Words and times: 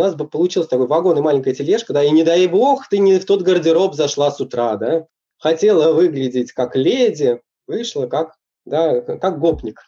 нас 0.00 0.14
бы 0.14 0.28
получился 0.28 0.70
такой 0.70 0.86
вагон 0.86 1.18
и 1.18 1.20
маленькая 1.20 1.54
тележка, 1.54 1.92
да, 1.92 2.02
и 2.02 2.10
не 2.10 2.24
дай 2.24 2.46
бог 2.46 2.88
ты 2.88 2.98
не 2.98 3.18
в 3.18 3.24
тот 3.24 3.42
гардероб 3.42 3.94
зашла 3.94 4.30
с 4.30 4.40
утра, 4.40 4.76
да, 4.76 5.06
хотела 5.38 5.92
выглядеть 5.92 6.52
как 6.52 6.74
леди, 6.76 7.40
вышла 7.66 8.06
как, 8.06 8.34
да, 8.64 9.00
как 9.00 9.38
гопник. 9.38 9.82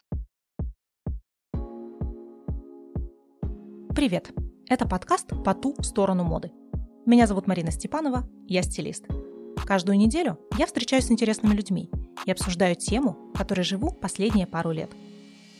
Привет! 3.95 4.31
Это 4.69 4.87
подкаст 4.87 5.29
«По 5.43 5.53
ту 5.53 5.75
сторону 5.81 6.23
моды». 6.23 6.51
Меня 7.05 7.27
зовут 7.27 7.47
Марина 7.47 7.69
Степанова, 7.69 8.23
я 8.47 8.63
стилист. 8.63 9.05
Каждую 9.65 9.97
неделю 9.97 10.39
я 10.57 10.65
встречаюсь 10.65 11.05
с 11.05 11.11
интересными 11.11 11.53
людьми 11.53 11.89
и 12.25 12.31
обсуждаю 12.31 12.75
тему, 12.75 13.31
которой 13.35 13.61
живу 13.63 13.91
последние 13.91 14.47
пару 14.47 14.71
лет. 14.71 14.89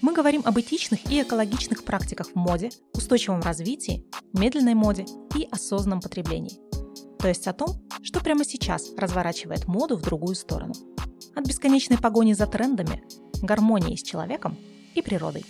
Мы 0.03 0.11
говорим 0.11 0.41
об 0.43 0.59
этичных 0.59 1.09
и 1.09 1.21
экологичных 1.21 1.85
практиках 1.85 2.27
в 2.27 2.35
моде, 2.35 2.71
устойчивом 2.93 3.39
развитии, 3.39 4.05
медленной 4.33 4.73
моде 4.73 5.05
и 5.33 5.47
осознанном 5.49 6.01
потреблении. 6.01 6.59
То 7.19 7.29
есть 7.29 7.47
о 7.47 7.53
том, 7.53 7.69
что 8.01 8.19
прямо 8.19 8.43
сейчас 8.43 8.93
разворачивает 8.97 9.65
моду 9.65 9.95
в 9.95 10.01
другую 10.01 10.35
сторону. 10.35 10.73
От 11.35 11.47
бесконечной 11.47 11.97
погони 11.97 12.33
за 12.33 12.47
трендами, 12.47 13.01
гармонии 13.41 13.95
с 13.95 14.03
человеком 14.03 14.57
и 14.93 15.01
природой. 15.01 15.45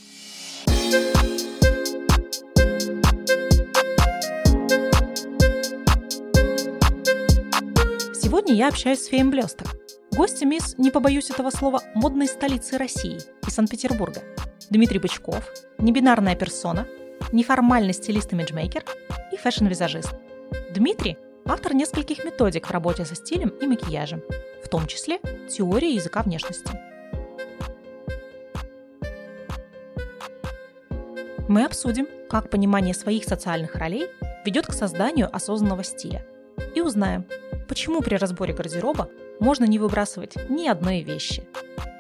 Сегодня 8.14 8.54
я 8.54 8.68
общаюсь 8.68 9.00
с 9.00 9.08
Феем 9.08 9.32
Блесток, 9.32 9.70
гостем 10.16 10.52
из, 10.52 10.78
не 10.78 10.92
побоюсь 10.92 11.32
этого 11.32 11.50
слова, 11.50 11.82
модной 11.96 12.28
столицы 12.28 12.78
России 12.78 13.18
и 13.48 13.50
Санкт-Петербурга. 13.50 14.22
Дмитрий 14.70 15.00
Бычков, 15.00 15.44
небинарная 15.78 16.36
персона, 16.36 16.88
неформальный 17.32 17.94
стилист-имиджмейкер 17.94 18.84
и 19.32 19.38
фэшн-визажист. 19.38 20.14
Дмитрий– 20.74 21.18
автор 21.46 21.74
нескольких 21.74 22.24
методик 22.24 22.68
в 22.68 22.72
работе 22.72 23.06
со 23.06 23.16
стилем 23.16 23.50
и 23.50 23.68
макияжем, 23.68 24.22
в 24.64 24.70
том 24.70 24.88
числе 24.88 25.20
теории 25.50 25.94
языка 25.94 26.24
внешности. 26.24 26.72
Мы 31.48 31.66
обсудим, 31.66 32.08
как 32.30 32.50
понимание 32.50 32.94
своих 32.94 33.26
социальных 33.26 33.76
ролей 33.76 34.08
ведет 34.46 34.68
к 34.68 34.74
созданию 34.74 35.30
осознанного 35.34 35.84
стиля– 35.84 36.26
и 36.76 36.82
узнаем, 36.82 37.26
почему 37.68 38.02
при 38.02 38.16
разборе 38.16 38.54
гардероба 38.54 39.10
можно 39.40 39.66
не 39.66 39.80
выбрасывать 39.80 40.36
ни 40.50 40.68
одной 40.68 41.02
вещи. 41.02 41.44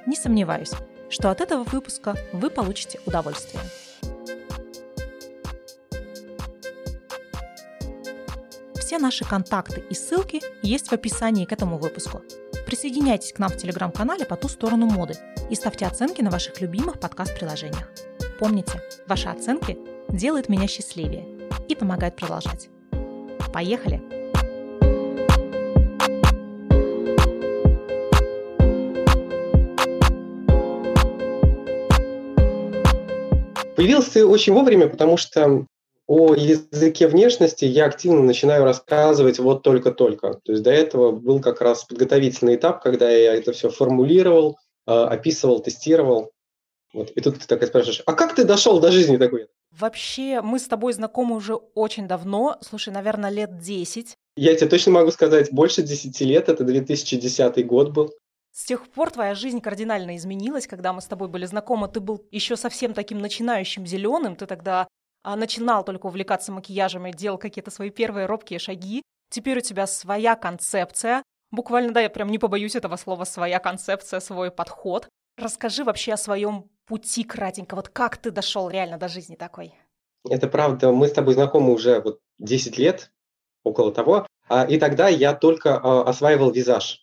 Не 0.05 0.15
сомневаюсь, 0.15 0.73
что 1.13 1.29
от 1.29 1.41
этого 1.41 1.63
выпуска 1.63 2.17
вы 2.31 2.49
получите 2.49 2.99
удовольствие. 3.05 3.61
Все 8.79 8.97
наши 8.97 9.23
контакты 9.23 9.83
и 9.91 9.93
ссылки 9.93 10.41
есть 10.63 10.87
в 10.87 10.93
описании 10.93 11.45
к 11.45 11.51
этому 11.51 11.77
выпуску. 11.77 12.23
Присоединяйтесь 12.65 13.31
к 13.31 13.39
нам 13.39 13.49
в 13.49 13.57
телеграм-канале 13.57 14.25
по 14.25 14.35
ту 14.35 14.47
сторону 14.47 14.87
моды 14.87 15.15
и 15.51 15.55
ставьте 15.55 15.85
оценки 15.85 16.21
на 16.21 16.31
ваших 16.31 16.59
любимых 16.61 16.99
подкаст-приложениях. 16.99 17.91
Помните, 18.39 18.81
ваши 19.07 19.29
оценки 19.29 19.77
делают 20.09 20.49
меня 20.49 20.67
счастливее 20.67 21.25
и 21.69 21.75
помогают 21.75 22.15
продолжать. 22.15 22.69
Поехали! 23.53 24.22
Появился 33.75 34.13
ты 34.13 34.25
очень 34.25 34.53
вовремя, 34.53 34.87
потому 34.87 35.17
что 35.17 35.65
о 36.07 36.35
языке 36.35 37.07
внешности 37.07 37.65
я 37.65 37.85
активно 37.85 38.21
начинаю 38.21 38.63
рассказывать 38.65 39.39
вот 39.39 39.63
только-только. 39.63 40.39
То 40.43 40.51
есть 40.51 40.63
до 40.63 40.71
этого 40.71 41.11
был 41.11 41.39
как 41.39 41.61
раз 41.61 41.85
подготовительный 41.85 42.55
этап, 42.55 42.83
когда 42.83 43.09
я 43.09 43.33
это 43.35 43.53
все 43.53 43.69
формулировал, 43.69 44.57
а, 44.85 45.07
описывал, 45.07 45.59
тестировал. 45.59 46.31
Вот. 46.93 47.09
И 47.11 47.21
тут 47.21 47.39
ты 47.39 47.47
такая 47.47 47.67
спрашиваешь, 47.67 48.03
а 48.05 48.13
как 48.13 48.35
ты 48.35 48.43
дошел 48.43 48.79
до 48.79 48.91
жизни 48.91 49.17
такой? 49.17 49.47
Вообще, 49.71 50.41
мы 50.41 50.59
с 50.59 50.67
тобой 50.67 50.93
знакомы 50.93 51.35
уже 51.35 51.55
очень 51.55 52.07
давно, 52.07 52.57
слушай, 52.61 52.93
наверное, 52.93 53.31
лет 53.31 53.57
10. 53.57 54.15
Я 54.35 54.55
тебе 54.55 54.69
точно 54.69 54.91
могу 54.91 55.09
сказать, 55.09 55.51
больше 55.51 55.81
10 55.81 56.21
лет, 56.21 56.49
это 56.49 56.63
2010 56.63 57.65
год 57.65 57.91
был. 57.91 58.11
С 58.53 58.65
тех 58.65 58.87
пор 58.87 59.09
твоя 59.09 59.33
жизнь 59.33 59.61
кардинально 59.61 60.15
изменилась, 60.15 60.67
когда 60.67 60.93
мы 60.93 61.01
с 61.01 61.07
тобой 61.07 61.27
были 61.27 61.45
знакомы. 61.45 61.87
Ты 61.87 61.99
был 61.99 62.23
еще 62.29 62.55
совсем 62.55 62.93
таким 62.93 63.17
начинающим 63.17 63.87
зеленым. 63.87 64.35
Ты 64.35 64.45
тогда 64.45 64.87
а, 65.23 65.35
начинал 65.35 65.83
только 65.83 66.05
увлекаться 66.05 66.51
макияжем 66.51 67.07
и 67.07 67.13
делал 67.13 67.39
какие-то 67.39 67.71
свои 67.71 67.89
первые 67.89 68.27
робкие 68.27 68.59
шаги. 68.59 69.01
Теперь 69.31 69.57
у 69.57 69.61
тебя 69.61 69.87
своя 69.87 70.35
концепция. 70.35 71.23
Буквально, 71.49 71.93
да, 71.93 72.01
я 72.01 72.11
прям 72.11 72.29
не 72.29 72.37
побоюсь 72.37 72.75
этого 72.75 72.95
слова, 72.95 73.23
своя 73.23 73.57
концепция, 73.57 74.19
свой 74.19 74.51
подход. 74.51 75.09
Расскажи 75.35 75.83
вообще 75.83 76.13
о 76.13 76.17
своем 76.17 76.69
пути, 76.85 77.23
кратенько. 77.23 77.75
Вот 77.75 77.89
как 77.89 78.17
ты 78.17 78.29
дошел 78.29 78.69
реально 78.69 78.99
до 78.99 79.07
жизни 79.07 79.35
такой? 79.35 79.73
Это 80.29 80.47
правда. 80.47 80.91
Мы 80.91 81.07
с 81.07 81.11
тобой 81.13 81.33
знакомы 81.33 81.73
уже 81.73 82.01
вот 82.01 82.19
10 82.37 82.77
лет, 82.77 83.11
около 83.63 83.91
того. 83.91 84.27
А, 84.47 84.63
и 84.63 84.77
тогда 84.77 85.07
я 85.07 85.33
только 85.33 85.75
а, 85.75 86.03
осваивал 86.03 86.51
визаж 86.51 87.02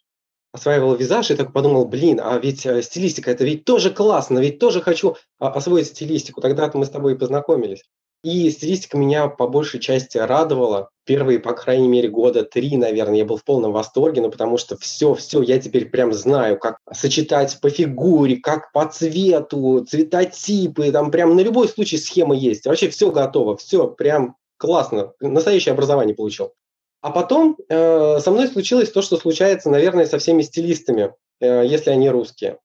осваивал 0.53 0.94
визаж 0.94 1.31
и 1.31 1.37
так 1.37 1.53
подумал, 1.53 1.87
блин, 1.87 2.21
а 2.22 2.38
ведь 2.38 2.66
э, 2.66 2.83
стилистика, 2.83 3.31
это 3.31 3.44
ведь 3.44 3.65
тоже 3.65 3.91
классно, 3.91 4.38
ведь 4.38 4.59
тоже 4.59 4.81
хочу 4.81 5.16
а, 5.38 5.50
освоить 5.50 5.88
стилистику. 5.88 6.41
Тогда-то 6.41 6.78
мы 6.78 6.87
с 6.87 6.91
тобой 6.91 7.15
и 7.15 7.19
познакомились. 7.19 7.84
И 8.22 8.50
стилистика 8.50 8.99
меня 8.99 9.28
по 9.28 9.49
большей 9.49 9.81
части 9.81 10.19
радовала. 10.19 10.91
Первые, 11.06 11.39
по 11.39 11.55
крайней 11.55 11.89
мере, 11.89 12.09
года 12.09 12.44
три, 12.44 12.77
наверное, 12.77 13.19
я 13.19 13.25
был 13.25 13.39
в 13.39 13.44
полном 13.44 13.72
восторге, 13.72 14.21
ну, 14.21 14.31
потому 14.31 14.59
что 14.59 14.77
все-все, 14.77 15.41
я 15.41 15.59
теперь 15.59 15.89
прям 15.89 16.12
знаю, 16.12 16.59
как 16.59 16.77
сочетать 16.93 17.59
по 17.62 17.71
фигуре, 17.71 18.37
как 18.37 18.72
по 18.72 18.84
цвету, 18.87 19.87
цветотипы, 19.89 20.93
там 20.93 21.10
прям 21.10 21.34
на 21.34 21.41
любой 21.41 21.69
случай 21.69 21.97
схема 21.97 22.34
есть. 22.37 22.66
Вообще 22.66 22.91
все 22.91 23.10
готово, 23.10 23.56
все 23.56 23.89
прям 23.89 24.37
классно. 24.59 25.12
Настоящее 25.21 25.72
образование 25.72 26.15
получил. 26.15 26.53
А 27.00 27.11
потом 27.11 27.56
э, 27.69 28.19
со 28.21 28.31
мной 28.31 28.49
случилось 28.49 28.91
то, 28.91 29.00
что 29.00 29.16
случается, 29.16 29.71
наверное, 29.71 30.06
со 30.06 30.19
всеми 30.19 30.43
стилистами, 30.43 31.15
э, 31.41 31.65
если 31.66 31.91
они 31.91 32.11
русские. 32.11 32.59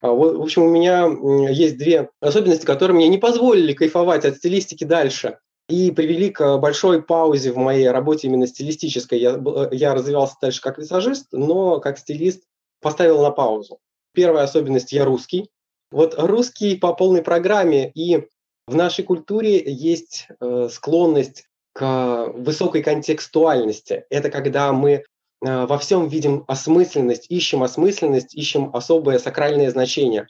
А, 0.00 0.10
в 0.10 0.42
общем, 0.42 0.62
у 0.62 0.70
меня 0.70 1.08
есть 1.50 1.76
две 1.76 2.10
особенности, 2.20 2.64
которые 2.64 2.96
мне 2.96 3.08
не 3.08 3.18
позволили 3.18 3.72
кайфовать 3.72 4.24
от 4.24 4.36
стилистики 4.36 4.84
дальше 4.84 5.38
и 5.68 5.90
привели 5.90 6.30
к 6.30 6.58
большой 6.58 7.02
паузе 7.02 7.52
в 7.52 7.56
моей 7.56 7.88
работе 7.88 8.26
именно 8.26 8.46
стилистической. 8.46 9.18
Я, 9.18 9.40
я 9.70 9.94
развивался 9.94 10.36
дальше 10.40 10.60
как 10.60 10.78
визажист, 10.78 11.28
но 11.32 11.78
как 11.78 11.98
стилист 11.98 12.42
поставил 12.80 13.22
на 13.22 13.30
паузу. 13.30 13.78
Первая 14.12 14.44
особенность– 14.44 14.92
я 14.92 15.04
русский. 15.04 15.50
Вот 15.90 16.14
русский 16.18 16.76
по 16.76 16.94
полной 16.94 17.22
программе, 17.22 17.90
и 17.94 18.26
в 18.66 18.74
нашей 18.74 19.04
культуре 19.04 19.62
есть 19.64 20.28
э, 20.40 20.68
склонность 20.70 21.44
к 21.72 22.32
высокой 22.34 22.82
контекстуальности. 22.82 24.04
Это 24.10 24.30
когда 24.30 24.72
мы 24.72 24.90
э, 24.92 25.02
во 25.40 25.78
всем 25.78 26.08
видим 26.08 26.44
осмысленность, 26.46 27.26
ищем 27.30 27.62
осмысленность, 27.62 28.34
ищем 28.34 28.70
особое 28.74 29.18
сакральное 29.18 29.70
значение. 29.70 30.26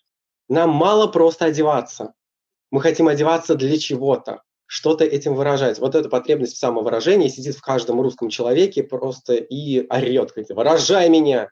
Нам 0.48 0.70
мало 0.70 1.06
просто 1.06 1.46
одеваться. 1.46 2.12
Мы 2.70 2.80
хотим 2.80 3.08
одеваться 3.08 3.54
для 3.54 3.78
чего-то, 3.78 4.42
что-то 4.66 5.04
этим 5.04 5.34
выражать. 5.34 5.78
Вот 5.78 5.94
эта 5.94 6.08
потребность 6.08 6.54
в 6.54 6.58
самовыражении 6.58 7.28
сидит 7.28 7.56
в 7.56 7.60
каждом 7.60 8.00
русском 8.00 8.28
человеке 8.28 8.82
просто 8.82 9.34
и 9.34 9.86
орет, 9.88 10.32
говорит, 10.32 10.50
выражай 10.50 11.08
меня, 11.08 11.50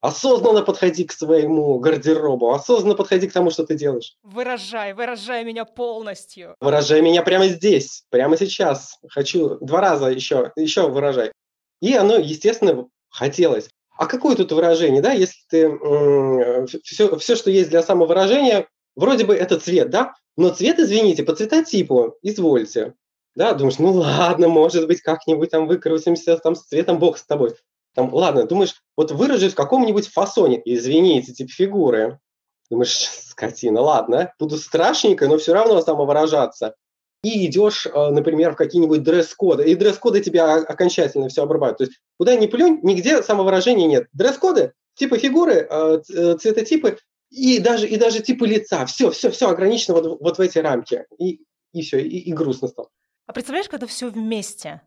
Осознанно 0.00 0.62
подходи 0.62 1.04
к 1.04 1.12
своему 1.12 1.78
гардеробу, 1.78 2.52
осознанно 2.52 2.94
подходи 2.94 3.28
к 3.28 3.32
тому, 3.32 3.50
что 3.50 3.64
ты 3.64 3.74
делаешь. 3.74 4.16
Выражай, 4.22 4.92
выражай 4.92 5.44
меня 5.44 5.64
полностью. 5.64 6.54
Выражай 6.60 7.00
меня 7.00 7.22
прямо 7.22 7.48
здесь, 7.48 8.04
прямо 8.10 8.36
сейчас. 8.36 8.98
Хочу 9.08 9.58
два 9.60 9.80
раза 9.80 10.08
еще, 10.08 10.52
еще 10.56 10.88
выражай. 10.88 11.32
И 11.80 11.94
оно, 11.94 12.16
естественно, 12.16 12.86
хотелось. 13.08 13.68
А 13.96 14.06
какое 14.06 14.36
тут 14.36 14.52
выражение, 14.52 15.00
да, 15.00 15.12
если 15.12 15.38
ты 15.48 15.58
э, 15.68 16.66
все, 16.84 17.16
все, 17.16 17.34
что 17.34 17.50
есть 17.50 17.70
для 17.70 17.82
самовыражения, 17.82 18.68
вроде 18.94 19.24
бы 19.24 19.34
это 19.34 19.58
цвет, 19.58 19.88
да, 19.88 20.14
но 20.36 20.50
цвет, 20.50 20.78
извините, 20.78 21.22
по 21.24 21.34
цветотипу, 21.34 22.16
извольте. 22.22 22.94
Да, 23.34 23.54
думаешь, 23.54 23.78
ну 23.78 23.92
ладно, 23.92 24.48
может 24.48 24.86
быть, 24.86 25.00
как-нибудь 25.00 25.50
там 25.50 25.66
выкрутимся 25.66 26.36
там 26.38 26.54
с 26.54 26.64
цветом, 26.64 26.98
бог 26.98 27.18
с 27.18 27.24
тобой. 27.24 27.54
Там, 27.96 28.12
ладно, 28.12 28.46
думаешь, 28.46 28.74
вот 28.94 29.10
выражусь 29.10 29.54
в 29.54 29.56
каком-нибудь 29.56 30.08
фасоне, 30.08 30.60
извините, 30.62 31.32
типа 31.32 31.50
фигуры. 31.50 32.20
Думаешь, 32.68 32.94
скотина, 32.94 33.80
ладно, 33.80 34.34
буду 34.38 34.58
страшненько, 34.58 35.26
но 35.28 35.38
все 35.38 35.54
равно 35.54 35.80
самовыражаться. 35.80 36.74
И 37.22 37.46
идешь, 37.46 37.86
э, 37.86 38.10
например, 38.10 38.52
в 38.52 38.56
какие-нибудь 38.56 39.02
дресс-коды, 39.02 39.64
и 39.64 39.74
дресс-коды 39.74 40.20
тебя 40.20 40.56
окончательно 40.56 41.30
все 41.30 41.42
обрабатывают. 41.42 41.78
То 41.78 41.84
есть 41.84 42.00
куда 42.18 42.36
ни 42.36 42.46
плюнь, 42.46 42.80
нигде 42.82 43.22
самовыражения 43.22 43.86
нет. 43.86 44.08
Дресс-коды, 44.12 44.74
типы 44.94 45.16
фигуры, 45.18 45.66
э, 45.68 46.02
э, 46.12 46.36
цветотипы 46.36 46.98
и 47.30 47.60
даже, 47.60 47.88
и 47.88 47.96
даже 47.96 48.20
типы 48.20 48.46
лица. 48.46 48.84
Все, 48.84 49.10
все, 49.10 49.30
все 49.30 49.48
ограничено 49.48 49.94
вот, 49.94 50.20
вот 50.20 50.36
в 50.36 50.40
эти 50.40 50.58
рамки. 50.58 51.06
И, 51.18 51.40
и 51.72 51.80
все, 51.80 51.98
и, 51.98 52.18
и 52.18 52.32
грустно 52.34 52.68
стало. 52.68 52.90
А 53.24 53.32
представляешь, 53.32 53.70
когда 53.70 53.86
все 53.86 54.10
вместе? 54.10 54.82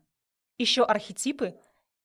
Еще 0.58 0.84
архетипы 0.84 1.54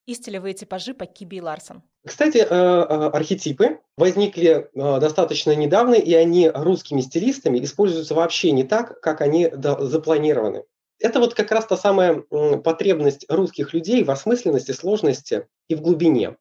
и 0.06 0.14
стилевые 0.14 0.54
типажи 0.54 0.94
по 0.94 1.04
Киби 1.04 1.36
и 1.36 1.40
Ларсон. 1.40 1.82
Кстати, 2.06 2.38
э, 2.38 2.44
э, 2.44 2.44
архетипы 2.44 3.80
возникли 3.96 4.70
э, 4.72 5.00
достаточно 5.00 5.54
недавно, 5.54 5.94
и 5.94 6.14
они 6.14 6.48
русскими 6.48 7.00
стилистами 7.00 7.62
используются 7.62 8.14
вообще 8.14 8.52
не 8.52 8.64
так, 8.64 9.00
как 9.00 9.20
они 9.20 9.50
запланированы. 9.52 10.64
Это 10.98 11.20
вот 11.20 11.34
как 11.34 11.50
раз 11.50 11.66
та 11.66 11.76
самая 11.76 12.22
потребность 12.64 13.26
русских 13.28 13.74
людей 13.74 14.02
в 14.02 14.10
осмысленности, 14.10 14.72
сложности 14.72 15.46
и 15.68 15.74
в 15.74 15.82
глубине. 15.82 16.36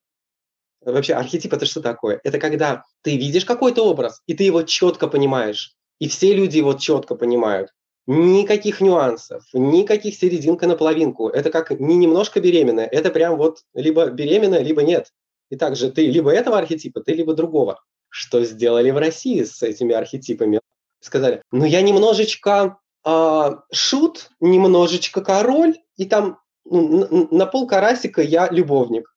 Вообще 0.81 1.15
архетип 1.15 1.51
это 1.51 1.65
что 1.65 1.81
такое? 1.81 2.21
Это 2.23 2.39
когда 2.39 2.83
ты 3.01 3.17
видишь 3.17 3.43
какой-то 3.43 3.83
образ, 3.83 4.21
и 4.27 4.35
ты 4.35 4.43
его 4.43 4.61
четко 4.61 5.07
понимаешь, 5.07 5.75
и 5.99 6.07
все 6.07 6.33
люди 6.33 6.57
его 6.57 6.73
четко 6.73 7.15
понимают. 7.15 7.71
Никаких 8.07 8.81
нюансов, 8.81 9.43
никаких 9.53 10.15
серединка 10.15 10.67
на 10.67 10.75
половинку. 10.75 11.27
Это 11.29 11.49
как 11.49 11.71
не 11.71 11.95
немножко 11.95 12.39
беременная, 12.39 12.85
это 12.85 13.09
прям 13.09 13.35
вот 13.35 13.63
либо 13.73 14.09
беременная, 14.09 14.61
либо 14.61 14.83
нет. 14.83 15.11
И 15.49 15.55
также 15.55 15.91
ты 15.91 16.05
либо 16.05 16.31
этого 16.31 16.57
архетипа, 16.57 17.01
ты 17.01 17.13
либо 17.13 17.33
другого. 17.33 17.81
Что 18.09 18.43
сделали 18.43 18.91
в 18.91 18.97
России 18.97 19.43
с 19.43 19.63
этими 19.63 19.95
архетипами? 19.95 20.61
Сказали, 20.99 21.41
ну 21.51 21.65
я 21.65 21.81
немножечко 21.81 22.77
э, 23.05 23.51
шут, 23.71 24.29
немножечко 24.39 25.21
король, 25.21 25.75
и 25.97 26.05
там 26.05 26.39
ну, 26.63 27.07
на, 27.07 27.27
на 27.31 27.45
пол 27.47 27.67
карасика 27.67 28.21
я 28.21 28.49
любовник. 28.51 29.15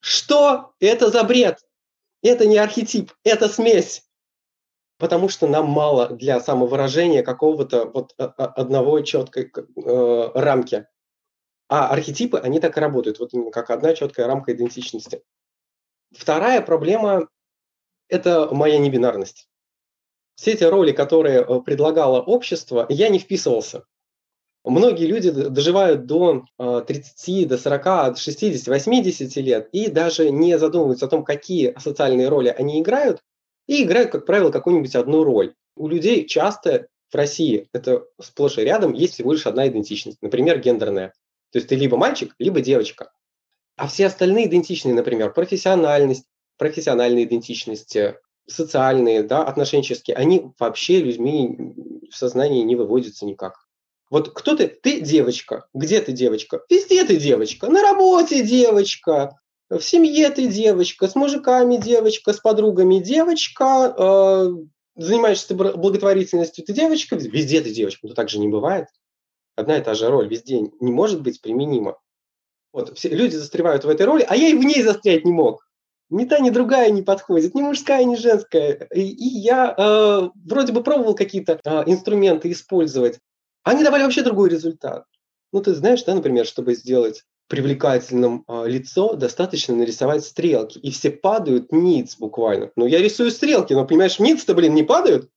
Что 0.00 0.72
это 0.80 1.10
за 1.10 1.22
бред? 1.22 1.60
Это 2.22 2.46
не 2.46 2.58
архетип, 2.58 3.12
это 3.22 3.48
смесь 3.48 4.05
потому 4.98 5.28
что 5.28 5.46
нам 5.46 5.66
мало 5.66 6.08
для 6.08 6.40
самовыражения 6.40 7.22
какого-то 7.22 7.86
вот 7.86 8.14
а, 8.18 8.24
а, 8.24 8.44
одного 8.46 9.00
четкой 9.00 9.52
э, 9.54 10.30
рамки. 10.34 10.86
А 11.68 11.88
архетипы, 11.88 12.38
они 12.38 12.60
так 12.60 12.76
и 12.76 12.80
работают, 12.80 13.18
вот 13.18 13.32
как 13.52 13.70
одна 13.70 13.94
четкая 13.94 14.26
рамка 14.26 14.52
идентичности. 14.52 15.22
Вторая 16.12 16.62
проблема– 16.62 17.28
это 18.08 18.48
моя 18.54 18.78
небинарность. 18.78 19.48
Все 20.36 20.52
эти 20.52 20.64
роли, 20.64 20.92
которые 20.92 21.40
э, 21.40 21.60
предлагало 21.60 22.20
общество, 22.20 22.86
я 22.88 23.08
не 23.08 23.18
вписывался. 23.18 23.84
Многие 24.64 25.06
люди 25.06 25.30
доживают 25.30 26.06
до 26.06 26.44
30, 26.58 27.28
э, 27.28 27.46
до 27.46 27.58
40, 27.58 27.84
до 27.84 28.16
60, 28.16 28.66
80 28.66 29.36
лет 29.36 29.68
и 29.72 29.88
даже 29.90 30.30
не 30.30 30.58
задумываются 30.58 31.06
о 31.06 31.08
том, 31.08 31.24
какие 31.24 31.74
социальные 31.78 32.28
роли 32.28 32.48
они 32.48 32.80
играют, 32.80 33.22
и 33.66 33.82
играют, 33.82 34.10
как 34.10 34.26
правило, 34.26 34.50
какую-нибудь 34.50 34.94
одну 34.94 35.24
роль. 35.24 35.54
У 35.76 35.88
людей 35.88 36.26
часто 36.26 36.88
в 37.10 37.14
России, 37.14 37.68
это 37.72 38.06
сплошь 38.20 38.58
и 38.58 38.62
рядом, 38.62 38.92
есть 38.92 39.14
всего 39.14 39.32
лишь 39.32 39.46
одна 39.46 39.68
идентичность, 39.68 40.18
например, 40.22 40.58
гендерная. 40.60 41.12
То 41.52 41.58
есть 41.58 41.68
ты 41.68 41.76
либо 41.76 41.96
мальчик, 41.96 42.34
либо 42.38 42.60
девочка. 42.60 43.12
А 43.76 43.88
все 43.88 44.06
остальные 44.06 44.46
идентичные, 44.46 44.94
например, 44.94 45.32
профессиональность, 45.32 46.24
профессиональные 46.56 47.24
идентичности, 47.24 48.16
социальные, 48.46 49.22
да, 49.22 49.44
отношенческие, 49.44 50.16
они 50.16 50.50
вообще 50.58 51.00
людьми 51.00 51.74
в 52.10 52.16
сознании 52.16 52.62
не 52.62 52.76
выводятся 52.76 53.26
никак. 53.26 53.66
Вот 54.08 54.32
кто 54.32 54.56
ты? 54.56 54.68
Ты 54.68 55.00
девочка. 55.00 55.66
Где 55.74 56.00
ты 56.00 56.12
девочка? 56.12 56.60
Везде 56.70 57.04
ты 57.04 57.16
девочка. 57.16 57.68
На 57.68 57.82
работе 57.82 58.44
девочка, 58.44 59.36
в 59.68 59.80
семье 59.80 60.30
ты 60.30 60.46
девочка, 60.46 61.08
с 61.08 61.14
мужиками 61.14 61.76
девочка, 61.76 62.32
с 62.32 62.40
подругами 62.40 62.98
девочка, 62.98 63.94
э, 63.96 64.48
занимаешься 64.96 65.54
благотворительностью 65.54 66.64
ты 66.64 66.72
девочка, 66.72 67.16
везде 67.16 67.60
ты 67.60 67.70
девочка, 67.70 68.06
но 68.06 68.14
так 68.14 68.28
же 68.28 68.38
не 68.38 68.48
бывает. 68.48 68.86
Одна 69.56 69.78
и 69.78 69.82
та 69.82 69.94
же 69.94 70.08
роль 70.08 70.28
везде 70.28 70.60
не 70.60 70.92
может 70.92 71.22
быть 71.22 71.40
применима. 71.40 71.98
Вот, 72.72 72.96
все 72.96 73.08
люди 73.08 73.36
застревают 73.36 73.84
в 73.84 73.88
этой 73.88 74.06
роли, 74.06 74.24
а 74.28 74.36
я 74.36 74.48
и 74.48 74.54
в 74.54 74.62
ней 74.62 74.82
застрять 74.82 75.24
не 75.24 75.32
мог. 75.32 75.66
Ни 76.08 76.24
та, 76.24 76.38
ни 76.38 76.50
другая 76.50 76.90
не 76.90 77.02
подходит, 77.02 77.54
ни 77.54 77.62
мужская, 77.62 78.04
ни 78.04 78.14
женская. 78.14 78.86
И, 78.94 79.00
и 79.00 79.40
я 79.40 79.74
э, 79.76 80.28
вроде 80.44 80.72
бы 80.72 80.84
пробовал 80.84 81.16
какие-то 81.16 81.58
э, 81.64 81.82
инструменты 81.86 82.52
использовать. 82.52 83.18
Они 83.64 83.82
давали 83.82 84.04
вообще 84.04 84.22
другой 84.22 84.50
результат. 84.50 85.04
Ну, 85.52 85.62
ты 85.62 85.74
знаешь, 85.74 86.04
да, 86.04 86.14
например, 86.14 86.46
чтобы 86.46 86.74
сделать 86.74 87.24
привлекательным 87.48 88.44
а, 88.46 88.64
лицо, 88.64 89.14
достаточно 89.14 89.74
нарисовать 89.74 90.24
стрелки. 90.24 90.78
И 90.78 90.90
все 90.90 91.10
падают 91.10 91.72
ниц 91.72 92.16
буквально. 92.18 92.70
Ну, 92.76 92.86
я 92.86 93.00
рисую 93.00 93.30
стрелки, 93.30 93.72
но, 93.72 93.86
понимаешь, 93.86 94.18
ниц-то, 94.18 94.54
блин, 94.54 94.74
не 94.74 94.82
падают. 94.82 95.30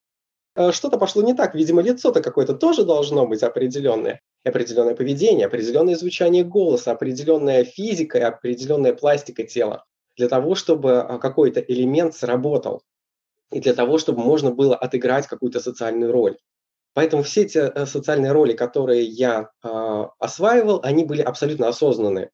А, 0.54 0.72
что-то 0.72 0.98
пошло 0.98 1.22
не 1.22 1.34
так. 1.34 1.54
Видимо, 1.54 1.82
лицо-то 1.82 2.20
какое-то 2.20 2.54
тоже 2.54 2.84
должно 2.84 3.26
быть 3.26 3.42
определенное. 3.42 4.20
Определенное 4.44 4.94
поведение, 4.94 5.46
определенное 5.46 5.96
звучание 5.96 6.44
голоса, 6.44 6.92
определенная 6.92 7.64
физика 7.64 8.18
и 8.18 8.22
определенная 8.22 8.94
пластика 8.94 9.44
тела. 9.44 9.84
Для 10.16 10.28
того, 10.28 10.54
чтобы 10.54 11.00
а, 11.00 11.18
какой-то 11.18 11.60
элемент 11.60 12.14
сработал. 12.14 12.82
И 13.52 13.60
для 13.60 13.74
того, 13.74 13.98
чтобы 13.98 14.22
можно 14.22 14.50
было 14.50 14.76
отыграть 14.76 15.26
какую-то 15.26 15.60
социальную 15.60 16.12
роль. 16.12 16.36
Поэтому 16.94 17.22
все 17.22 17.42
эти 17.42 17.86
социальные 17.86 18.32
роли, 18.32 18.52
которые 18.52 19.04
я 19.04 19.50
э, 19.62 20.04
осваивал, 20.18 20.80
они 20.82 21.04
были 21.04 21.22
абсолютно 21.22 21.68
осознанные. 21.68 22.30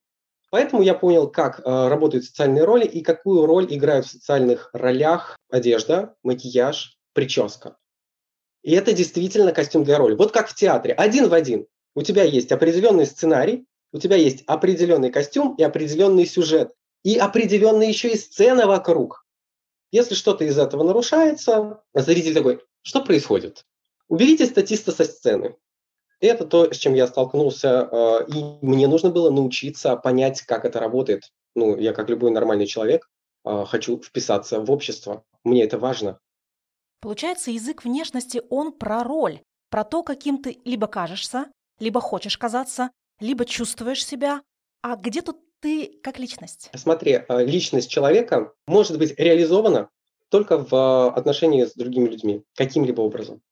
Поэтому 0.50 0.82
я 0.82 0.94
понял, 0.94 1.28
как 1.28 1.60
э, 1.60 1.88
работают 1.88 2.24
социальные 2.24 2.64
роли 2.64 2.86
и 2.86 3.02
какую 3.02 3.46
роль 3.46 3.66
играют 3.68 4.06
в 4.06 4.10
социальных 4.10 4.70
ролях 4.72 5.36
одежда, 5.50 6.14
макияж, 6.22 6.96
прическа. 7.12 7.76
И 8.62 8.72
это 8.72 8.92
действительно 8.92 9.52
костюм 9.52 9.84
для 9.84 9.98
роли. 9.98 10.14
Вот 10.14 10.32
как 10.32 10.48
в 10.48 10.54
театре, 10.54 10.94
один 10.94 11.28
в 11.28 11.34
один. 11.34 11.66
У 11.94 12.02
тебя 12.02 12.24
есть 12.24 12.52
определенный 12.52 13.06
сценарий, 13.06 13.66
у 13.92 13.98
тебя 13.98 14.16
есть 14.16 14.42
определенный 14.46 15.10
костюм 15.10 15.54
и 15.56 15.62
определенный 15.62 16.26
сюжет, 16.26 16.72
и 17.02 17.16
определенная 17.16 17.88
еще 17.88 18.10
и 18.10 18.16
сцена 18.16 18.66
вокруг. 18.66 19.24
Если 19.92 20.14
что-то 20.14 20.44
из 20.44 20.58
этого 20.58 20.82
нарушается, 20.82 21.80
зритель 21.94 22.34
такой, 22.34 22.60
что 22.82 23.02
происходит? 23.04 23.64
Уберите 24.08 24.46
статиста 24.46 24.92
со 24.92 25.04
сцены. 25.04 25.56
Это 26.20 26.46
то, 26.46 26.72
с 26.72 26.76
чем 26.76 26.94
я 26.94 27.06
столкнулся, 27.06 27.88
э, 27.90 28.26
и 28.28 28.44
мне 28.62 28.88
нужно 28.88 29.10
было 29.10 29.30
научиться 29.30 29.96
понять, 29.96 30.42
как 30.42 30.64
это 30.64 30.80
работает. 30.80 31.30
Ну, 31.54 31.76
я, 31.76 31.92
как 31.92 32.08
любой 32.08 32.30
нормальный 32.30 32.66
человек, 32.66 33.08
э, 33.44 33.64
хочу 33.66 34.00
вписаться 34.00 34.60
в 34.60 34.70
общество. 34.70 35.24
Мне 35.44 35.64
это 35.64 35.78
важно. 35.78 36.18
Получается, 37.00 37.50
язык 37.50 37.84
внешности, 37.84 38.42
он 38.48 38.72
про 38.72 39.04
роль, 39.04 39.40
про 39.70 39.84
то, 39.84 40.02
каким 40.02 40.42
ты 40.42 40.58
либо 40.64 40.86
кажешься, 40.86 41.46
либо 41.78 42.00
хочешь 42.00 42.38
казаться, 42.38 42.90
либо 43.20 43.44
чувствуешь 43.44 44.04
себя. 44.04 44.42
А 44.82 44.96
где 44.96 45.20
тут 45.20 45.38
ты 45.60 45.98
как 46.02 46.18
личность? 46.18 46.70
Смотри, 46.74 47.24
э, 47.28 47.44
личность 47.44 47.90
человека 47.90 48.52
может 48.66 48.98
быть 48.98 49.18
реализована 49.18 49.90
только 50.30 50.58
в 50.58 51.10
отношении 51.14 51.64
с 51.64 51.74
другими 51.74 52.08
людьми, 52.08 52.42
каким-либо 52.54 53.02
образом. 53.02 53.42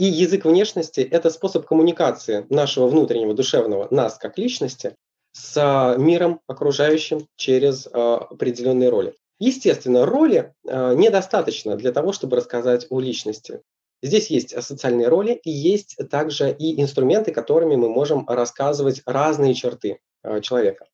И 0.00 0.06
язык 0.06 0.46
внешности– 0.46 1.00
это 1.10 1.28
способ 1.28 1.66
коммуникации 1.66 2.46
нашего 2.48 2.88
внутреннего, 2.88 3.34
душевного, 3.34 3.86
нас 3.90 4.16
как 4.16 4.38
личности, 4.38 4.96
с 5.32 5.54
а, 5.58 5.94
миром 5.98 6.40
окружающим 6.46 7.28
через 7.36 7.86
а, 7.86 8.16
определенные 8.30 8.88
роли. 8.88 9.14
Естественно, 9.38 10.06
роли 10.06 10.54
а, 10.66 10.94
недостаточно 10.94 11.76
для 11.76 11.92
того, 11.92 12.14
чтобы 12.14 12.38
рассказать 12.38 12.86
о 12.88 12.98
личности. 12.98 13.60
Здесь 14.02 14.28
есть 14.28 14.58
социальные 14.62 15.08
роли 15.08 15.34
и 15.34 15.50
есть 15.50 15.98
также 16.08 16.50
и 16.50 16.80
инструменты, 16.80 17.30
которыми 17.30 17.76
мы 17.76 17.90
можем 17.90 18.26
рассказывать 18.26 19.02
разные 19.04 19.52
черты 19.52 20.00
человека. 20.40 20.86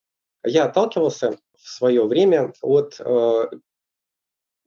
Я 0.44 0.64
отталкивался 0.64 1.38
в 1.56 1.68
свое 1.68 2.04
время 2.04 2.52
от 2.60 3.00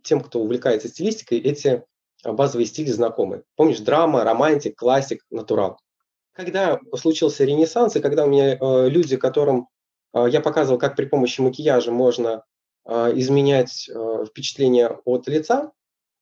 тем, 0.03 0.22
кто 0.22 0.39
увлекается 0.39 0.88
стилистикой, 0.88 1.39
эти 1.39 1.84
базовые 2.23 2.67
стили 2.67 2.91
знакомы. 2.91 3.43
Помнишь, 3.55 3.79
драма, 3.79 4.23
романтик, 4.23 4.77
классик, 4.77 5.23
натурал. 5.29 5.79
Когда 6.33 6.79
случился 6.95 7.43
ренессанс, 7.43 7.95
и 7.95 8.01
когда 8.01 8.25
у 8.25 8.27
меня 8.27 8.55
э, 8.55 8.89
люди, 8.89 9.17
которым 9.17 9.67
э, 10.13 10.25
я 10.29 10.41
показывал, 10.41 10.79
как 10.79 10.95
при 10.95 11.05
помощи 11.05 11.41
макияжа 11.41 11.91
можно 11.91 12.43
э, 12.85 13.11
изменять 13.15 13.89
э, 13.89 14.25
впечатление 14.25 14.99
от 15.05 15.27
лица, 15.27 15.71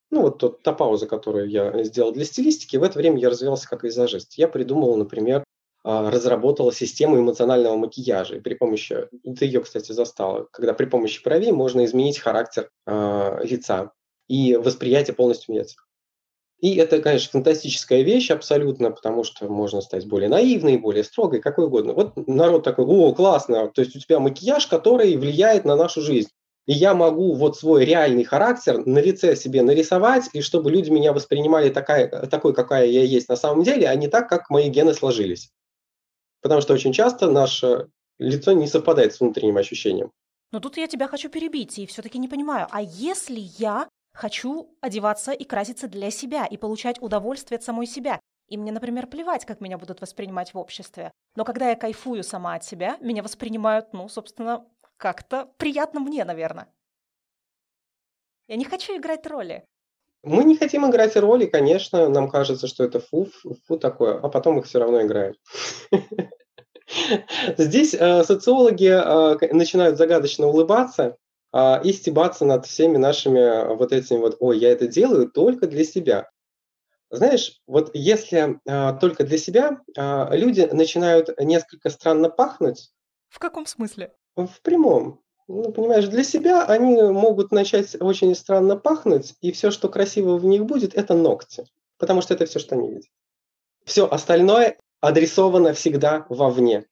ну 0.10 0.22
вот 0.22 0.38
тот, 0.40 0.64
та 0.64 0.74
пауза, 0.74 1.06
которую 1.06 1.50
я 1.50 1.84
сделал 1.84 2.12
для 2.14 2.26
стилистики, 2.26 2.78
в 2.78 2.84
это 2.84 2.98
время 2.98 3.20
я 3.20 3.30
развивался 3.30 3.68
как 3.68 3.84
визажист. 3.84 4.34
Я 4.36 4.48
придумал, 4.48 4.96
например, 4.96 5.44
э, 5.84 6.10
разработал 6.10 6.72
систему 6.72 7.20
эмоционального 7.20 7.76
макияжа. 7.76 8.38
И 8.38 8.40
при 8.40 8.54
помощи, 8.54 9.08
ты 9.38 9.46
ее, 9.46 9.62
кстати, 9.62 9.92
застала, 9.92 10.48
когда 10.52 10.74
при 10.74 10.86
помощи 10.86 11.22
бровей 11.24 11.52
можно 11.52 11.86
изменить 11.86 12.20
характер 12.20 12.70
э, 12.86 13.40
лица 13.44 13.92
и 14.28 14.56
восприятие 14.56 15.16
полностью 15.16 15.54
меняется. 15.54 15.78
И 16.60 16.76
это, 16.76 17.02
конечно, 17.02 17.30
фантастическая 17.32 18.02
вещь 18.02 18.32
абсолютно, 18.32 18.90
потому 18.90 19.24
что 19.24 19.48
можно 19.48 19.80
стать 19.82 20.08
более 20.08 20.28
наивной, 20.28 20.78
более 20.78 21.04
строгой, 21.04 21.40
какой 21.40 21.66
угодно. 21.66 21.94
Вот 21.94 22.28
народ 22.28 22.64
такой, 22.64 22.86
о, 22.86 23.14
классно, 23.14 23.68
то 23.68 23.82
есть 23.82 23.96
у 23.96 24.00
тебя 24.00 24.20
макияж, 24.20 24.66
который 24.66 25.16
влияет 25.18 25.66
на 25.66 25.76
нашу 25.76 26.02
жизнь. 26.02 26.30
И 26.66 26.74
я 26.74 26.94
могу 26.96 27.34
вот 27.34 27.58
свой 27.58 27.86
реальный 27.86 28.24
характер 28.24 28.86
на 28.86 29.00
лице 29.00 29.36
себе 29.36 29.62
нарисовать, 29.62 30.30
и 30.34 30.42
чтобы 30.42 30.72
люди 30.72 30.90
меня 30.90 31.14
воспринимали 31.14 31.70
такая, 31.70 32.08
такой, 32.08 32.54
какая 32.54 32.88
я 32.88 33.04
есть 33.04 33.30
на 33.30 33.38
самом 33.38 33.64
деле, 33.64 33.88
а 33.88 33.96
не 33.96 34.08
так, 34.08 34.28
как 34.28 34.50
мои 34.50 34.68
гены 34.68 34.94
сложились. 34.94 35.52
Потому 36.42 36.62
что 36.62 36.74
очень 36.74 36.92
часто 36.92 37.32
наше 37.32 37.88
лицо 38.20 38.52
не 38.52 38.68
совпадает 38.68 39.14
с 39.14 39.20
внутренним 39.20 39.58
ощущением. 39.58 40.12
Но 40.52 40.60
тут 40.60 40.78
я 40.78 40.88
тебя 40.88 41.08
хочу 41.08 41.30
перебить 41.30 41.78
и 41.78 41.86
все-таки 41.86 42.18
не 42.18 42.28
понимаю, 42.28 42.68
а 42.72 42.82
если 42.82 43.40
я 43.58 43.88
хочу 44.18 44.76
одеваться 44.82 45.32
и 45.32 45.46
краситься 45.46 45.88
для 45.88 46.10
себя 46.10 46.46
и 46.46 46.58
получать 46.58 47.02
удовольствие 47.02 47.58
от 47.58 47.64
самой 47.64 47.86
себя, 47.86 48.20
и 48.48 48.58
мне, 48.58 48.72
например, 48.72 49.08
плевать, 49.08 49.46
как 49.46 49.62
меня 49.62 49.78
будут 49.78 50.02
воспринимать 50.02 50.54
в 50.54 50.58
обществе. 50.58 51.12
Но 51.36 51.46
когда 51.46 51.70
я 51.70 51.76
кайфую 51.76 52.24
сама 52.24 52.56
от 52.56 52.64
себя, 52.64 52.98
меня 53.00 53.22
воспринимают, 53.22 53.94
ну, 53.94 54.10
собственно, 54.10 54.66
как-то 54.98 55.50
приятно 55.58 56.00
мне, 56.00 56.26
наверное. 56.26 56.68
Я 58.48 58.56
не 58.56 58.66
хочу 58.66 58.98
играть 58.98 59.28
роли. 59.28 59.66
Мы 60.24 60.44
не 60.46 60.58
хотим 60.58 60.90
играть 60.90 61.16
роли, 61.16 61.46
конечно, 61.46 62.10
нам 62.10 62.30
кажется, 62.30 62.68
что 62.68 62.84
это 62.84 63.00
фу, 63.00 63.28
фу 63.68 63.78
такое, 63.78 64.20
а 64.20 64.30
потом 64.30 64.60
их 64.60 64.66
все 64.66 64.80
равно 64.80 65.02
играем. 65.04 65.36
Здесь 67.58 67.94
э, 67.94 68.24
социологи 68.24 68.88
э, 68.88 69.54
начинают 69.54 69.98
загадочно 69.98 70.48
улыбаться 70.48 71.18
и 71.84 71.92
стебаться 71.94 72.46
над 72.46 72.66
всеми 72.66 72.98
нашими 72.98 73.76
вот 73.76 73.92
этими 73.92 74.20
вот, 74.20 74.38
ой, 74.40 74.60
я 74.60 74.72
это 74.72 74.88
делаю 74.88 75.30
только 75.30 75.68
для 75.68 75.84
себя. 75.84 76.30
Знаешь, 77.10 77.62
вот 77.66 77.92
если 77.94 78.60
только 79.00 79.24
для 79.24 79.38
себя, 79.38 79.82
люди 79.96 80.70
начинают 80.72 81.30
несколько 81.40 81.90
странно 81.90 82.30
пахнуть. 82.30 82.92
В 83.30 83.40
каком 83.40 83.66
смысле? 83.66 84.14
В 84.36 84.62
прямом. 84.62 85.22
Ну, 85.48 85.72
понимаешь, 85.72 86.08
для 86.08 86.24
себя 86.24 86.66
они 86.66 87.02
могут 87.02 87.52
начать 87.54 87.96
очень 88.02 88.36
странно 88.36 88.76
пахнуть, 88.76 89.34
и 89.40 89.52
все, 89.54 89.72
что 89.72 89.88
красиво 89.88 90.38
в 90.38 90.46
них 90.46 90.66
будет, 90.66 90.94
это 90.94 91.14
ногти. 91.14 91.66
Потому 91.98 92.22
что 92.22 92.34
это 92.34 92.46
все, 92.46 92.60
что 92.60 92.76
они 92.76 92.90
видят. 92.90 93.06
Все 93.86 94.06
остальное 94.06 94.78
адресовано 95.00 95.74
всегда 95.74 96.26
вовне. 96.28 96.86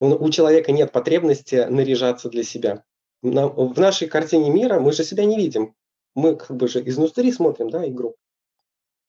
У 0.00 0.28
человека 0.30 0.72
нет 0.72 0.90
потребности 0.90 1.66
наряжаться 1.70 2.28
для 2.28 2.42
себя. 2.42 2.82
В 3.24 3.80
нашей 3.80 4.06
картине 4.06 4.50
мира 4.50 4.78
мы 4.80 4.92
же 4.92 5.02
себя 5.02 5.24
не 5.24 5.38
видим. 5.38 5.74
Мы 6.14 6.36
как 6.36 6.54
бы 6.56 6.68
же 6.68 6.86
изнутри 6.86 7.32
смотрим, 7.32 7.70
да, 7.70 7.88
игру. 7.88 8.16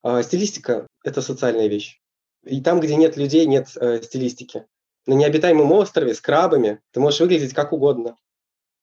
А 0.03 0.23
стилистика– 0.23 0.87
это 1.03 1.21
социальная 1.21 1.67
вещь. 1.67 1.99
И 2.43 2.61
там, 2.61 2.79
где 2.79 2.95
нет 2.95 3.17
людей, 3.17 3.45
нет 3.45 3.75
э, 3.75 4.01
стилистики. 4.01 4.65
На 5.05 5.15
необитаемом 5.15 5.71
острове 5.73 6.13
с 6.13 6.21
крабами 6.21 6.81
ты 6.91 7.01
можешь 7.01 7.19
выглядеть 7.19 7.53
как 7.53 7.73
угодно. 7.73 8.15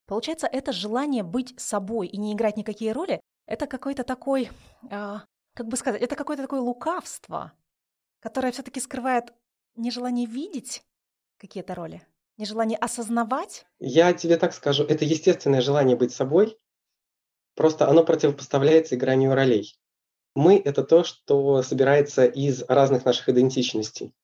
Получается, 0.06 0.46
это 0.46 0.72
желание 0.72 1.22
быть 1.22 1.58
собой 1.58 2.08
и 2.08 2.18
не 2.18 2.34
играть 2.34 2.58
никакие 2.58 2.92
роли, 2.92 3.20
это 3.46 3.66
какой-то 3.66 4.04
такой, 4.04 4.50
э, 4.90 5.16
как 5.54 5.66
бы 5.66 5.76
сказать, 5.78 6.02
это 6.02 6.14
какое-то 6.14 6.42
такое 6.42 6.60
лукавство, 6.60 7.52
которое 8.20 8.52
все-таки 8.52 8.80
скрывает 8.80 9.32
нежелание 9.76 10.26
видеть 10.26 10.82
какие-то 11.38 11.74
роли, 11.74 12.06
нежелание 12.36 12.78
осознавать. 12.78 13.64
Я 13.78 14.12
тебе 14.12 14.36
так 14.36 14.54
скажу, 14.54 14.84
это 14.84 15.04
естественное 15.04 15.60
желание 15.60 15.96
быть 15.96 16.12
собой, 16.12 16.58
просто 17.54 17.88
оно 17.88 18.04
противопоставляется 18.04 18.94
игранию 18.94 19.34
ролей. 19.34 19.78
Мы– 20.34 20.60
это 20.64 20.82
то, 20.82 21.04
что 21.04 21.62
собирается 21.62 22.24
из 22.24 22.62
разных 22.68 23.04
наших 23.04 23.28
идентичностей. 23.28 24.14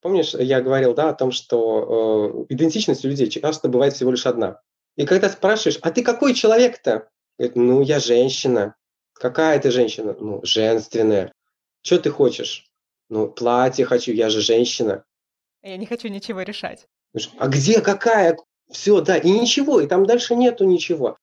Помнишь, 0.00 0.34
я 0.34 0.60
говорил 0.60 0.94
да, 0.94 1.08
о 1.08 1.14
том, 1.14 1.32
что 1.32 2.46
э, 2.48 2.54
идентичность 2.54 3.04
у 3.04 3.08
людей 3.08 3.28
часто 3.28 3.68
бывает 3.68 3.94
всего 3.94 4.10
лишь 4.10 4.26
одна. 4.26 4.60
И 4.96 5.06
когда 5.06 5.28
спрашиваешь, 5.28 5.78
а 5.82 5.90
ты 5.90 6.02
какой 6.02 6.34
человек-то? 6.34 7.08
Говорит, 7.38 7.56
ну, 7.56 7.82
я 7.82 7.98
женщина. 7.98 8.76
Какая 9.14 9.58
ты 9.58 9.70
женщина? 9.70 10.14
Ну, 10.18 10.40
женственная. 10.44 11.32
Что 11.82 11.98
ты 11.98 12.10
хочешь? 12.10 12.66
Ну, 13.08 13.28
платье 13.28 13.84
хочу, 13.84 14.12
я 14.12 14.28
же 14.28 14.40
женщина. 14.40 15.04
Я 15.62 15.76
не 15.76 15.86
хочу 15.86 16.08
ничего 16.08 16.42
решать. 16.42 16.86
А 17.38 17.48
где 17.48 17.80
какая? 17.80 18.36
Все, 18.70 19.00
да, 19.00 19.16
и 19.16 19.30
ничего, 19.30 19.80
и 19.80 19.86
там 19.86 20.04
дальше 20.04 20.34
нету 20.34 20.64
ничего. 20.64 21.16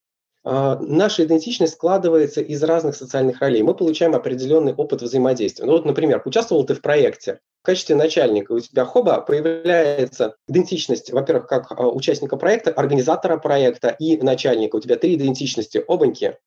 А, 0.44 0.78
наша 0.80 1.26
идентичность 1.26 1.74
складывается 1.74 2.42
из 2.42 2.64
разных 2.64 2.96
социальных 2.96 3.40
ролей. 3.42 3.64
Мы 3.64 3.74
получаем 3.74 4.16
определенный 4.16 4.74
опыт 4.74 5.02
взаимодействия. 5.02 5.66
Ну 5.66 5.74
вот, 5.74 5.86
например, 5.86 6.22
участвовал 6.24 6.66
ты 6.66 6.76
в 6.76 6.82
проекте, 6.82 7.40
в 7.64 7.66
качестве 7.66 7.96
начальника 7.96 8.52
у 8.52 8.60
тебя 8.60 8.86
хоба 8.86 9.22
появляется 9.22 10.36
идентичность, 10.48 11.12
во-первых, 11.12 11.48
как 11.48 11.72
а, 11.72 11.88
участника 11.88 12.38
проекта, 12.38 12.72
организатора 12.72 13.38
проекта 13.38 13.90
и 13.90 14.18
начальника. 14.18 14.76
У 14.76 14.80
тебя 14.80 14.98
три 14.98 15.16
идентичности, 15.16 15.84
обаньки. 15.88 16.38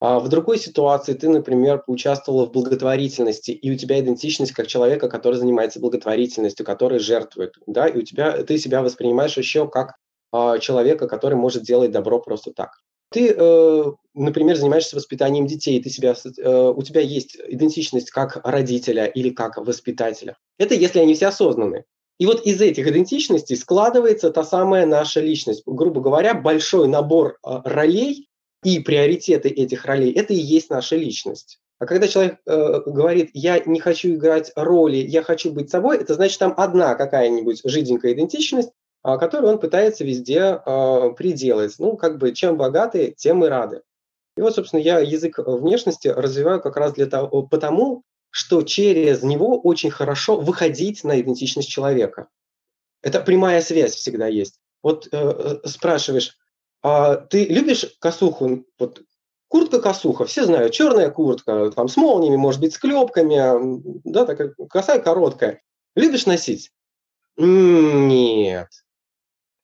А 0.00 0.20
в 0.20 0.28
другой 0.28 0.58
ситуации 0.58 1.14
ты, 1.14 1.28
например, 1.28 1.82
поучаствовала 1.84 2.46
в 2.46 2.52
благотворительности, 2.52 3.50
и 3.50 3.70
у 3.70 3.76
тебя 3.76 3.98
идентичность 3.98 4.52
как 4.52 4.68
человека, 4.68 5.08
который 5.08 5.34
занимается 5.34 5.80
благотворительностью, 5.80 6.64
который 6.64 7.00
жертвует, 7.00 7.54
да, 7.66 7.88
и 7.88 7.98
у 7.98 8.02
тебя 8.02 8.44
ты 8.44 8.58
себя 8.58 8.82
воспринимаешь 8.82 9.36
еще 9.36 9.68
как 9.68 9.96
а, 10.30 10.58
человека, 10.58 11.08
который 11.08 11.34
может 11.34 11.64
делать 11.64 11.90
добро 11.90 12.20
просто 12.20 12.52
так. 12.52 12.70
Ты, 13.10 13.34
э, 13.34 13.84
например, 14.14 14.56
занимаешься 14.56 14.94
воспитанием 14.94 15.46
детей, 15.46 15.82
ты 15.82 15.88
себя, 15.88 16.14
э, 16.14 16.72
у 16.76 16.82
тебя 16.82 17.00
есть 17.00 17.38
идентичность 17.48 18.10
как 18.10 18.38
родителя 18.44 19.06
или 19.06 19.30
как 19.30 19.56
воспитателя. 19.56 20.36
Это 20.58 20.74
если 20.74 20.98
они 20.98 21.14
все 21.14 21.28
осознаны. 21.28 21.84
И 22.18 22.26
вот 22.26 22.44
из 22.44 22.60
этих 22.60 22.86
идентичностей 22.86 23.56
складывается 23.56 24.30
та 24.30 24.44
самая 24.44 24.84
наша 24.84 25.20
личность. 25.20 25.62
Грубо 25.64 26.02
говоря, 26.02 26.34
большой 26.34 26.86
набор 26.86 27.38
э, 27.42 27.60
ролей 27.64 28.27
и 28.64 28.80
приоритеты 28.80 29.48
этих 29.48 29.84
ролей– 29.84 30.12
это 30.14 30.32
и 30.32 30.38
есть 30.38 30.70
наша 30.70 30.96
личность. 30.96 31.60
А 31.78 31.86
когда 31.86 32.08
человек 32.08 32.38
э, 32.44 32.80
говорит, 32.86 33.30
я 33.34 33.60
не 33.60 33.78
хочу 33.78 34.14
играть 34.14 34.50
роли, 34.56 34.96
я 34.96 35.22
хочу 35.22 35.52
быть 35.52 35.70
собой, 35.70 35.98
это 35.98 36.14
значит, 36.14 36.38
там 36.38 36.54
одна 36.56 36.96
какая-нибудь 36.96 37.60
жиденькая 37.64 38.14
идентичность, 38.14 38.70
а, 39.02 39.16
который 39.16 39.48
он 39.48 39.60
пытается 39.60 40.04
везде 40.04 40.40
а, 40.40 41.10
приделать. 41.10 41.76
Ну, 41.78 41.96
как 41.96 42.18
бы, 42.18 42.34
чем 42.34 42.56
богаты, 42.56 43.14
тем 43.16 43.44
и 43.44 43.48
рады. 43.48 43.82
И 44.36 44.40
вот, 44.40 44.54
собственно, 44.54 44.80
я 44.80 44.98
язык 44.98 45.38
внешности 45.38 46.08
развиваю 46.08 46.60
как 46.60 46.76
раз 46.76 46.94
для 46.94 47.06
того, 47.06 47.42
потому, 47.42 48.02
что 48.30 48.62
через 48.62 49.22
него 49.22 49.58
очень 49.58 49.90
хорошо 49.90 50.36
выходить 50.38 51.04
на 51.04 51.20
идентичность 51.20 51.68
человека. 51.68 52.28
Это 53.02 53.20
прямая 53.20 53.62
связь 53.62 53.94
всегда 53.94 54.26
есть. 54.26 54.60
Вот 54.82 55.08
э, 55.12 55.60
спрашиваешь, 55.64 56.36
а 56.82 57.16
ты 57.16 57.44
любишь 57.46 57.96
косуху? 58.00 58.64
Вот 58.78 59.02
куртка-косуха, 59.48 60.26
все 60.26 60.44
знают, 60.44 60.72
черная 60.72 61.10
куртка, 61.10 61.70
там 61.70 61.88
с 61.88 61.96
молниями, 61.96 62.36
может 62.36 62.60
быть, 62.60 62.74
с 62.74 62.78
клепками, 62.78 63.82
да, 64.04 64.26
такая 64.26 64.54
косая 64.68 65.00
короткая. 65.00 65.62
Любишь 65.96 66.26
носить? 66.26 66.70
Нет. 67.36 68.68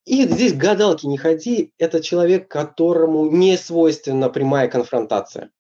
И 0.07 0.27
здесь 0.27 0.55
гадалки 0.55 1.07
не 1.07 1.17
ходи, 1.17 1.73
это 1.79 2.03
человек, 2.03 2.49
которому 2.49 3.31
не 3.31 3.57
свойственна 3.57 4.29
прямая 4.29 4.69
конфронтация. 4.69 5.51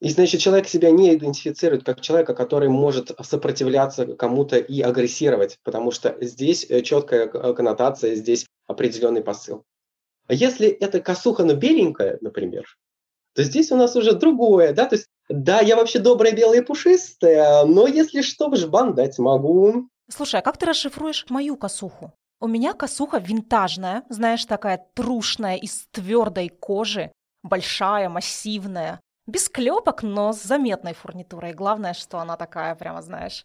И 0.00 0.10
значит, 0.10 0.40
человек 0.40 0.68
себя 0.68 0.90
не 0.92 1.12
идентифицирует 1.14 1.84
как 1.84 2.00
человека, 2.00 2.32
который 2.32 2.68
может 2.68 3.10
сопротивляться 3.20 4.06
кому-то 4.06 4.56
и 4.56 4.80
агрессировать, 4.80 5.58
потому 5.64 5.90
что 5.90 6.16
здесь 6.20 6.64
э, 6.70 6.82
четкая 6.82 7.26
э, 7.26 7.52
коннотация, 7.52 8.14
здесь 8.14 8.46
определенный 8.68 9.22
посыл. 9.22 9.64
А 10.28 10.34
если 10.34 10.68
это 10.68 11.00
косуха, 11.00 11.42
но 11.42 11.54
беленькая, 11.54 12.18
например, 12.20 12.64
то 13.34 13.42
здесь 13.42 13.72
у 13.72 13.76
нас 13.76 13.96
уже 13.96 14.12
другое, 14.12 14.72
да, 14.72 14.86
то 14.86 14.96
есть, 14.96 15.06
да, 15.28 15.60
я 15.60 15.76
вообще 15.76 15.98
добрая, 15.98 16.32
белая, 16.32 16.62
пушистая, 16.62 17.64
но 17.64 17.86
если 17.86 18.20
что, 18.20 18.54
жбан 18.54 18.94
дать 18.94 19.18
могу. 19.18 19.88
Слушай, 20.10 20.40
а 20.40 20.42
как 20.42 20.58
ты 20.58 20.66
расшифруешь 20.66 21.26
мою 21.28 21.56
косуху? 21.56 22.12
У 22.40 22.46
меня 22.46 22.72
косуха 22.72 23.18
винтажная, 23.18 24.04
знаешь, 24.08 24.44
такая 24.44 24.86
трушная, 24.94 25.56
из 25.56 25.86
твердой 25.90 26.48
кожи, 26.48 27.10
большая, 27.42 28.08
массивная, 28.08 29.00
без 29.26 29.48
клепок, 29.48 30.02
но 30.02 30.32
с 30.32 30.42
заметной 30.42 30.94
фурнитурой. 30.94 31.52
Главное, 31.52 31.94
что 31.94 32.18
она 32.18 32.36
такая, 32.36 32.74
прямо 32.74 33.02
знаешь. 33.02 33.44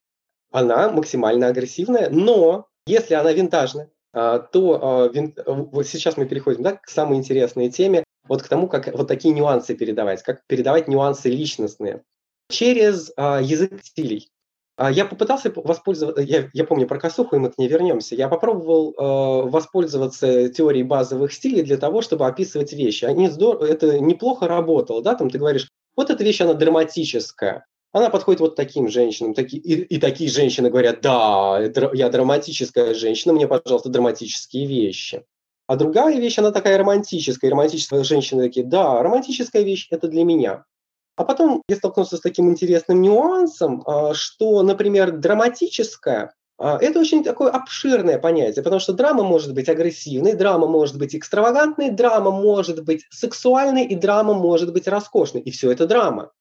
Она 0.52 0.90
максимально 0.92 1.48
агрессивная, 1.48 2.10
но 2.10 2.68
если 2.86 3.16
она 3.16 3.32
винтажная, 3.32 3.90
то 4.14 5.10
а, 5.12 5.12
вот 5.48 5.88
сейчас 5.88 6.18
мы 6.18 6.26
переходим 6.26 6.62
да, 6.62 6.74
к 6.74 6.88
самой 6.88 7.18
интересной 7.18 7.70
теме, 7.70 8.04
вот 8.28 8.44
к 8.44 8.48
тому, 8.48 8.68
как 8.68 8.94
вот 8.94 9.08
такие 9.08 9.34
нюансы 9.34 9.76
передавать, 9.76 10.22
как 10.24 10.46
передавать 10.48 10.88
нюансы 10.88 11.30
личностные 11.30 12.04
через 12.50 13.12
а, 13.18 13.42
язык 13.42 13.84
стилей. 13.84 14.30
А, 14.76 14.92
я 14.92 15.06
попытался 15.06 15.52
воспользоваться, 15.56 16.22
я, 16.22 16.50
я 16.54 16.64
помню 16.64 16.88
про 16.88 17.00
косуху, 17.00 17.36
и 17.36 17.40
мы 17.40 17.52
к 17.52 17.58
ней 17.58 17.68
вернемся. 17.68 18.16
Я 18.16 18.28
попробовал 18.28 18.92
э, 18.92 19.50
воспользоваться 19.50 20.50
теорией 20.50 20.84
базовых 20.84 21.32
стилей 21.32 21.64
для 21.64 21.78
того, 21.78 22.02
чтобы 22.02 22.26
описывать 22.26 22.74
вещи. 22.74 23.06
Они 23.06 23.30
здорово, 23.30 23.66
это 23.66 24.00
неплохо 24.00 24.48
работало, 24.48 25.04
да, 25.04 25.16
там 25.16 25.30
ты 25.30 25.38
говоришь, 25.38 25.70
вот 25.96 26.10
эта 26.10 26.24
вещь, 26.24 26.42
она 26.42 26.54
драматическая. 26.54 27.66
Она 27.94 28.10
подходит 28.10 28.42
вот 28.42 28.56
таким 28.56 28.90
женщинам. 28.90 29.36
Таки, 29.36 29.56
и, 29.56 29.76
и 29.82 30.00
такие 30.00 30.30
женщины 30.30 30.72
говорят, 30.72 31.02
да, 31.02 31.60
я 31.94 32.10
драматическая 32.10 32.96
женщина, 32.96 33.34
мне, 33.34 33.48
пожалуйста, 33.48 33.90
драматические 33.90 34.66
вещи. 34.66 35.24
А 35.68 35.76
другая 35.76 36.20
вещь, 36.20 36.40
она 36.40 36.52
такая 36.52 36.78
романтическая. 36.80 37.50
И 37.50 37.52
романтические 37.52 38.04
женщины 38.04 38.44
такие, 38.44 38.66
да, 38.66 39.02
романтическая 39.04 39.62
вещь– 39.62 39.88
это 39.92 40.08
для 40.08 40.24
меня. 40.24 40.66
А 41.16 41.24
потом 41.24 41.62
я 41.70 41.76
столкнулся 41.76 42.18
с 42.18 42.22
таким 42.22 42.50
интересным 42.50 43.00
нюансом, 43.00 43.84
а, 43.86 44.16
что, 44.16 44.64
например, 44.64 45.12
драматическое 45.12 46.34
А, 46.58 46.80
это 46.82 47.00
очень 47.00 47.24
такое 47.24 47.52
обширное 47.52 48.18
понятие, 48.18 48.64
потому 48.64 48.80
что 48.80 48.94
драма 48.94 49.24
может 49.24 49.54
быть 49.54 49.70
агрессивной, 49.70 50.34
драма 50.34 50.66
может 50.66 50.98
быть 50.98 51.16
экстравагантной, 51.16 51.92
драма 51.92 52.32
может 52.32 52.84
быть 52.84 53.06
сексуальной, 53.12 53.86
и 53.86 53.96
драма 53.96 54.34
может 54.34 54.74
быть 54.74 54.88
роскошной. 54.88 55.44
И 55.44 55.52
все 55.52 55.72
это 55.72 55.86
драма. 55.86 56.32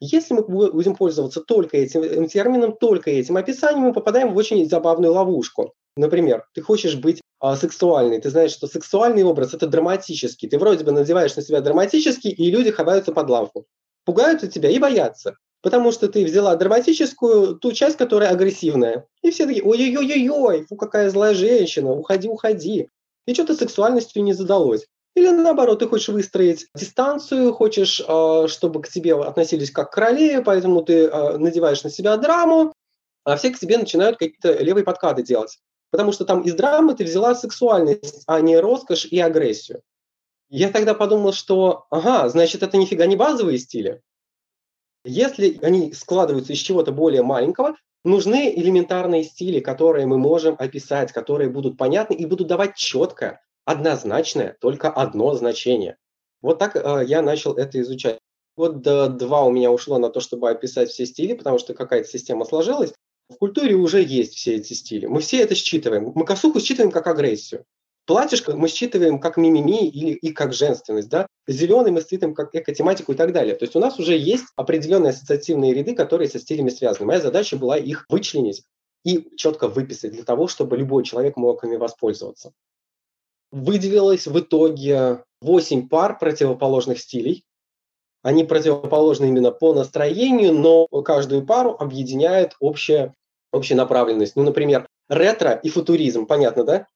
Если 0.00 0.34
мы 0.34 0.42
будем 0.42 0.94
пользоваться 0.94 1.40
только 1.40 1.76
этим 1.76 2.28
термином, 2.28 2.76
только 2.76 3.10
этим 3.10 3.36
описанием, 3.36 3.86
мы 3.86 3.92
попадаем 3.92 4.32
в 4.32 4.36
очень 4.36 4.68
забавную 4.68 5.12
ловушку. 5.12 5.74
Например, 5.96 6.44
ты 6.54 6.62
хочешь 6.62 6.94
быть 6.94 7.20
а, 7.40 7.56
сексуальный, 7.56 8.20
ты 8.20 8.30
знаешь, 8.30 8.52
что 8.52 8.68
сексуальный 8.68 9.24
образ– 9.24 9.54
это 9.54 9.66
драматический. 9.66 10.48
Ты 10.48 10.58
вроде 10.58 10.84
бы 10.84 10.92
надеваешь 10.92 11.34
на 11.34 11.42
себя 11.42 11.60
драматический, 11.60 12.30
и 12.30 12.50
люди 12.50 12.70
ховаются 12.70 13.12
под 13.12 13.28
лавку. 13.28 13.66
Пугаются 14.04 14.46
тебя 14.46 14.70
и 14.70 14.78
боятся. 14.78 15.36
Потому 15.60 15.90
что 15.90 16.08
ты 16.08 16.24
взяла 16.24 16.54
драматическую, 16.54 17.56
ту 17.56 17.72
часть, 17.72 17.96
которая 17.96 18.30
агрессивная. 18.30 19.06
И 19.22 19.30
все 19.30 19.46
такие, 19.46 19.64
ой-ой-ой-ой, 19.64 20.66
фу, 20.66 20.76
какая 20.76 21.10
злая 21.10 21.34
женщина, 21.34 21.90
уходи, 21.90 22.28
уходи. 22.28 22.88
И 23.26 23.34
что-то 23.34 23.54
сексуальностью 23.54 24.22
не 24.22 24.32
задалось. 24.32 24.86
Или 25.14 25.30
наоборот, 25.30 25.80
ты 25.80 25.88
хочешь 25.88 26.08
выстроить 26.08 26.66
дистанцию, 26.74 27.52
хочешь, 27.52 28.00
а, 28.06 28.46
чтобы 28.46 28.82
к 28.82 28.88
тебе 28.88 29.20
относились 29.20 29.70
как 29.70 29.90
к 29.90 29.94
королеве, 29.94 30.42
поэтому 30.42 30.82
ты 30.82 31.06
а, 31.08 31.38
надеваешь 31.38 31.82
на 31.82 31.90
себя 31.90 32.16
драму, 32.16 32.72
а 33.24 33.36
все 33.36 33.50
к 33.50 33.58
тебе 33.58 33.78
начинают 33.78 34.16
какие-то 34.16 34.62
левые 34.62 34.84
подкаты 34.84 35.22
делать. 35.22 35.58
Потому 35.90 36.12
что 36.12 36.24
там 36.24 36.42
из 36.42 36.54
драмы 36.54 36.94
ты 36.94 37.04
взяла 37.04 37.34
сексуальность, 37.34 38.22
а 38.26 38.40
не 38.40 38.58
роскошь 38.58 39.06
и 39.06 39.18
агрессию. 39.18 39.82
Я 40.50 40.70
тогда 40.70 40.94
подумал, 40.94 41.32
что, 41.32 41.86
ага, 41.90 42.28
значит, 42.28 42.62
это 42.62 42.76
нифига 42.76 43.06
не 43.06 43.16
базовые 43.16 43.58
стили. 43.58 44.00
Если 45.04 45.58
они 45.62 45.92
складываются 45.92 46.52
из 46.52 46.58
чего-то 46.58 46.92
более 46.92 47.22
маленького, 47.22 47.76
нужны 48.04 48.52
элементарные 48.54 49.24
стили, 49.24 49.60
которые 49.60 50.06
мы 50.06 50.18
можем 50.18 50.56
описать, 50.58 51.12
которые 51.12 51.50
будут 51.50 51.76
понятны 51.76 52.14
и 52.14 52.26
будут 52.26 52.46
давать 52.46 52.76
четкое, 52.76 53.40
однозначное, 53.68 54.56
только 54.60 54.88
одно 54.88 55.34
значение. 55.34 55.98
Вот 56.40 56.58
так 56.58 56.74
э, 56.74 57.04
я 57.06 57.20
начал 57.20 57.52
это 57.52 57.78
изучать. 57.82 58.18
Вот 58.56 58.80
до 58.80 59.08
два 59.08 59.44
у 59.44 59.50
меня 59.50 59.70
ушло 59.70 59.98
на 59.98 60.08
то, 60.08 60.20
чтобы 60.20 60.48
описать 60.48 60.88
все 60.88 61.04
стили, 61.04 61.34
потому 61.34 61.58
что 61.58 61.74
какая-то 61.74 62.08
система 62.08 62.46
сложилась. 62.46 62.94
В 63.28 63.34
культуре 63.34 63.74
уже 63.74 64.02
есть 64.02 64.34
все 64.34 64.56
эти 64.56 64.72
стили. 64.72 65.04
Мы 65.04 65.20
все 65.20 65.42
это 65.42 65.54
считываем. 65.54 66.12
Мы 66.14 66.24
косуху 66.24 66.60
считываем 66.60 66.90
как 66.90 67.06
агрессию. 67.08 67.64
Платьишко 68.06 68.56
мы 68.56 68.68
считываем 68.68 69.20
как 69.20 69.36
мимими 69.36 69.86
или 69.86 70.12
и 70.12 70.32
как 70.32 70.54
женственность, 70.54 71.10
да. 71.10 71.26
Зеленый 71.46 71.92
мы 71.92 72.00
считываем 72.00 72.34
как 72.34 72.54
экотематику 72.54 73.12
и 73.12 73.16
так 73.16 73.34
далее. 73.34 73.54
То 73.54 73.66
есть 73.66 73.76
у 73.76 73.80
нас 73.80 73.98
уже 73.98 74.16
есть 74.16 74.46
определенные 74.56 75.10
ассоциативные 75.10 75.74
ряды, 75.74 75.94
которые 75.94 76.30
со 76.30 76.38
стилями 76.38 76.70
связаны. 76.70 77.04
Моя 77.04 77.20
задача 77.20 77.58
была 77.58 77.76
их 77.76 78.06
вычленить 78.08 78.62
и 79.04 79.28
четко 79.36 79.68
выписать 79.68 80.12
для 80.12 80.24
того, 80.24 80.48
чтобы 80.48 80.78
любой 80.78 81.04
человек 81.04 81.36
мог 81.36 81.62
ими 81.64 81.76
воспользоваться. 81.76 82.52
Выделилось 83.50 84.26
в 84.26 84.38
итоге 84.38 85.24
8 85.40 85.88
пар 85.88 86.18
противоположных 86.18 86.98
стилей. 86.98 87.44
Они 88.22 88.44
противоположны 88.44 89.26
именно 89.26 89.52
по 89.52 89.72
настроению, 89.72 90.52
но 90.52 90.86
каждую 91.02 91.46
пару 91.46 91.76
объединяет 91.78 92.56
общая, 92.60 93.14
общая 93.52 93.76
направленность. 93.76 94.36
Ну, 94.36 94.42
например, 94.42 94.86
ретро 95.08 95.52
и 95.52 95.68
футуризм, 95.68 96.26
понятно, 96.26 96.64
да? 96.64 96.86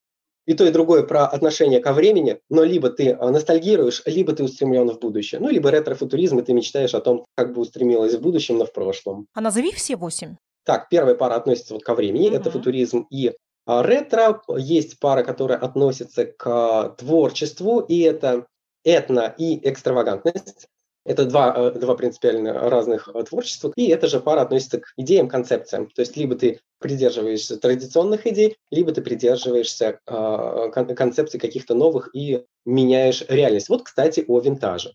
и 0.47 0.55
то, 0.55 0.65
и 0.65 0.71
другое 0.71 1.03
про 1.05 1.27
отношение 1.27 1.81
ко 1.81 1.93
времени, 1.93 2.41
но 2.49 2.65
либо 2.65 2.91
ты 2.91 3.11
э, 3.11 3.31
ностальгируешь, 3.31 4.03
либо 4.07 4.33
ты 4.33 4.43
устремлен 4.43 4.91
в 4.91 4.99
будущее. 4.99 5.41
Ну, 5.41 5.49
либо 5.49 5.71
ретрофутуризм, 5.71 6.39
и 6.39 6.43
ты 6.43 6.53
мечтаешь 6.53 6.95
о 6.95 7.01
том, 7.01 7.27
как 7.37 7.53
бы 7.55 7.61
устремилась 7.61 8.15
в 8.15 8.21
будущем, 8.21 8.59
но 8.59 8.67
в 8.67 8.73
прошлом. 8.73 9.27
А 9.35 9.41
назови 9.41 9.73
все 9.73 9.97
восемь. 9.97 10.37
Так, 10.65 10.89
первая 10.89 11.15
пара 11.15 11.35
относится 11.35 11.75
вот 11.75 11.83
ко 11.83 11.95
времени, 11.95 12.29
угу. 12.29 12.37
это 12.37 12.51
футуризм 12.51 13.07
и 13.11 13.29
а, 13.29 13.33
ретро. 13.67 14.43
Есть 14.57 14.99
пара, 14.99 15.23
которая 15.23 15.59
относится 15.59 16.27
к 16.27 16.97
творчеству, 16.99 17.81
и 17.81 18.01
это 18.01 18.47
этно 18.85 19.35
и 19.39 19.69
экстравагантность. 19.69 20.69
Это 21.05 21.25
два, 21.25 21.53
э, 21.57 21.79
два 21.79 21.97
принципиально 21.97 22.71
разных 22.71 23.09
э, 23.09 23.23
творчества, 23.25 23.73
и 23.75 23.89
эта 23.89 24.07
же 24.07 24.21
пара 24.21 24.43
относится 24.43 24.79
к 24.79 24.93
идеям, 24.97 25.29
концепциям. 25.29 25.89
То 25.89 26.03
есть 26.03 26.17
либо 26.17 26.37
ты 26.37 26.61
придерживаешься 26.79 27.57
традиционных 27.57 28.27
идей, 28.27 28.57
либо 28.71 28.93
ты 28.93 29.03
придерживаешься 29.03 29.99
э, 30.07 30.71
концепций 30.73 31.41
каких-то 31.41 31.75
новых 31.75 32.15
и 32.15 32.45
меняешь 32.65 33.25
реальность. 33.29 33.69
Вот, 33.69 33.83
кстати, 33.83 34.25
о 34.29 34.39
винтаже. 34.39 34.95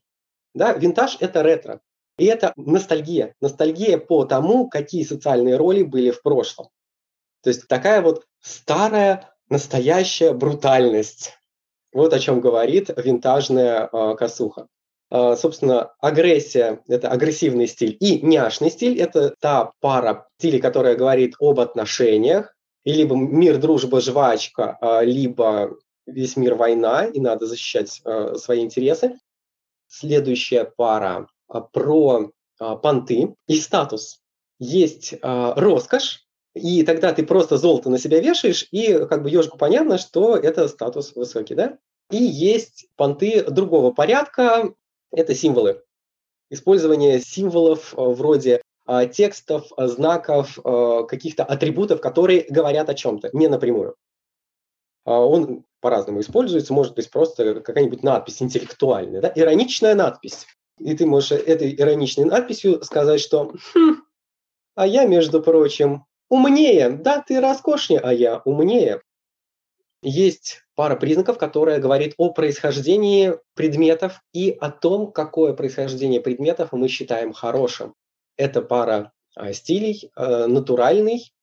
Да, 0.53 0.73
винтаж– 0.73 1.17
это 1.19 1.43
ретро. 1.43 1.81
И 2.17 2.25
это 2.25 2.53
ностальгия. 2.55 3.35
Ностальгия 3.41 3.97
по 3.97 4.23
тому, 4.23 4.69
какие 4.69 5.03
социальные 5.03 5.57
роли 5.57 5.83
были 5.83 6.11
в 6.11 6.21
прошлом. 6.21 6.69
То 7.43 7.49
есть 7.49 7.67
такая 7.67 8.01
вот 8.01 8.25
старая, 8.41 9.33
настоящая 9.49 10.33
брутальность. 10.33 11.33
Вот 11.93 12.13
о 12.13 12.19
чем 12.19 12.41
говорит 12.41 12.89
винтажная 12.97 13.89
э, 13.91 14.15
косуха. 14.15 14.67
А, 15.09 15.35
собственно, 15.35 15.93
агрессия– 15.99 16.81
это 16.87 17.09
агрессивный 17.09 17.67
стиль, 17.67 17.95
и 17.99 18.21
няшный 18.21 18.69
стиль– 18.69 18.99
это 19.01 19.33
та 19.39 19.71
пара 19.79 20.27
стилей, 20.37 20.59
которая 20.59 20.95
говорит 20.95 21.35
об 21.39 21.59
отношениях, 21.59 22.53
и 22.83 22.93
либо 22.93 23.15
мир, 23.15 23.57
дружба, 23.57 24.01
жвачка, 24.01 24.77
а, 24.81 25.03
либо 25.03 25.77
весь 26.05 26.35
мир 26.35 26.55
война, 26.55 27.05
и 27.05 27.19
надо 27.19 27.45
защищать 27.47 28.01
а, 28.03 28.35
свои 28.35 28.61
интересы. 28.61 29.17
Следующая 29.87 30.65
пара 30.65 31.27
про 31.71 32.31
понты 32.57 33.35
и 33.47 33.55
статус. 33.55 34.19
Есть 34.59 35.13
роскошь, 35.21 36.26
и 36.57 36.83
тогда 36.83 37.13
ты 37.13 37.25
просто 37.25 37.57
золото 37.57 37.89
на 37.89 37.97
себя 37.97 38.19
вешаешь, 38.19 38.67
и 38.71 39.05
как 39.05 39.23
бы 39.23 39.29
ежику 39.29 39.57
понятно, 39.57 39.97
что 39.97 40.35
это 40.35 40.67
статус 40.67 41.15
высокий, 41.15 41.55
да? 41.55 41.77
И 42.11 42.17
есть 42.17 42.87
понты 42.95 43.43
другого 43.43 43.91
порядка, 43.91 44.73
это 45.11 45.35
символы. 45.35 45.83
Использование 46.49 47.19
символов 47.19 47.93
э, 47.93 48.01
вроде 48.01 48.61
а, 48.85 49.05
текстов, 49.05 49.67
а, 49.75 49.87
знаков, 49.87 50.57
а, 50.63 51.03
каких-то 51.03 51.43
атрибутов, 51.43 51.99
которые 51.99 52.45
говорят 52.49 52.89
о 52.89 52.93
чем-то, 52.93 53.29
не 53.33 53.47
напрямую. 53.47 53.95
Он 55.03 55.63
по-разному 55.79 56.19
используется, 56.19 56.73
может 56.73 56.95
быть 56.95 57.09
просто 57.09 57.61
какая-нибудь 57.61 58.03
надпись 58.03 58.41
интеллектуальная, 58.41 59.21
да? 59.21 59.31
ироничная 59.35 59.95
надпись. 59.95 60.45
И 60.79 60.95
ты 60.95 61.05
можешь 61.05 61.31
этой 61.31 61.73
ироничной 61.75 62.25
надписью 62.25 62.83
сказать, 62.83 63.21
что 63.21 63.53
хм, 63.73 64.03
«А 64.75 64.85
я, 64.85 65.05
между 65.05 65.41
прочим, 65.41 66.05
умнее, 66.29 66.89
да, 66.89 67.21
ты 67.21 67.39
роскошнее, 67.39 67.99
а 67.99 68.13
я 68.13 68.41
умнее». 68.45 69.01
Есть 70.03 70.61
пара 70.75 70.95
признаков, 70.95 71.37
которая 71.37 71.79
говорит 71.79 72.13
о 72.17 72.31
происхождении 72.31 73.33
предметов 73.55 74.21
и 74.31 74.51
о 74.51 74.69
том, 74.69 75.11
какое 75.11 75.53
происхождение 75.53 76.21
предметов 76.21 76.69
мы 76.71 76.87
считаем 76.87 77.33
хорошим. 77.33 77.95
Это 78.37 78.61
пара 78.61 79.11
а, 79.35 79.53
стилей, 79.53 80.11
а, 80.15 80.45
натуральный, 80.47 81.33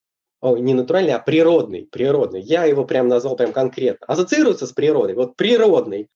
о, 0.40 0.56
не 0.56 0.72
натуральный, 0.72 1.14
а 1.14 1.18
природный, 1.18 1.86
природный. 1.86 2.42
Я 2.42 2.64
его 2.64 2.84
прям 2.84 3.08
назвал 3.08 3.34
прям 3.34 3.52
конкретно. 3.52 4.06
Ассоциируется 4.06 4.66
с 4.66 4.72
природой. 4.72 5.14
Вот 5.14 5.36
природный 5.36 6.08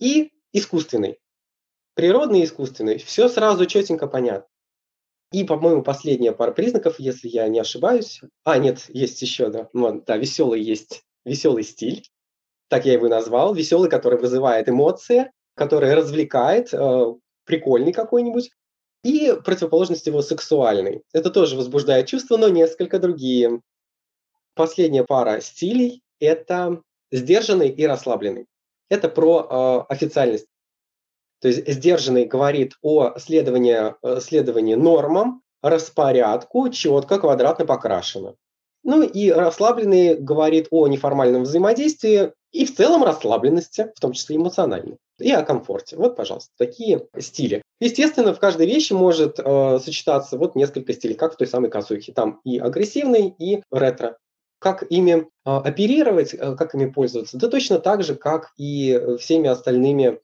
и 0.00 0.32
искусственный. 0.52 1.18
Природный 1.94 2.40
и 2.40 2.44
искусственный. 2.44 2.98
Все 2.98 3.28
сразу 3.28 3.66
четенько 3.66 4.06
понятно. 4.08 4.48
И, 5.32 5.44
по-моему, 5.44 5.82
последняя 5.82 6.32
пара 6.32 6.52
признаков, 6.52 6.98
если 6.98 7.28
я 7.28 7.48
не 7.48 7.58
ошибаюсь. 7.58 8.20
А, 8.44 8.58
нет, 8.58 8.86
есть 8.88 9.20
еще, 9.20 9.50
да. 9.50 9.68
Вот, 9.72 10.04
да, 10.06 10.16
веселый 10.16 10.62
есть 10.62 11.02
веселый 11.24 11.64
стиль 11.64 12.02
так 12.68 12.84
я 12.84 12.92
его 12.92 13.08
назвал, 13.08 13.54
веселый, 13.54 13.90
который 13.90 14.18
вызывает 14.18 14.68
эмоции, 14.68 15.32
который 15.54 15.94
развлекает, 15.94 16.72
э, 16.72 17.14
прикольный 17.44 17.92
какой-нибудь, 17.92 18.50
и 19.04 19.34
противоположность 19.44 20.06
его 20.06 20.22
сексуальный. 20.22 21.02
Это 21.12 21.30
тоже 21.30 21.56
возбуждает 21.56 22.06
чувства, 22.06 22.36
но 22.36 22.48
несколько 22.48 22.98
другие. 22.98 23.62
Последняя 24.54 25.04
пара 25.04 25.40
стилей– 25.40 26.02
это 26.20 26.82
сдержанный 27.10 27.68
и 27.68 27.86
расслабленный. 27.86 28.46
Это 28.90 29.08
про 29.08 29.86
э, 29.88 29.92
официальность. 29.92 30.46
То 31.40 31.48
есть 31.48 31.68
сдержанный 31.68 32.24
говорит 32.24 32.74
о 32.82 33.18
следовании, 33.18 33.94
э, 34.02 34.20
следовании 34.20 34.74
нормам, 34.74 35.42
распорядку, 35.62 36.68
четко, 36.68 37.18
квадратно 37.18 37.64
покрашено. 37.64 38.34
Ну 38.84 39.02
и 39.02 39.30
расслабленный 39.30 40.16
говорит 40.16 40.68
о 40.70 40.86
неформальном 40.88 41.42
взаимодействии 41.42 42.32
и 42.52 42.64
в 42.64 42.74
целом 42.74 43.04
расслабленности, 43.04 43.92
в 43.94 44.00
том 44.00 44.12
числе 44.12 44.36
эмоциональной, 44.36 44.96
и 45.18 45.30
о 45.30 45.42
комфорте. 45.42 45.96
Вот, 45.96 46.16
пожалуйста, 46.16 46.50
такие 46.56 47.06
стили. 47.18 47.62
Естественно, 47.80 48.32
в 48.32 48.40
каждой 48.40 48.66
вещи 48.66 48.92
может 48.92 49.38
э, 49.38 49.78
сочетаться 49.80 50.38
вот 50.38 50.56
несколько 50.56 50.92
стилей, 50.92 51.14
как 51.14 51.34
в 51.34 51.36
той 51.36 51.46
самой 51.46 51.70
казухе. 51.70 52.12
Там 52.12 52.40
и 52.44 52.58
агрессивный, 52.58 53.34
и 53.38 53.62
ретро. 53.70 54.16
Как 54.58 54.84
ими 54.90 55.12
э, 55.12 55.24
оперировать, 55.44 56.34
э, 56.34 56.56
как 56.56 56.74
ими 56.74 56.86
пользоваться? 56.86 57.36
Да 57.36 57.48
точно 57.48 57.78
так 57.78 58.02
же, 58.02 58.14
как 58.14 58.52
и 58.56 58.98
всеми 59.20 59.48
остальными 59.48 60.18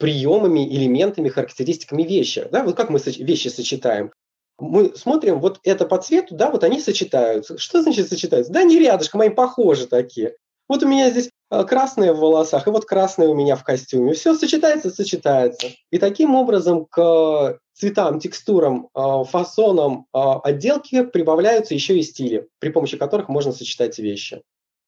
приемами, 0.00 0.66
элементами, 0.66 1.28
характеристиками 1.28 2.02
вещи. 2.02 2.48
Да, 2.50 2.64
вот 2.64 2.74
как 2.74 2.88
мы 2.88 2.98
вещи 2.98 3.48
сочетаем. 3.48 4.12
мы 4.58 4.96
смотрим, 4.96 5.40
вот 5.40 5.60
это 5.62 5.84
по 5.84 5.98
цвету, 5.98 6.34
да, 6.34 6.50
вот 6.50 6.64
они 6.64 6.80
сочетаются. 6.80 7.58
Что 7.58 7.82
значит 7.82 8.08
сочетаются? 8.08 8.52
Да, 8.52 8.62
не 8.62 8.78
рядышком, 8.78 9.20
они 9.20 9.30
похожи 9.30 9.86
такие. 9.86 10.34
Вот 10.68 10.82
у 10.82 10.88
меня 10.88 11.10
здесь 11.10 11.30
э, 11.50 11.64
красные 11.64 12.12
в 12.12 12.18
волосах, 12.18 12.66
и 12.66 12.70
вот 12.70 12.86
красные 12.86 13.28
у 13.28 13.34
меня 13.34 13.56
в 13.56 13.64
костюме. 13.64 14.14
Все 14.14 14.34
сочетается, 14.34 14.90
сочетается. 14.90 15.68
И 15.90 15.98
таким 15.98 16.34
образом 16.34 16.86
к 16.86 17.58
цветам, 17.74 18.20
текстурам, 18.20 18.88
э, 18.94 19.24
фасонам 19.28 20.06
э, 20.14 20.18
отделки 20.44 21.04
прибавляются 21.04 21.74
еще 21.74 21.98
и 21.98 22.02
стили, 22.02 22.48
при 22.58 22.70
помощи 22.70 22.96
которых 22.96 23.28
можно 23.28 23.52
сочетать 23.52 23.98
вещи. 23.98 24.42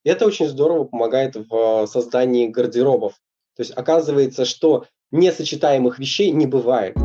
И 0.04 0.08
это 0.08 0.24
очень 0.26 0.48
здорово 0.48 0.84
помогает 0.84 1.36
в 1.36 1.86
создании 1.86 2.46
гардеробов. 2.46 3.14
То 3.56 3.60
есть 3.60 3.72
оказывается, 3.76 4.44
что 4.44 4.86
несочетаемых 5.12 5.98
вещей 5.98 6.30
не 6.30 6.46
бывает. 6.46 6.96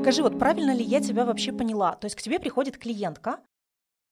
Скажи, 0.00 0.22
вот 0.22 0.38
правильно 0.38 0.74
ли 0.74 0.82
я 0.84 1.00
тебя 1.00 1.24
вообще 1.24 1.52
поняла? 1.52 1.94
То 1.96 2.06
есть 2.06 2.16
к 2.16 2.22
тебе 2.22 2.38
приходит 2.38 2.78
клиентка, 2.78 3.40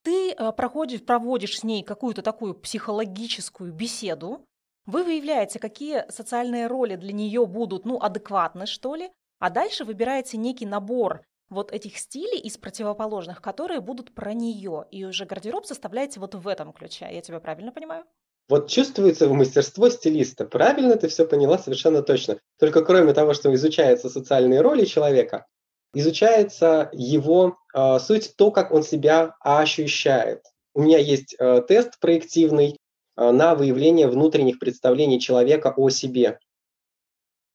ты 0.03 0.33
э, 0.33 0.53
проходишь, 0.53 1.05
проводишь 1.05 1.59
с 1.59 1.65
ней 1.65 1.83
какую-то 1.83 2.23
такую 2.23 2.55
психологическую 2.55 3.73
беседу, 3.73 4.45
вы 4.87 5.05
выявляете, 5.05 5.59
какие 5.59 6.11
социальные 6.11 6.67
роли 6.69 6.97
для 6.97 7.13
нее 7.13 7.47
будут, 7.47 7.85
ну, 7.85 8.01
адекватны, 8.01 8.67
что 8.67 8.95
ли, 8.95 9.11
а 9.39 9.51
дальше 9.51 9.85
выбираете 9.85 10.37
некий 10.37 10.67
набор 10.67 11.23
вот 11.51 11.73
этих 11.73 11.99
стилей 11.99 12.39
из 12.39 12.57
противоположных, 12.57 13.43
которые 13.43 13.81
будут 13.81 14.15
про 14.15 14.33
нее, 14.33 14.87
и 14.91 15.05
уже 15.05 15.27
гардероб 15.27 15.67
составляете 15.67 16.21
вот 16.21 16.35
в 16.35 16.49
этом 16.49 16.73
ключе. 16.73 17.09
Я 17.11 17.21
тебя 17.21 17.41
правильно 17.41 17.73
понимаю? 17.73 18.05
Вот 18.49 18.69
чувствуется 18.69 19.29
мастерство 19.29 19.89
стилиста. 19.91 20.45
Правильно 20.45 20.97
ты 20.97 21.09
все 21.09 21.27
поняла 21.27 21.59
совершенно 21.59 22.03
точно. 22.03 22.39
Только 22.59 22.85
кроме 22.85 23.13
того, 23.13 23.35
что 23.35 23.55
изучаются 23.55 24.09
социальные 24.09 24.61
роли 24.61 24.85
человека, 24.85 25.47
изучается 25.95 26.89
его 26.93 27.59
э, 27.75 27.99
суть, 27.99 28.35
то, 28.37 28.51
как 28.51 28.73
он 28.73 28.83
себя 28.83 29.37
ощущает. 29.41 30.43
У 30.75 30.83
меня 30.83 30.99
есть 30.99 31.37
э, 31.39 31.63
тест 31.67 31.99
проективный 32.01 32.77
э, 33.17 33.31
на 33.31 33.55
выявление 33.55 34.09
внутренних 34.09 34.59
представлений 34.59 35.21
человека 35.21 35.73
о 35.77 35.89
себе. 35.91 36.39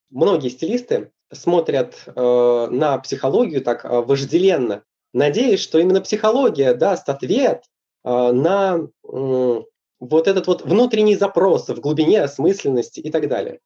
Многие 0.10 0.50
стилисты 0.50 1.12
смотрят 1.32 1.96
э, 2.08 2.68
на 2.72 2.98
психологию 3.00 3.62
так 3.62 3.86
э, 3.86 3.90
вожделенно, 3.90 4.84
надеясь, 5.14 5.62
что 5.62 5.80
именно 5.80 6.02
психология 6.02 6.74
даст 6.74 7.10
ответ 7.10 7.64
э, 8.04 8.32
на 8.32 8.80
э, 8.80 9.62
вот 10.00 10.28
этот 10.28 10.48
вот 10.48 10.64
внутренний 10.64 11.16
запрос 11.16 11.68
в 11.70 11.80
глубине 11.80 12.22
осмысленности 12.22 13.00
и 13.00 13.12
так 13.12 13.28
далее. 13.28 13.60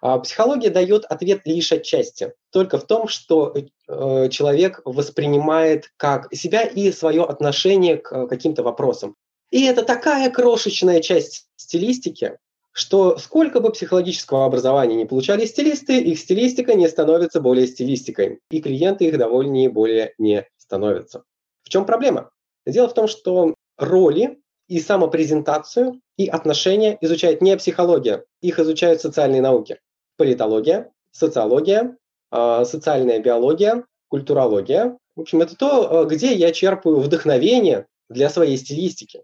А 0.00 0.18
психология 0.18 0.68
дает 0.68 1.06
ответ 1.06 1.42
лишь 1.46 1.72
отчасти, 1.72 2.34
только 2.52 2.78
в 2.78 2.86
том, 2.86 3.08
что 3.08 3.54
э, 3.54 4.28
человек 4.28 4.82
воспринимает 4.84 5.90
как 5.96 6.34
себя 6.34 6.62
и 6.62 6.92
свое 6.92 7.24
отношение 7.24 7.96
к 7.96 8.26
каким-то 8.26 8.62
вопросам. 8.62 9.16
И 9.50 9.64
это 9.64 9.82
такая 9.82 10.30
крошечная 10.30 11.00
часть 11.00 11.46
стилистики, 11.56 12.38
что 12.74 13.18
сколько 13.18 13.60
бы 13.60 13.70
психологического 13.70 14.44
образования 14.44 14.96
не 14.96 15.06
получали 15.06 15.46
стилисты, 15.46 16.00
их 16.00 16.18
стилистика 16.18 16.74
не 16.74 16.88
становится 16.88 17.40
более 17.40 17.68
стилистикой, 17.68 18.40
и 18.50 18.60
клиенты 18.60 19.06
их 19.06 19.16
довольнее 19.16 19.70
более 19.70 20.12
не 20.18 20.44
становятся. 20.58 21.22
В 21.62 21.68
чем 21.68 21.86
проблема? 21.86 22.30
Дело 22.66 22.88
в 22.88 22.94
том, 22.94 23.06
что 23.06 23.54
роли 23.78 24.40
и 24.68 24.80
самопрезентацию, 24.80 26.00
и 26.16 26.26
отношения 26.26 26.98
изучает 27.00 27.40
не 27.40 27.56
психология, 27.56 28.24
их 28.40 28.58
изучают 28.58 29.00
социальные 29.00 29.40
науки 29.40 29.78
политология, 30.16 30.90
социология, 31.12 31.96
а, 32.30 32.64
социальная 32.64 33.20
биология, 33.20 33.84
культурология. 34.08 34.98
В 35.14 35.20
общем, 35.20 35.42
это 35.42 35.56
то, 35.56 36.00
а, 36.00 36.04
где 36.06 36.32
я 36.34 36.50
черпаю 36.50 36.98
вдохновение 36.98 37.86
для 38.08 38.30
своей 38.30 38.56
стилистики. 38.56 39.22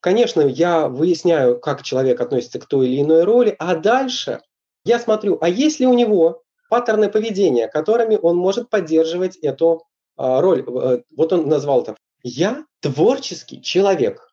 Конечно, 0.00 0.42
я 0.42 0.88
выясняю, 0.88 1.58
как 1.58 1.82
человек 1.82 2.20
относится 2.20 2.58
к 2.58 2.66
той 2.66 2.88
или 2.88 3.02
иной 3.02 3.24
роли, 3.24 3.56
а 3.58 3.74
дальше 3.76 4.40
я 4.84 4.98
смотрю, 4.98 5.38
а 5.40 5.48
есть 5.48 5.80
ли 5.80 5.86
у 5.86 5.94
него 5.94 6.42
паттерны 6.68 7.08
поведения, 7.08 7.68
которыми 7.68 8.18
он 8.20 8.36
может 8.36 8.70
поддерживать 8.70 9.36
эту 9.36 9.84
а, 10.16 10.40
роль. 10.40 10.64
Э, 10.66 11.02
вот 11.16 11.32
он 11.32 11.48
назвал 11.48 11.82
это 11.82 11.96
«Я 12.22 12.64
творческий 12.80 13.62
человек». 13.62 14.32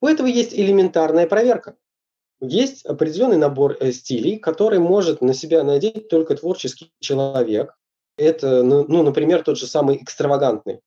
У 0.00 0.06
этого 0.06 0.26
есть 0.26 0.54
элементарная 0.54 1.26
проверка 1.26 1.76
есть 2.40 2.84
определенный 2.86 3.36
набор 3.36 3.76
э, 3.80 3.92
стилей, 3.92 4.38
который 4.38 4.78
может 4.78 5.20
на 5.20 5.34
себя 5.34 5.62
надеть 5.62 6.08
только 6.08 6.34
творческий 6.36 6.92
человек. 7.00 7.76
Это, 8.16 8.62
ну, 8.62 8.84
ну, 8.88 9.02
например, 9.02 9.42
тот 9.42 9.58
же 9.58 9.66
самый 9.66 10.02
экстравагантный. 10.02 10.80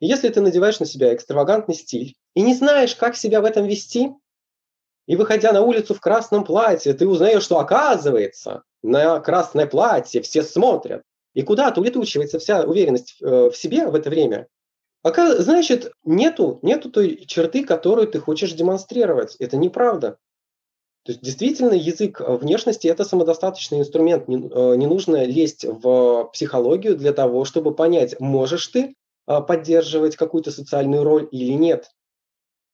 Если 0.00 0.28
ты 0.28 0.40
надеваешь 0.40 0.78
на 0.78 0.86
себя 0.86 1.14
экстравагантный 1.14 1.74
стиль 1.74 2.14
и 2.36 2.42
не 2.42 2.54
знаешь, 2.54 2.94
как 2.94 3.16
себя 3.16 3.40
в 3.40 3.46
этом 3.46 3.64
вести, 3.64 4.12
и 5.06 5.16
выходя 5.16 5.52
на 5.52 5.62
улицу 5.62 5.94
в 5.94 6.00
красном 6.00 6.44
платье, 6.44 6.92
ты 6.92 7.08
узнаешь, 7.08 7.42
что 7.42 7.58
оказывается 7.58 8.62
на 8.82 9.20
красное 9.20 9.66
платье 9.66 10.20
все 10.20 10.42
смотрят, 10.42 11.02
и 11.32 11.40
куда-то 11.42 11.80
улетучивается 11.80 12.38
вся 12.38 12.62
уверенность 12.62 13.16
э, 13.22 13.48
в 13.50 13.56
себе 13.56 13.86
в 13.86 13.94
это 13.94 14.10
время, 14.10 14.48
значит, 15.02 15.92
нету, 16.04 16.58
нету 16.60 16.90
той 16.90 17.24
черты, 17.24 17.64
которую 17.64 18.06
ты 18.06 18.20
хочешь 18.20 18.52
демонстрировать. 18.52 19.36
Это 19.36 19.56
неправда. 19.56 20.18
То 21.04 21.12
есть 21.12 21.22
действительно 21.22 21.72
язык 21.72 22.20
э, 22.20 22.36
внешности– 22.36 22.86
это 22.88 23.04
самодостаточный 23.04 23.78
инструмент. 23.78 24.28
Не, 24.28 24.36
э, 24.36 24.76
не 24.76 24.86
нужно 24.86 25.24
лезть 25.24 25.64
в 25.64 26.28
психологию 26.34 26.96
для 26.96 27.14
того, 27.14 27.46
чтобы 27.46 27.74
понять, 27.74 28.20
можешь 28.20 28.66
ты 28.66 28.94
поддерживать 29.24 30.14
какую-то 30.14 30.52
социальную 30.52 31.02
роль 31.02 31.26
или 31.32 31.50
нет. 31.52 31.90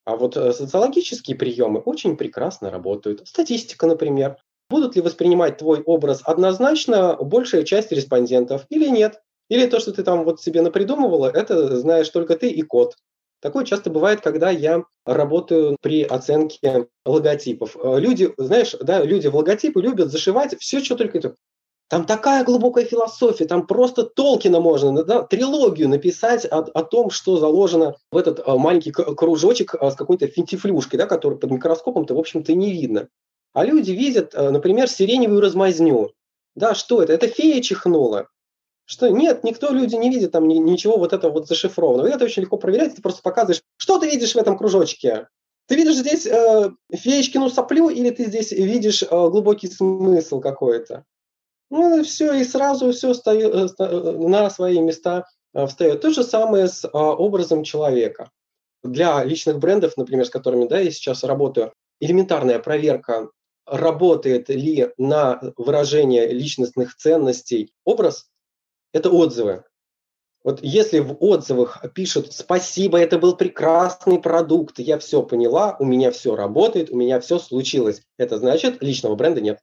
А 0.05 0.17
вот 0.17 0.35
социологические 0.35 1.37
приемы 1.37 1.81
очень 1.81 2.17
прекрасно 2.17 2.71
работают. 2.71 3.27
Статистика, 3.27 3.87
например. 3.87 4.37
Будут 4.69 4.97
ли 4.97 5.03
воспринимать 5.03 5.59
твой 5.59 5.83
образ 5.83 6.23
однозначно 6.25 7.17
большая 7.21 7.63
часть 7.63 7.93
респондентов 7.93 8.65
или 8.71 8.89
нет? 8.89 9.21
Или 9.49 9.67
то, 9.67 9.81
что 9.81 9.93
ты 9.93 10.03
там 10.03 10.25
вот 10.25 10.41
себе 10.41 10.63
напридумывала, 10.63 11.29
это 11.29 11.77
знаешь 11.77 12.09
только 12.09 12.37
ты 12.37 12.49
и 12.49 12.63
код. 12.63 12.97
Такое 13.43 13.65
часто 13.65 13.91
бывает, 13.91 14.21
когда 14.21 14.51
я 14.51 14.85
работаю 15.05 15.77
при 15.83 16.05
оценке 16.05 16.87
логотипов. 17.05 17.77
Э, 17.77 17.99
люди, 17.99 18.33
знаешь, 18.39 18.75
да, 18.81 19.03
люди 19.03 19.27
в 19.27 19.35
логотипы 19.35 19.83
любят 19.83 20.13
зашивать 20.13 20.57
все, 20.61 20.79
что 20.81 20.97
только 20.97 21.19
это. 21.19 21.35
Там 21.93 22.07
такая 22.07 22.43
глубокая 22.43 22.87
философия, 22.87 23.45
там 23.45 23.67
просто 23.67 24.05
Толкина 24.05 24.61
можно, 24.61 25.05
да, 25.05 25.25
трилогию 25.25 25.91
написать 25.91 26.47
о, 26.47 26.61
о 26.61 26.85
том, 26.85 27.11
что 27.11 27.37
заложено 27.37 27.97
в 28.11 28.17
этот 28.17 28.39
э, 28.39 28.57
маленький 28.57 28.93
кружочек 28.93 29.75
э, 29.75 29.91
с 29.91 29.95
какой-то 29.95 30.27
финтифлюшкой, 30.27 30.97
да, 30.99 31.07
который 31.07 31.37
под 31.37 31.51
микроскопом-то, 31.51 32.15
в 32.15 32.19
общем-то, 32.19 32.55
не 32.55 32.73
видно. 32.73 33.09
А 33.53 33.67
люди 33.67 33.91
видят, 33.91 34.33
например, 34.33 34.89
сиреневую 34.89 35.43
размазню. 35.43 36.13
Да, 36.55 36.75
что 36.75 37.03
это? 37.03 37.13
Это 37.13 37.29
фея 37.29 37.61
чихнула. 37.61 38.29
Что 38.87 39.11
нет, 39.11 39.45
никто, 39.45 39.71
люди 39.71 39.97
не 39.97 40.09
видят 40.09 40.33
там 40.33 40.49
ничего 40.49 40.97
вот 40.97 41.13
этого 41.13 41.31
вот 41.31 41.47
зашифрованного. 41.47 42.07
И 42.07 42.11
это 42.11 42.25
очень 42.25 42.41
легко 42.41 42.57
проверять, 42.57 42.95
ты 42.95 43.03
просто 43.03 43.21
показываешь, 43.21 43.61
что 43.77 43.99
ты 43.99 44.09
видишь 44.09 44.35
в 44.35 44.39
этом 44.39 44.57
кружочке. 44.57 45.29
Ты 45.69 45.75
видишь 45.75 45.97
здесь 45.97 46.27
э, 46.27 46.71
феечкину 46.91 47.51
соплю 47.51 47.91
или 47.91 48.09
ты 48.09 48.25
здесь 48.25 48.51
видишь 48.51 49.03
э, 49.03 49.07
глубокий 49.11 49.69
смысл 49.69 50.41
какой-то? 50.41 51.05
Ну 51.73 51.99
и 51.99 52.03
все, 52.03 52.35
и 52.35 52.45
сразу 52.45 52.93
все 52.93 53.15
встает, 53.15 53.55
э, 53.55 53.67
э, 53.79 54.29
на 54.29 54.51
свои 54.51 54.79
места 54.79 55.25
э, 55.55 55.67
встает. 55.67 56.03
То 56.03 56.11
же 56.11 56.23
самое 56.23 56.69
с 56.69 56.85
э, 56.85 56.89
образом 56.93 57.65
человека. 57.65 58.31
Для 58.85 59.25
личных 59.25 59.59
брендов, 59.59 59.97
например, 59.97 60.27
с 60.27 60.29
которыми 60.29 60.69
да, 60.69 60.79
я 60.81 60.91
сейчас 60.91 61.25
работаю, 61.25 61.73
элементарная 61.99 62.59
проверка, 62.59 63.31
работает 63.65 64.51
ли 64.51 64.91
на 64.99 65.41
выражение 65.57 66.29
личностных 66.29 66.95
ценностей 66.95 67.73
образ, 67.87 68.27
это 68.93 69.09
отзывы. 69.09 69.65
Вот 70.45 70.59
если 70.63 70.99
в 70.99 71.17
отзывах 71.21 71.83
пишут 71.95 72.35
«Спасибо, 72.35 72.99
это 72.99 73.19
был 73.19 73.35
прекрасный 73.35 74.21
продукт, 74.21 74.79
я 74.79 74.99
все 74.99 75.23
поняла, 75.23 75.77
у 75.79 75.87
меня 75.87 76.11
все 76.11 76.37
работает, 76.37 76.91
у 76.91 76.97
меня 76.97 77.19
все 77.21 77.39
случилось», 77.39 78.03
это 78.19 78.37
значит, 78.37 78.83
личного 78.83 79.15
бренда 79.15 79.41
нет. 79.41 79.61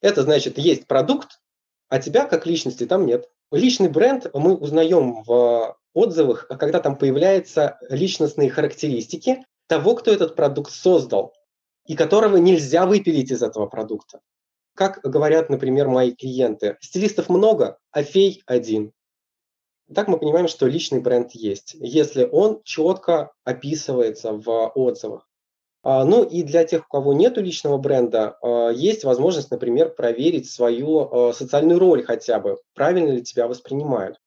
Это 0.00 0.22
значит, 0.22 0.58
есть 0.58 0.86
продукт, 0.86 1.40
а 1.88 2.00
тебя 2.00 2.26
как 2.26 2.46
личности 2.46 2.86
там 2.86 3.06
нет. 3.06 3.28
Личный 3.50 3.88
бренд 3.88 4.26
мы 4.34 4.56
узнаем 4.56 5.22
в 5.22 5.76
отзывах, 5.94 6.48
когда 6.48 6.80
там 6.80 6.96
появляются 6.96 7.78
личностные 7.88 8.50
характеристики 8.50 9.44
того, 9.66 9.94
кто 9.94 10.12
этот 10.12 10.36
продукт 10.36 10.72
создал, 10.72 11.32
и 11.86 11.94
которого 11.94 12.36
нельзя 12.36 12.86
выпилить 12.86 13.30
из 13.30 13.42
этого 13.42 13.66
продукта. 13.66 14.20
Как 14.74 15.00
говорят, 15.02 15.48
например, 15.48 15.88
мои 15.88 16.12
клиенты, 16.12 16.76
стилистов 16.80 17.28
много, 17.28 17.78
а 17.92 18.02
фей 18.02 18.42
один. 18.46 18.92
Так 19.94 20.08
мы 20.08 20.18
понимаем, 20.18 20.48
что 20.48 20.66
личный 20.66 21.00
бренд 21.00 21.30
есть, 21.32 21.74
если 21.78 22.24
он 22.24 22.60
четко 22.64 23.32
описывается 23.44 24.32
в 24.32 24.68
отзывах. 24.74 25.25
А, 25.88 26.04
ну 26.04 26.24
и 26.24 26.42
для 26.42 26.64
тех, 26.64 26.84
у 26.86 26.88
кого 26.88 27.12
нет 27.12 27.38
личного 27.38 27.78
бренда, 27.78 28.36
а, 28.42 28.70
есть 28.70 29.04
возможность, 29.04 29.52
например, 29.52 29.90
проверить 29.90 30.50
свою 30.50 31.28
а, 31.28 31.32
социальную 31.32 31.78
роль 31.78 32.02
хотя 32.04 32.40
бы, 32.40 32.58
правильно 32.74 33.12
ли 33.12 33.22
тебя 33.22 33.46
воспринимают. 33.46 34.18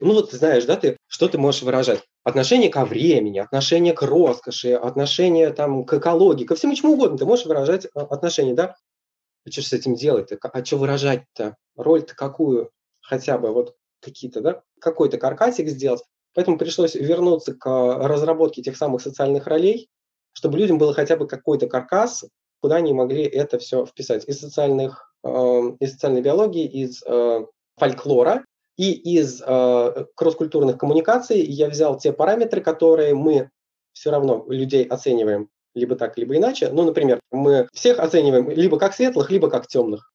Ну 0.00 0.14
вот 0.14 0.30
ты 0.30 0.36
знаешь, 0.36 0.64
да, 0.64 0.74
ты 0.74 0.96
что 1.06 1.28
ты 1.28 1.38
можешь 1.38 1.62
выражать? 1.62 2.02
Отношение 2.24 2.70
ко 2.70 2.84
времени, 2.84 3.38
отношение 3.38 3.92
к 3.92 4.02
роскоши, 4.02 4.72
отношение 4.72 5.50
там, 5.50 5.84
к 5.84 5.94
экологии, 5.94 6.44
ко 6.44 6.56
всему 6.56 6.74
чему 6.74 6.94
угодно. 6.94 7.16
Ты 7.16 7.24
можешь 7.24 7.46
выражать 7.46 7.86
отношение, 7.94 8.56
да? 8.56 8.74
А 9.46 9.50
что 9.52 9.62
с 9.62 9.72
этим 9.72 9.94
делать-то? 9.94 10.36
А 10.42 10.64
что 10.64 10.76
выражать-то? 10.76 11.56
Роль-то 11.76 12.16
какую? 12.16 12.72
Хотя 13.00 13.38
бы 13.38 13.52
вот 13.52 13.76
какие-то, 14.00 14.40
да? 14.40 14.62
Какой-то 14.80 15.18
каркасик 15.18 15.68
сделать. 15.68 16.02
Поэтому 16.34 16.58
пришлось 16.58 16.96
вернуться 16.96 17.54
к 17.54 17.64
разработке 18.08 18.60
тех 18.60 18.76
самых 18.76 19.02
социальных 19.02 19.46
ролей, 19.46 19.88
чтобы 20.36 20.58
людям 20.58 20.76
было 20.76 20.92
хотя 20.92 21.16
бы 21.16 21.26
какой-то 21.26 21.66
каркас, 21.66 22.26
куда 22.60 22.76
они 22.76 22.92
могли 22.92 23.22
это 23.22 23.58
все 23.58 23.86
вписать. 23.86 24.28
Из 24.28 24.38
социальных, 24.38 25.10
э, 25.24 25.28
из 25.80 25.92
социальной 25.92 26.20
биологии, 26.20 26.66
из 26.66 27.02
э, 27.06 27.46
фольклора 27.78 28.44
и 28.76 28.92
из 28.92 29.40
э, 29.40 30.04
кросс-культурных 30.14 30.76
коммуникаций 30.76 31.40
я 31.40 31.70
взял 31.70 31.96
те 31.98 32.12
параметры, 32.12 32.60
которые 32.60 33.14
мы 33.14 33.48
все 33.94 34.10
равно 34.10 34.44
людей 34.48 34.84
оцениваем 34.84 35.48
либо 35.74 35.96
так, 35.96 36.18
либо 36.18 36.36
иначе. 36.36 36.68
Ну, 36.68 36.84
например, 36.84 37.18
мы 37.32 37.66
всех 37.72 37.98
оцениваем 37.98 38.50
либо 38.50 38.78
как 38.78 38.92
светлых, 38.92 39.30
либо 39.30 39.48
как 39.48 39.66
темных. 39.66 40.12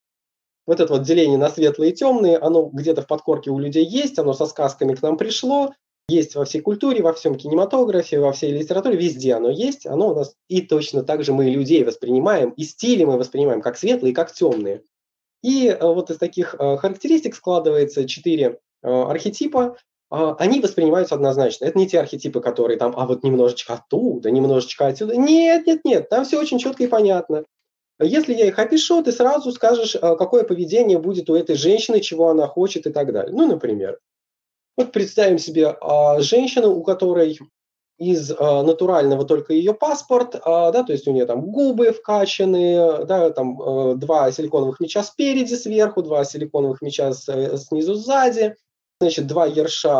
Вот 0.67 0.79
это 0.79 0.93
вот 0.93 1.01
деление 1.01 1.39
на 1.39 1.49
светлые 1.49 1.93
и 1.93 1.95
темные, 1.95 2.37
оно 2.37 2.69
где-то 2.71 3.01
в 3.01 3.07
подкорке 3.07 3.49
у 3.49 3.57
людей 3.57 3.85
есть, 3.85 4.19
оно 4.19 4.33
со 4.33 4.45
сказками 4.45 4.93
к 4.93 5.01
нам 5.01 5.17
пришло, 5.17 5.71
есть 6.11 6.35
во 6.35 6.45
всей 6.45 6.61
культуре, 6.61 7.01
во 7.01 7.13
всем 7.13 7.35
кинематографе, 7.35 8.19
во 8.19 8.31
всей 8.31 8.51
литературе, 8.51 8.97
везде 8.97 9.33
оно 9.33 9.49
есть, 9.49 9.85
оно 9.85 10.09
у 10.09 10.15
нас 10.15 10.35
и 10.49 10.61
точно 10.61 11.03
так 11.03 11.23
же 11.23 11.33
мы 11.33 11.45
людей 11.45 11.83
воспринимаем, 11.83 12.51
и 12.51 12.63
стили 12.63 13.05
мы 13.05 13.17
воспринимаем 13.17 13.61
как 13.61 13.77
светлые, 13.77 14.13
как 14.13 14.31
темные. 14.33 14.83
И 15.41 15.67
э, 15.67 15.77
вот 15.81 16.11
из 16.11 16.17
таких 16.17 16.55
э, 16.57 16.77
характеристик 16.77 17.35
складывается 17.35 18.07
четыре 18.07 18.59
э, 18.83 18.87
архетипа, 18.87 19.77
а, 20.09 20.35
они 20.35 20.59
воспринимаются 20.59 21.15
однозначно. 21.15 21.65
Это 21.65 21.77
не 21.77 21.87
те 21.87 21.99
архетипы, 21.99 22.41
которые 22.41 22.77
там, 22.77 22.93
а 22.97 23.05
вот 23.07 23.23
немножечко 23.23 23.75
оттуда, 23.75 24.29
немножечко 24.29 24.87
отсюда. 24.87 25.15
Нет, 25.15 25.65
нет, 25.65 25.85
нет, 25.85 26.09
там 26.09 26.25
все 26.25 26.39
очень 26.39 26.59
четко 26.59 26.83
и 26.83 26.87
понятно. 26.87 27.45
Если 27.99 28.33
я 28.33 28.47
их 28.47 28.59
опишу, 28.59 29.01
ты 29.03 29.11
сразу 29.11 29.51
скажешь, 29.51 29.95
какое 29.95 30.43
поведение 30.43 30.97
будет 30.97 31.29
у 31.29 31.35
этой 31.35 31.55
женщины, 31.55 32.01
чего 32.01 32.29
она 32.29 32.47
хочет 32.47 32.87
и 32.87 32.91
так 32.91 33.13
далее. 33.13 33.33
Ну, 33.33 33.47
например, 33.47 33.99
вот 34.83 34.91
представим 34.91 35.37
себе 35.37 35.75
а, 35.81 36.19
женщину, 36.19 36.71
у 36.73 36.83
которой 36.83 37.39
из 37.97 38.31
а, 38.31 38.63
натурального 38.63 39.25
только 39.25 39.53
ее 39.53 39.73
паспорт, 39.73 40.35
а, 40.43 40.71
да, 40.71 40.83
то 40.83 40.91
есть 40.91 41.07
у 41.07 41.11
нее 41.11 41.25
там 41.25 41.41
губы 41.51 41.91
вкачаны, 41.91 43.05
да, 43.05 43.29
там 43.29 43.61
а, 43.61 43.95
два 43.95 44.31
силиконовых 44.31 44.79
меча 44.79 45.03
спереди, 45.03 45.53
сверху, 45.53 46.01
два 46.01 46.23
силиконовых 46.23 46.81
меча 46.81 47.13
с, 47.13 47.25
снизу, 47.57 47.93
сзади, 47.93 48.55
значит, 48.99 49.27
два 49.27 49.45
ерша 49.45 49.91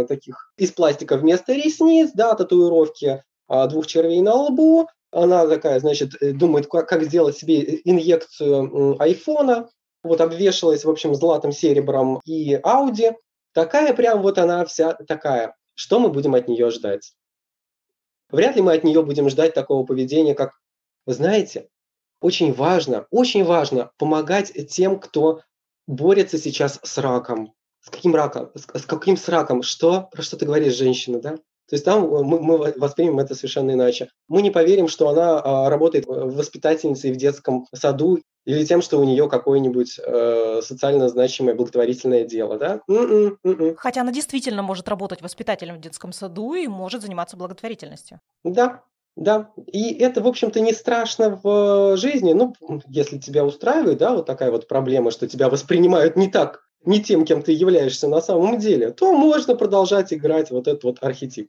а, 0.00 0.04
таких 0.06 0.52
из 0.56 0.72
пластика 0.72 1.16
вместо 1.16 1.52
ресниц, 1.52 2.10
да, 2.14 2.34
татуировки 2.34 3.22
а, 3.46 3.66
двух 3.68 3.86
червей 3.86 4.20
на 4.22 4.34
лбу, 4.34 4.88
она 5.12 5.46
такая, 5.46 5.78
значит, 5.78 6.14
думает, 6.20 6.66
как, 6.66 6.88
как 6.88 7.04
сделать 7.04 7.38
себе 7.38 7.80
инъекцию 7.84 9.00
айфона, 9.00 9.68
вот 10.02 10.20
обвешалась, 10.20 10.84
в 10.84 10.90
общем, 10.90 11.14
златым 11.14 11.52
серебром 11.52 12.20
и 12.24 12.54
Ауди, 12.54 13.12
Такая 13.56 13.94
прям 13.94 14.20
вот 14.20 14.36
она 14.36 14.66
вся 14.66 14.92
такая. 14.92 15.56
Что 15.74 15.98
мы 15.98 16.10
будем 16.10 16.34
от 16.34 16.46
нее 16.46 16.68
ждать? 16.68 17.14
Вряд 18.28 18.54
ли 18.54 18.60
мы 18.60 18.74
от 18.74 18.84
нее 18.84 19.02
будем 19.02 19.30
ждать 19.30 19.54
такого 19.54 19.86
поведения, 19.86 20.34
как, 20.34 20.52
вы 21.06 21.14
знаете, 21.14 21.70
очень 22.20 22.52
важно, 22.52 23.06
очень 23.10 23.44
важно 23.44 23.92
помогать 23.96 24.52
тем, 24.68 25.00
кто 25.00 25.40
борется 25.86 26.36
сейчас 26.36 26.78
с 26.82 26.98
раком. 26.98 27.54
С 27.80 27.88
каким 27.88 28.14
раком? 28.14 28.50
С, 28.54 28.64
с 28.78 28.84
каким 28.84 29.16
с 29.16 29.26
раком? 29.26 29.62
Что? 29.62 30.02
Про 30.12 30.20
что 30.20 30.36
ты 30.36 30.44
говоришь, 30.44 30.76
женщина, 30.76 31.18
да? 31.18 31.38
То 31.68 31.74
есть 31.74 31.84
там 31.84 32.08
мы, 32.08 32.40
мы 32.40 32.58
воспримем 32.76 33.18
это 33.18 33.34
совершенно 33.34 33.72
иначе. 33.72 34.08
Мы 34.28 34.42
не 34.42 34.50
поверим, 34.50 34.88
что 34.88 35.08
она 35.08 35.40
а, 35.40 35.68
работает 35.68 36.06
воспитательницей 36.06 37.12
в 37.12 37.16
детском 37.16 37.66
саду 37.74 38.18
или 38.44 38.64
тем, 38.64 38.80
что 38.80 38.98
у 39.00 39.04
нее 39.04 39.28
какое-нибудь 39.28 39.98
э, 39.98 40.60
социально 40.62 41.08
значимое 41.08 41.56
благотворительное 41.56 42.24
дело, 42.24 42.58
да? 42.58 42.80
м 42.88 43.38
м 43.44 43.74
Хотя 43.76 44.02
она 44.02 44.12
действительно 44.12 44.62
может 44.62 44.88
работать 44.88 45.20
воспитателем 45.20 45.76
в 45.76 45.80
детском 45.80 46.12
саду 46.12 46.54
и 46.54 46.68
может 46.68 47.02
заниматься 47.02 47.36
благотворительностью. 47.36 48.20
Да, 48.44 48.82
да, 49.16 49.50
и 49.66 49.94
это, 49.94 50.20
в 50.20 50.28
общем-то, 50.28 50.60
не 50.60 50.72
страшно 50.72 51.40
в 51.42 51.96
жизни, 51.96 52.34
ну, 52.34 52.54
если 52.86 53.18
тебя 53.18 53.44
устраивает, 53.44 53.98
да, 53.98 54.14
вот 54.14 54.26
такая 54.26 54.50
вот 54.50 54.68
проблема, 54.68 55.10
что 55.10 55.26
тебя 55.26 55.48
воспринимают 55.48 56.16
не 56.16 56.30
так, 56.30 56.65
не 56.86 57.02
тем, 57.02 57.24
кем 57.24 57.42
ты 57.42 57.52
являешься 57.52 58.08
на 58.08 58.20
самом 58.20 58.58
деле, 58.58 58.92
то 58.92 59.12
можно 59.12 59.54
продолжать 59.56 60.12
играть 60.12 60.50
вот 60.50 60.68
этот 60.68 60.84
вот 60.84 60.98
архетип. 61.02 61.48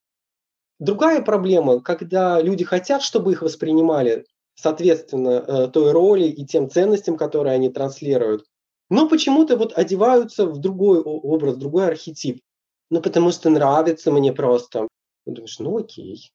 Другая 0.80 1.22
проблема, 1.22 1.80
когда 1.80 2.42
люди 2.42 2.64
хотят, 2.64 3.02
чтобы 3.02 3.32
их 3.32 3.42
воспринимали 3.42 4.26
соответственно 4.56 5.44
э, 5.48 5.68
той 5.68 5.92
роли 5.92 6.26
и 6.26 6.46
тем 6.46 6.70
ценностям, 6.70 7.16
которые 7.16 7.54
они 7.54 7.70
транслируют, 7.70 8.46
но 8.90 9.08
почему-то 9.08 9.56
вот 9.58 9.78
одеваются 9.78 10.46
в 10.46 10.60
другой 10.60 11.00
образ, 11.00 11.56
в 11.56 11.60
другой 11.60 11.88
архетип. 11.88 12.42
Ну, 12.90 13.02
потому 13.02 13.32
что 13.32 13.50
нравится 13.50 14.12
мне 14.12 14.32
просто. 14.34 14.88
Думаешь, 15.26 15.60
ну 15.60 15.78
окей. 15.78 16.32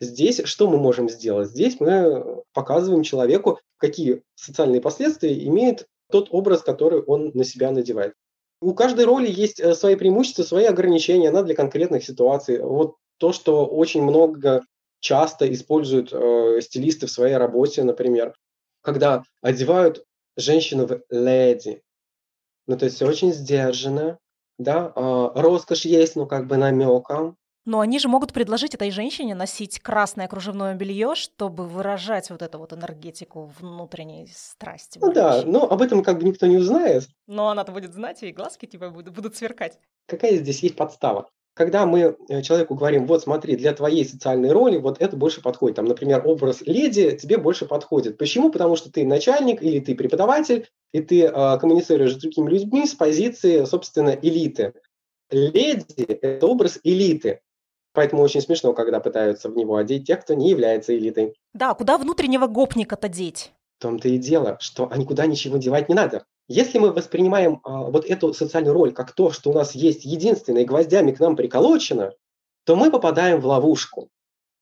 Здесь 0.00 0.42
что 0.44 0.68
мы 0.68 0.76
можем 0.76 1.08
сделать? 1.08 1.48
Здесь 1.48 1.78
мы 1.78 2.42
показываем 2.52 3.04
человеку, 3.04 3.60
какие 3.76 4.22
социальные 4.34 4.80
последствия 4.80 5.46
имеет 5.46 5.86
тот 6.10 6.28
образ, 6.30 6.62
который 6.62 7.00
он 7.00 7.30
на 7.32 7.44
себя 7.44 7.70
надевает. 7.70 8.14
У 8.64 8.72
каждой 8.72 9.04
роли 9.04 9.30
есть 9.30 9.60
э, 9.60 9.74
свои 9.74 9.94
преимущества, 9.94 10.42
свои 10.42 10.64
ограничения, 10.64 11.28
она 11.28 11.42
для 11.42 11.54
конкретных 11.54 12.02
ситуаций. 12.02 12.62
Вот 12.62 12.96
то, 13.18 13.34
что 13.34 13.66
очень 13.66 14.02
много 14.02 14.62
часто 15.00 15.52
используют 15.52 16.14
э, 16.14 16.60
стилисты 16.62 17.06
в 17.06 17.10
своей 17.10 17.36
работе, 17.36 17.82
например, 17.84 18.34
когда 18.80 19.22
одевают 19.42 20.06
женщину 20.38 20.86
в 20.86 21.02
леди. 21.10 21.82
Ну, 22.66 22.78
то 22.78 22.86
есть 22.86 23.02
очень 23.02 23.34
сдержанно, 23.34 24.18
да, 24.56 24.90
э, 24.96 25.28
роскошь 25.34 25.84
есть, 25.84 26.16
ну, 26.16 26.26
как 26.26 26.46
бы 26.46 26.56
намеком. 26.56 27.36
Но 27.64 27.80
они 27.80 27.98
же 27.98 28.08
могут 28.08 28.32
предложить 28.32 28.74
этой 28.74 28.90
женщине 28.90 29.34
носить 29.34 29.80
красное 29.80 30.28
кружевное 30.28 30.74
белье, 30.74 31.14
чтобы 31.14 31.66
выражать 31.66 32.30
вот 32.30 32.42
эту 32.42 32.58
вот 32.58 32.72
энергетику 32.72 33.52
внутренней 33.58 34.28
страсти. 34.34 34.98
Ну 35.00 35.12
да, 35.12 35.42
но 35.46 35.64
об 35.64 35.80
этом 35.80 36.02
как 36.02 36.18
бы 36.18 36.24
никто 36.24 36.46
не 36.46 36.58
узнает. 36.58 37.08
Но 37.26 37.48
она-то 37.48 37.72
будет 37.72 37.94
знать, 37.94 38.22
и 38.22 38.32
глазки 38.32 38.66
типа 38.66 38.90
будут, 38.90 39.14
будут 39.14 39.36
сверкать. 39.36 39.78
Какая 40.06 40.36
здесь 40.36 40.62
есть 40.62 40.76
подстава? 40.76 41.28
когда 41.54 41.86
мы 41.86 42.16
э, 42.28 42.42
человеку 42.42 42.74
говорим, 42.74 43.06
вот 43.06 43.22
смотри, 43.22 43.56
для 43.56 43.72
твоей 43.72 44.04
социальной 44.04 44.50
роли 44.50 44.76
вот 44.76 45.00
это 45.00 45.16
больше 45.16 45.40
подходит. 45.40 45.76
Там, 45.76 45.84
например, 45.86 46.22
образ 46.26 46.62
леди 46.62 47.16
тебе 47.16 47.38
больше 47.38 47.64
подходит. 47.64 48.18
Почему? 48.18 48.50
Потому 48.50 48.76
что 48.76 48.90
ты 48.90 49.06
начальник 49.06 49.62
или 49.62 49.78
ты 49.78 49.94
преподаватель, 49.94 50.68
и 50.92 51.00
ты 51.00 51.22
э, 51.22 51.58
коммуницируешь 51.58 52.14
с 52.14 52.20
другими 52.20 52.50
людьми 52.50 52.86
с 52.86 52.94
позиции, 52.94 53.64
собственно, 53.64 54.10
элиты. 54.10 54.74
Леди– 55.30 56.02
это 56.08 56.46
образ 56.46 56.80
элиты. 56.82 57.40
Поэтому 57.94 58.22
очень 58.22 58.40
смешно, 58.40 58.74
когда 58.74 59.00
пытаются 59.00 59.48
в 59.48 59.56
него 59.56 59.76
одеть 59.76 60.06
тех, 60.06 60.20
кто 60.20 60.34
не 60.34 60.50
является 60.50 60.96
элитой. 60.96 61.34
Да, 61.54 61.74
куда 61.74 61.96
внутреннего 61.96 62.48
гопника-то 62.48 63.08
деть? 63.08 63.52
В 63.78 63.82
том-то 63.82 64.08
и 64.08 64.18
дело, 64.18 64.58
что 64.60 64.90
никуда 64.96 65.26
ничего 65.26 65.58
девать 65.58 65.88
не 65.88 65.94
надо. 65.94 66.24
Если 66.48 66.78
мы 66.78 66.92
воспринимаем 66.92 67.60
а, 67.62 67.84
вот 67.84 68.04
эту 68.04 68.34
социальную 68.34 68.74
роль 68.74 68.92
как 68.92 69.12
то, 69.12 69.30
что 69.30 69.50
у 69.50 69.54
нас 69.54 69.74
есть 69.74 70.04
единственное 70.04 70.64
гвоздями 70.64 71.12
к 71.12 71.20
нам 71.20 71.36
приколочено, 71.36 72.12
то 72.64 72.76
мы 72.76 72.90
попадаем 72.90 73.40
в 73.40 73.46
ловушку. 73.46 74.10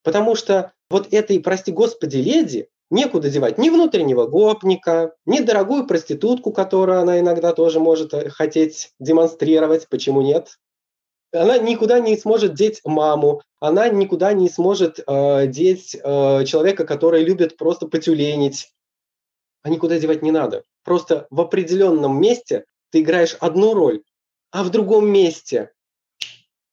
Потому 0.05 0.35
что 0.35 0.73
вот 0.91 1.13
этой, 1.13 1.41
прости 1.41 1.73
господи, 1.73 2.19
леди 2.19 2.69
некуда 2.91 3.31
девать 3.31 3.59
ни 3.59 3.71
внутреннего 3.71 4.27
гопника, 4.27 5.15
ни 5.25 5.41
дорогую 5.41 5.87
проститутку, 5.87 6.53
которую 6.53 7.01
она 7.01 7.19
иногда 7.19 7.53
тоже 7.53 7.81
может 7.81 8.13
э, 8.13 8.29
хотеть 8.29 8.93
демонстрировать, 9.01 9.89
почему 9.89 10.21
нет. 10.21 10.59
Она 11.33 11.59
никуда 11.59 11.99
не 11.99 12.17
сможет 12.17 12.55
деть 12.55 12.81
маму, 12.85 13.43
она 13.59 13.89
никуда 13.89 14.33
не 14.33 14.49
сможет 14.49 15.01
э, 15.07 15.47
деть 15.47 15.95
э, 15.95 16.45
человека, 16.45 16.85
который 16.85 17.25
любит 17.25 17.57
просто 17.57 17.87
потюленить. 17.87 18.71
А 19.63 19.71
никуда 19.71 19.99
девать 19.99 20.23
не 20.23 20.31
надо. 20.31 20.65
Просто 20.85 21.27
в 21.31 21.41
определенном 21.41 22.21
месте 22.21 22.65
ты 22.91 23.01
играешь 23.01 23.37
одну 23.41 23.73
роль, 23.75 24.03
а 24.51 24.65
в 24.65 24.71
другом 24.71 25.09
месте 25.09 25.73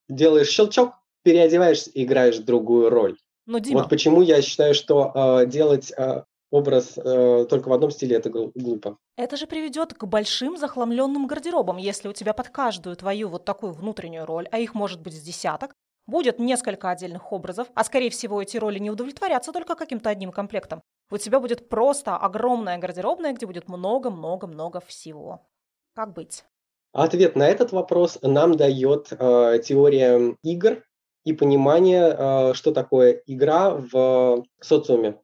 делаешь 0.10 0.50
щелчок, 0.50 0.94
переодеваешься 1.24 1.92
и 1.92 2.04
играешь 2.04 2.38
другую 2.38 2.90
роль. 2.90 3.18
Но, 3.46 3.60
Дима... 3.60 3.82
Вот 3.82 3.90
почему 3.90 4.22
я 4.22 4.42
считаю, 4.42 4.74
что 4.74 5.12
э, 5.14 5.46
делать 5.48 5.94
э, 5.96 6.24
образ 6.52 6.98
э, 6.98 7.46
только 7.50 7.70
в 7.70 7.74
одном 7.74 7.92
стиле 7.92 8.16
это 8.16 8.30
глупо. 8.30 8.98
Это 9.18 9.38
же 9.38 9.48
приведет 9.48 9.94
к 9.94 10.06
большим 10.06 10.58
захламленным 10.58 11.28
гардеробам, 11.28 11.78
если 11.78 12.08
у 12.08 12.14
тебя 12.14 12.34
под 12.34 12.50
каждую 12.50 12.96
твою 12.96 13.30
вот 13.30 13.46
такую 13.46 13.74
внутреннюю 13.74 14.26
роль, 14.26 14.48
а 14.52 14.60
их 14.60 14.74
может 14.74 15.02
быть 15.02 15.14
с 15.14 15.22
десяток, 15.22 15.74
будет 16.08 16.40
несколько 16.40 16.90
отдельных 16.90 17.32
образов, 17.32 17.68
а 17.76 17.84
скорее 17.84 18.10
всего 18.10 18.42
эти 18.42 18.58
роли 18.58 18.80
не 18.80 18.90
удовлетворятся 18.90 19.52
только 19.52 19.76
каким-то 19.76 20.10
одним 20.10 20.32
комплектом. 20.32 20.82
У 21.12 21.18
тебя 21.18 21.40
будет 21.40 21.70
просто 21.70 22.18
огромная 22.18 22.78
гардеробная, 22.78 23.34
где 23.34 23.46
будет 23.46 23.68
много-много-много 23.68 24.80
всего. 24.80 25.48
Как 25.96 26.14
быть? 26.14 26.44
Ответ 26.92 27.36
на 27.36 27.48
этот 27.48 27.72
вопрос 27.72 28.18
нам 28.22 28.58
дает 28.58 29.12
э, 29.12 29.60
теория 29.64 30.36
игр 30.44 30.84
и 31.24 31.34
понимание, 31.34 32.16
э, 32.18 32.54
что 32.54 32.72
такое 32.72 33.22
игра 33.28 33.76
в 33.76 34.44
социуме. 34.60 35.20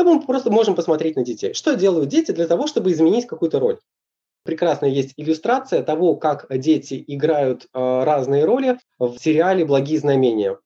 Да 0.00 0.04
мы 0.04 0.22
просто 0.22 0.50
можем 0.50 0.74
посмотреть 0.74 1.16
на 1.16 1.24
детей. 1.24 1.52
Что 1.52 1.74
делают 1.74 2.08
дети 2.08 2.30
для 2.30 2.46
того, 2.46 2.66
чтобы 2.66 2.90
изменить 2.90 3.26
какую-то 3.26 3.58
роль? 3.58 3.78
Прекрасная 4.44 4.88
есть 4.88 5.12
иллюстрация 5.18 5.82
того, 5.82 6.16
как 6.16 6.46
дети 6.48 7.04
играют 7.06 7.64
э, 7.64 7.68
разные 7.74 8.46
роли 8.46 8.78
в 8.98 9.18
сериале 9.18 9.66
«Благие 9.66 9.98
знамения». 9.98 10.58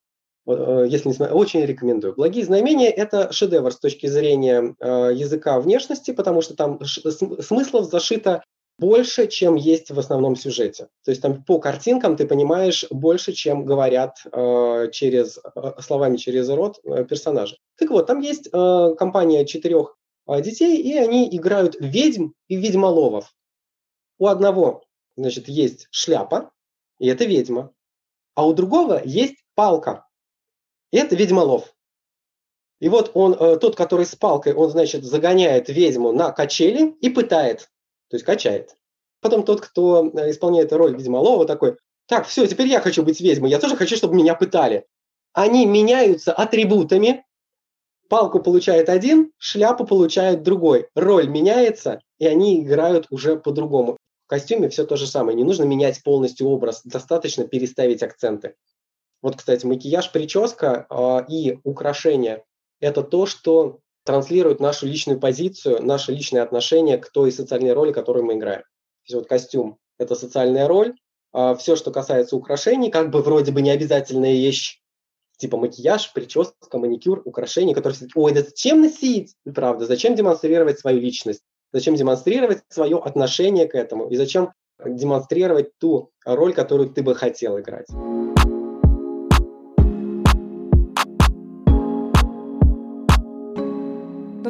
Э, 0.47 0.85
если 0.89 1.09
не 1.09 1.15
смотреть, 1.15 1.37
очень 1.37 1.65
рекомендую. 1.65 2.15
«Благие 2.15 2.45
знамения»– 2.45 2.91
это 2.91 3.33
шедевр 3.33 3.73
с 3.73 3.81
точки 3.81 4.07
зрения 4.07 4.77
э, 4.79 5.11
языка 5.13 5.59
внешности, 5.59 6.13
потому 6.13 6.41
что 6.41 6.55
там 6.55 6.79
смыслов 6.85 7.87
зашито 7.87 8.45
больше, 8.79 9.29
чем 9.29 9.55
есть 9.55 9.91
в 9.91 9.99
основном 9.99 10.37
сюжете. 10.37 10.89
То 11.05 11.11
есть 11.11 11.23
там 11.23 11.45
по 11.45 11.59
картинкам 11.59 12.17
ты 12.17 12.27
понимаешь 12.27 12.85
больше, 12.91 13.33
чем 13.33 13.65
говорят 13.65 14.19
э, 14.31 14.91
через 14.93 15.39
э, 15.39 15.73
словами 15.81 16.17
через 16.17 16.49
рот 16.49 16.81
э, 16.85 17.05
персонажи. 17.05 17.57
Так 17.77 17.91
вот, 17.91 18.07
там 18.07 18.21
есть 18.21 18.49
э, 18.53 18.95
компания 18.99 19.45
четырех 19.47 19.97
э, 20.27 20.41
детей, 20.43 20.81
и 20.81 20.97
они 20.97 21.29
играют 21.37 21.77
ведьм 21.79 22.31
и 22.49 22.57
ведьмоловов. 22.57 23.35
У 24.19 24.27
одного, 24.27 24.85
значит, 25.17 25.49
есть 25.49 25.87
шляпа, 25.91 26.51
и 26.99 27.07
это 27.09 27.25
ведьма, 27.25 27.73
а 28.35 28.47
у 28.47 28.53
другого 28.53 29.01
есть 29.05 29.37
палка, 29.55 30.07
и 30.91 30.99
это 30.99 31.15
ведьмолов. 31.15 31.75
И 32.81 32.89
вот 32.89 33.13
он, 33.15 33.35
э, 33.35 33.57
тот, 33.59 33.77
который 33.77 34.05
с 34.05 34.17
палкой, 34.17 34.53
он, 34.53 34.69
значит, 34.71 35.05
загоняет 35.05 35.69
ведьму 35.69 36.13
на 36.13 36.33
качели 36.33 36.91
и 37.01 37.09
пытает 37.09 37.71
то 38.15 38.17
есть 38.17 38.25
качает. 38.25 38.77
Потом 39.21 39.43
тот, 39.43 39.61
кто 39.61 40.07
э, 40.07 40.31
исполняет 40.31 40.73
роль 40.73 40.97
ведьмолова, 40.97 41.47
такой, 41.47 41.79
так, 42.07 42.29
все, 42.29 42.47
теперь 42.47 42.69
я 42.69 42.81
хочу 42.81 43.03
быть 43.03 43.21
ведьмой, 43.21 43.51
я 43.51 43.59
тоже 43.59 43.77
хочу, 43.77 43.97
чтобы 43.97 44.15
меня 44.15 44.37
пытали. 44.37 44.87
Они 45.33 45.67
меняются 45.67 46.33
атрибутами, 46.33 47.25
палку 48.09 48.39
получает 48.39 48.89
один, 48.89 49.33
шляпу 49.37 49.85
получает 49.85 50.45
другой. 50.45 50.87
Роль 50.95 51.27
меняется, 51.27 52.03
и 52.19 52.27
они 52.29 52.61
играют 52.61 53.09
уже 53.11 53.37
по-другому. 53.37 53.97
В 54.27 54.29
костюме 54.29 54.69
все 54.69 54.87
то 54.87 54.95
же 54.95 55.09
самое, 55.09 55.37
не 55.37 55.43
нужно 55.43 55.65
менять 55.65 56.01
полностью 56.05 56.47
образ, 56.47 56.83
достаточно 56.85 57.49
переставить 57.49 58.05
акценты. 58.05 58.55
Вот, 59.23 59.35
кстати, 59.35 59.67
макияж, 59.67 60.13
прическа 60.13 60.87
э, 60.89 61.33
и 61.33 61.59
украшения– 61.65 62.45
это 62.81 63.03
то, 63.03 63.27
что 63.27 63.81
транслирует 64.05 64.61
нашу 64.61 64.87
личную 64.87 65.19
позицию, 65.19 65.83
наше 65.83 66.13
личное 66.13 66.43
отношение 66.43 66.99
к 66.99 67.11
той 67.11 67.33
социальной 67.33 67.73
роли, 67.73 67.93
которую 67.93 68.25
мы 68.25 68.35
играем. 68.35 68.63
То 68.63 69.07
есть 69.07 69.15
вот 69.15 69.27
костюм– 69.27 69.79
это 69.99 70.15
социальная 70.15 70.69
роль, 70.69 70.95
а 71.33 71.55
все, 71.55 71.75
что 71.75 71.91
касается 71.91 72.37
украшений, 72.37 72.91
как 72.91 73.11
бы 73.11 73.23
вроде 73.23 73.51
бы 73.51 73.61
не 73.61 73.71
обязательная 73.71 74.33
вещь, 74.33 74.81
типа 75.37 75.57
макияж, 75.57 76.13
прическа, 76.13 76.79
маникюр, 76.79 77.23
украшения, 77.25 77.75
которые 77.75 77.97
все 77.97 78.07
ой, 78.15 78.33
да 78.33 78.43
зачем 78.43 78.81
носить? 78.81 79.35
Правда, 79.55 79.87
зачем 79.87 80.15
демонстрировать 80.15 80.79
свою 80.79 81.01
личность? 81.01 81.43
Зачем 81.73 81.97
демонстрировать 81.97 82.63
свое 82.69 82.99
отношение 82.99 83.67
к 83.67 83.75
этому? 83.75 84.09
И 84.09 84.17
зачем 84.17 84.53
демонстрировать 84.85 85.77
ту 85.79 86.11
роль, 86.25 86.55
которую 86.55 86.91
ты 86.91 87.03
бы 87.03 87.15
хотел 87.15 87.59
играть? 87.59 87.87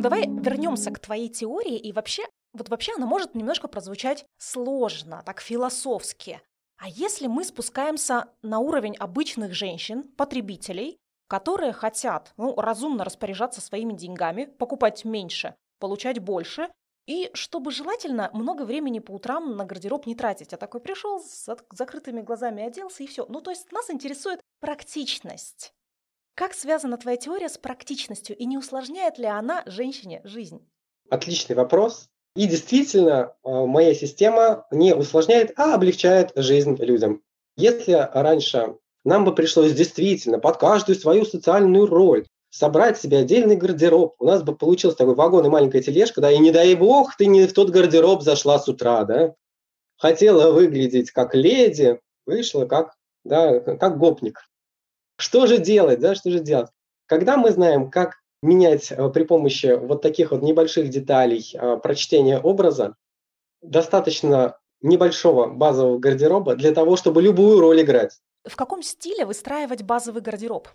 Давай 0.04 0.26
вернемся 0.28 0.90
к 0.90 0.98
твоей 0.98 1.28
теории 1.28 1.78
и 1.78 1.92
вообще, 1.92 2.24
вот 2.52 2.68
вообще 2.68 2.92
она 2.96 3.06
может 3.06 3.34
немножко 3.34 3.68
прозвучать 3.68 4.26
сложно, 4.38 5.22
так 5.24 5.40
философски. 5.40 6.42
А 6.76 6.88
если 6.88 7.26
мы 7.26 7.44
спускаемся 7.44 8.26
на 8.42 8.58
уровень 8.58 8.96
обычных 8.96 9.54
женщин, 9.54 10.02
потребителей, 10.02 10.98
которые 11.26 11.72
хотят 11.72 12.34
ну, 12.36 12.54
разумно 12.54 13.04
распоряжаться 13.04 13.62
своими 13.62 13.94
деньгами, 13.94 14.44
покупать 14.44 15.06
меньше, 15.06 15.54
получать 15.80 16.18
больше, 16.18 16.68
и 17.06 17.30
чтобы 17.32 17.70
желательно 17.70 18.30
много 18.34 18.64
времени 18.64 18.98
по 18.98 19.12
утрам 19.12 19.56
на 19.56 19.64
гардероб 19.64 20.06
не 20.06 20.14
тратить. 20.14 20.52
Я 20.52 20.58
такой 20.58 20.80
пришел, 20.80 21.20
с 21.20 21.48
закрытыми 21.70 22.20
глазами 22.20 22.62
оделся 22.62 23.02
и 23.02 23.06
все. 23.06 23.24
Ну, 23.28 23.40
то 23.40 23.50
есть 23.50 23.72
нас 23.72 23.90
интересует 23.90 24.40
практичность. 24.60 25.72
Как 26.34 26.52
связана 26.52 26.98
твоя 26.98 27.16
теория 27.16 27.48
с 27.48 27.58
практичностью 27.58 28.36
и 28.36 28.44
не 28.44 28.58
усложняет 28.58 29.18
ли 29.18 29.26
она 29.26 29.62
женщине 29.66 30.20
жизнь? 30.24 30.66
Отличный 31.08 31.54
вопрос. 31.54 32.08
И 32.34 32.48
действительно, 32.48 33.36
э, 33.44 33.48
моя 33.48 33.94
система 33.94 34.66
не 34.72 34.94
усложняет, 34.96 35.52
а 35.56 35.74
облегчает 35.74 36.32
жизнь 36.34 36.76
людям. 36.82 37.22
Если 37.56 37.92
раньше 38.12 38.76
нам 39.04 39.24
бы 39.24 39.32
пришлось 39.32 39.74
действительно 39.74 40.40
под 40.40 40.56
каждую 40.56 40.96
свою 40.96 41.24
социальную 41.24 41.86
роль 41.86 42.26
собрать 42.50 42.98
себе 42.98 43.18
отдельный 43.18 43.54
гардероб, 43.54 44.16
у 44.18 44.24
нас 44.24 44.42
бы 44.42 44.56
получился 44.56 44.96
такой 44.96 45.14
вагон 45.14 45.46
и 45.46 45.48
маленькая 45.48 45.82
тележка, 45.82 46.20
да, 46.20 46.32
и 46.32 46.38
не 46.38 46.50
дай 46.50 46.74
бог 46.74 47.16
ты 47.16 47.26
не 47.26 47.46
в 47.46 47.52
тот 47.52 47.70
гардероб 47.70 48.22
зашла 48.22 48.58
с 48.58 48.66
утра, 48.68 49.04
да, 49.04 49.34
хотела 49.96 50.50
выглядеть 50.50 51.12
как 51.12 51.36
леди, 51.36 52.00
вышла 52.26 52.66
как, 52.66 52.94
да, 53.24 53.60
как 53.60 53.98
гопник. 53.98 54.40
Что 55.16 55.46
же 55.46 55.58
делать, 55.58 56.00
да, 56.00 56.14
что 56.14 56.30
же 56.30 56.40
делать? 56.40 56.70
Когда 57.06 57.36
мы 57.36 57.50
знаем, 57.50 57.90
как 57.90 58.16
менять 58.42 58.92
э, 58.92 59.08
при 59.08 59.24
помощи 59.24 59.76
вот 59.76 60.02
таких 60.02 60.30
вот 60.30 60.42
небольших 60.42 60.88
деталей 60.90 61.50
э, 61.54 61.76
прочтения 61.78 62.38
образа, 62.38 62.94
достаточно 63.62 64.58
небольшого 64.82 65.48
базового 65.48 65.98
гардероба 65.98 66.54
для 66.54 66.72
того, 66.72 66.96
чтобы 66.96 67.22
любую 67.22 67.60
роль 67.60 67.80
играть. 67.82 68.20
В 68.44 68.56
каком 68.56 68.82
стиле 68.82 69.24
выстраивать 69.24 69.82
базовый 69.82 70.20
гардероб? 70.20 70.68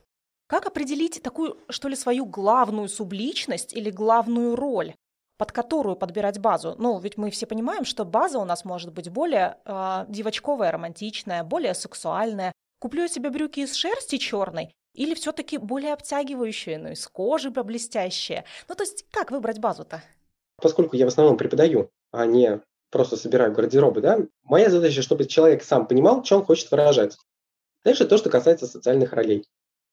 Как 0.47 0.65
определить 0.65 1.21
такую, 1.21 1.59
что 1.69 1.87
ли, 1.87 1.95
свою 1.95 2.25
главную 2.25 2.89
субличность 2.89 3.71
или 3.75 3.91
главную 3.91 4.55
роль, 4.55 4.95
под 5.37 5.51
которую 5.51 5.95
подбирать 5.95 6.39
базу? 6.39 6.73
Ну, 6.79 6.99
ведь 6.99 7.17
мы 7.17 7.29
все 7.29 7.45
понимаем, 7.45 7.85
что 7.85 8.03
база 8.03 8.39
у 8.39 8.45
нас 8.45 8.65
может 8.65 8.91
быть 8.91 9.11
более 9.11 9.57
э, 9.65 10.05
девочковая, 10.07 10.71
романтичная, 10.71 11.43
более 11.43 11.75
сексуальная, 11.75 12.51
Куплю 12.79 13.01
я 13.01 13.07
себе 13.09 13.29
брюки 13.29 13.59
из 13.59 13.73
шерсти 13.75 14.17
черной 14.17 14.73
или 14.93 15.13
все-таки 15.13 15.57
более 15.57 15.93
обтягивающие, 15.93 16.77
ну, 16.77 16.91
из 16.91 17.05
кожи 17.07 17.51
блестящие? 17.51 18.45
Ну, 18.69 18.75
то 18.75 18.83
есть 18.83 19.05
как 19.11 19.31
выбрать 19.31 19.59
базу-то? 19.59 20.01
Поскольку 20.61 20.95
я 20.95 21.05
в 21.05 21.09
основном 21.09 21.37
преподаю, 21.37 21.91
а 22.11 22.25
не 22.25 22.61
просто 22.89 23.17
собираю 23.17 23.53
гардеробы, 23.53 24.01
да, 24.01 24.19
моя 24.43 24.69
задача, 24.69 25.01
чтобы 25.01 25.25
человек 25.25 25.63
сам 25.63 25.87
понимал, 25.87 26.23
что 26.23 26.37
он 26.37 26.45
хочет 26.45 26.71
выражать. 26.71 27.17
Дальше 27.83 28.05
то, 28.05 28.17
что 28.17 28.29
касается 28.29 28.65
социальных 28.65 29.13
ролей. 29.13 29.45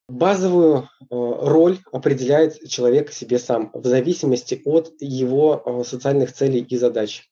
Базовую 0.08 0.82
э, 0.82 0.86
роль 1.10 1.78
определяет 1.90 2.68
человек 2.68 3.12
себе 3.12 3.40
сам 3.40 3.70
в 3.74 3.84
зависимости 3.84 4.62
от 4.64 4.94
его 5.00 5.62
э, 5.64 5.84
социальных 5.84 6.32
целей 6.32 6.60
и 6.60 6.76
задач. 6.76 7.28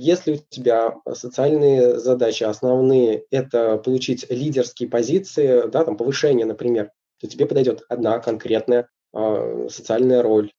Если 0.00 0.34
у 0.34 0.36
тебя 0.36 0.94
социальные 1.12 1.98
задачи 1.98 2.44
основные– 2.44 3.24
это 3.32 3.78
получить 3.78 4.30
лидерские 4.30 4.88
позиции, 4.88 5.68
да, 5.68 5.84
там 5.84 5.96
повышение, 5.96 6.46
например, 6.46 6.92
то 7.20 7.26
тебе 7.26 7.46
подойдет 7.46 7.82
одна 7.88 8.20
конкретная 8.20 8.88
э, 9.12 9.66
социальная 9.68 10.22
роль. 10.22 10.52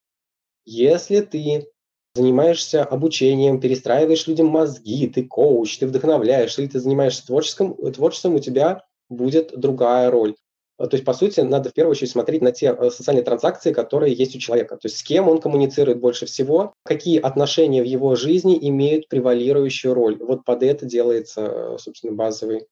Если 0.65 1.21
ты 1.21 1.69
занимаешься 2.15 2.83
обучением, 2.83 3.61
перестраиваешь 3.61 4.27
людям 4.27 4.47
мозги, 4.47 5.07
ты 5.07 5.23
коуч, 5.23 5.77
ты 5.77 5.87
вдохновляешь, 5.87 6.59
или 6.59 6.67
ты 6.67 6.81
занимаешься 6.81 7.25
творческим, 7.25 7.75
творчеством, 7.93 8.35
у 8.35 8.39
тебя 8.39 8.83
будет 9.07 9.57
другая 9.57 10.11
роль. 10.11 10.35
Э, 10.79 10.87
то 10.87 10.95
есть, 10.95 11.05
по 11.05 11.13
сути, 11.13 11.41
надо 11.41 11.69
в 11.69 11.73
первую 11.73 11.91
очередь 11.91 12.11
смотреть 12.11 12.41
на 12.41 12.51
те 12.51 12.75
э, 12.77 12.89
социальные 12.89 13.23
транзакции, 13.23 13.73
которые 13.73 14.13
есть 14.13 14.35
у 14.35 14.39
человека. 14.39 14.77
То 14.77 14.87
есть, 14.87 14.97
с 14.97 15.03
кем 15.03 15.27
он 15.27 15.39
коммуницирует 15.39 15.99
больше 15.99 16.25
всего, 16.25 16.73
какие 16.83 17.19
отношения 17.19 17.81
в 17.81 17.85
его 17.85 18.15
жизни 18.15 18.57
имеют 18.69 19.07
превалирующую 19.09 19.93
роль. 19.93 20.17
Вот 20.19 20.45
под 20.45 20.63
это 20.63 20.85
делается, 20.85 21.41
э, 21.41 21.77
собственно, 21.77 22.13
базовый 22.13 22.67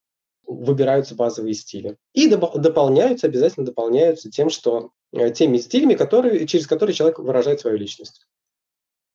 выбираются 0.46 1.14
базовые 1.14 1.54
стили. 1.56 1.98
И 2.14 2.30
доп- 2.32 2.58
дополняются, 2.58 3.28
обязательно 3.28 3.66
дополняются 3.66 4.32
тем, 4.32 4.50
что 4.50 4.92
теми 5.34 5.58
стилями, 5.58 5.94
которые, 5.94 6.48
через 6.48 6.68
которые 6.68 6.94
человек 6.94 7.20
выражает 7.20 7.60
свою 7.60 7.76
личность. 7.76 8.26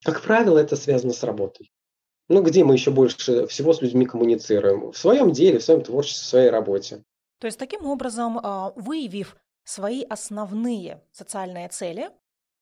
Как 0.05 0.21
правило, 0.21 0.59
это 0.59 0.77
связано 0.77 1.15
с 1.15 1.23
работой. 1.23 1.73
Ну, 2.29 2.43
где 2.43 2.65
мы 2.65 2.75
еще 2.75 2.91
больше 2.91 3.47
всего 3.47 3.73
с 3.73 3.81
людьми 3.81 4.05
коммуницируем? 4.05 4.93
В 4.93 4.99
своем 4.99 5.33
деле, 5.33 5.59
в 5.59 5.65
своем 5.65 5.81
творчестве, 5.81 6.23
в 6.23 6.29
своей 6.29 6.51
работе. 6.51 7.03
То 7.43 7.47
есть 7.47 7.59
таким 7.59 7.87
образом, 7.87 8.39
а, 8.41 8.71
выявив 8.77 9.37
свои 9.65 10.05
основные 10.05 11.03
социальные 11.11 11.69
цели, 11.71 12.13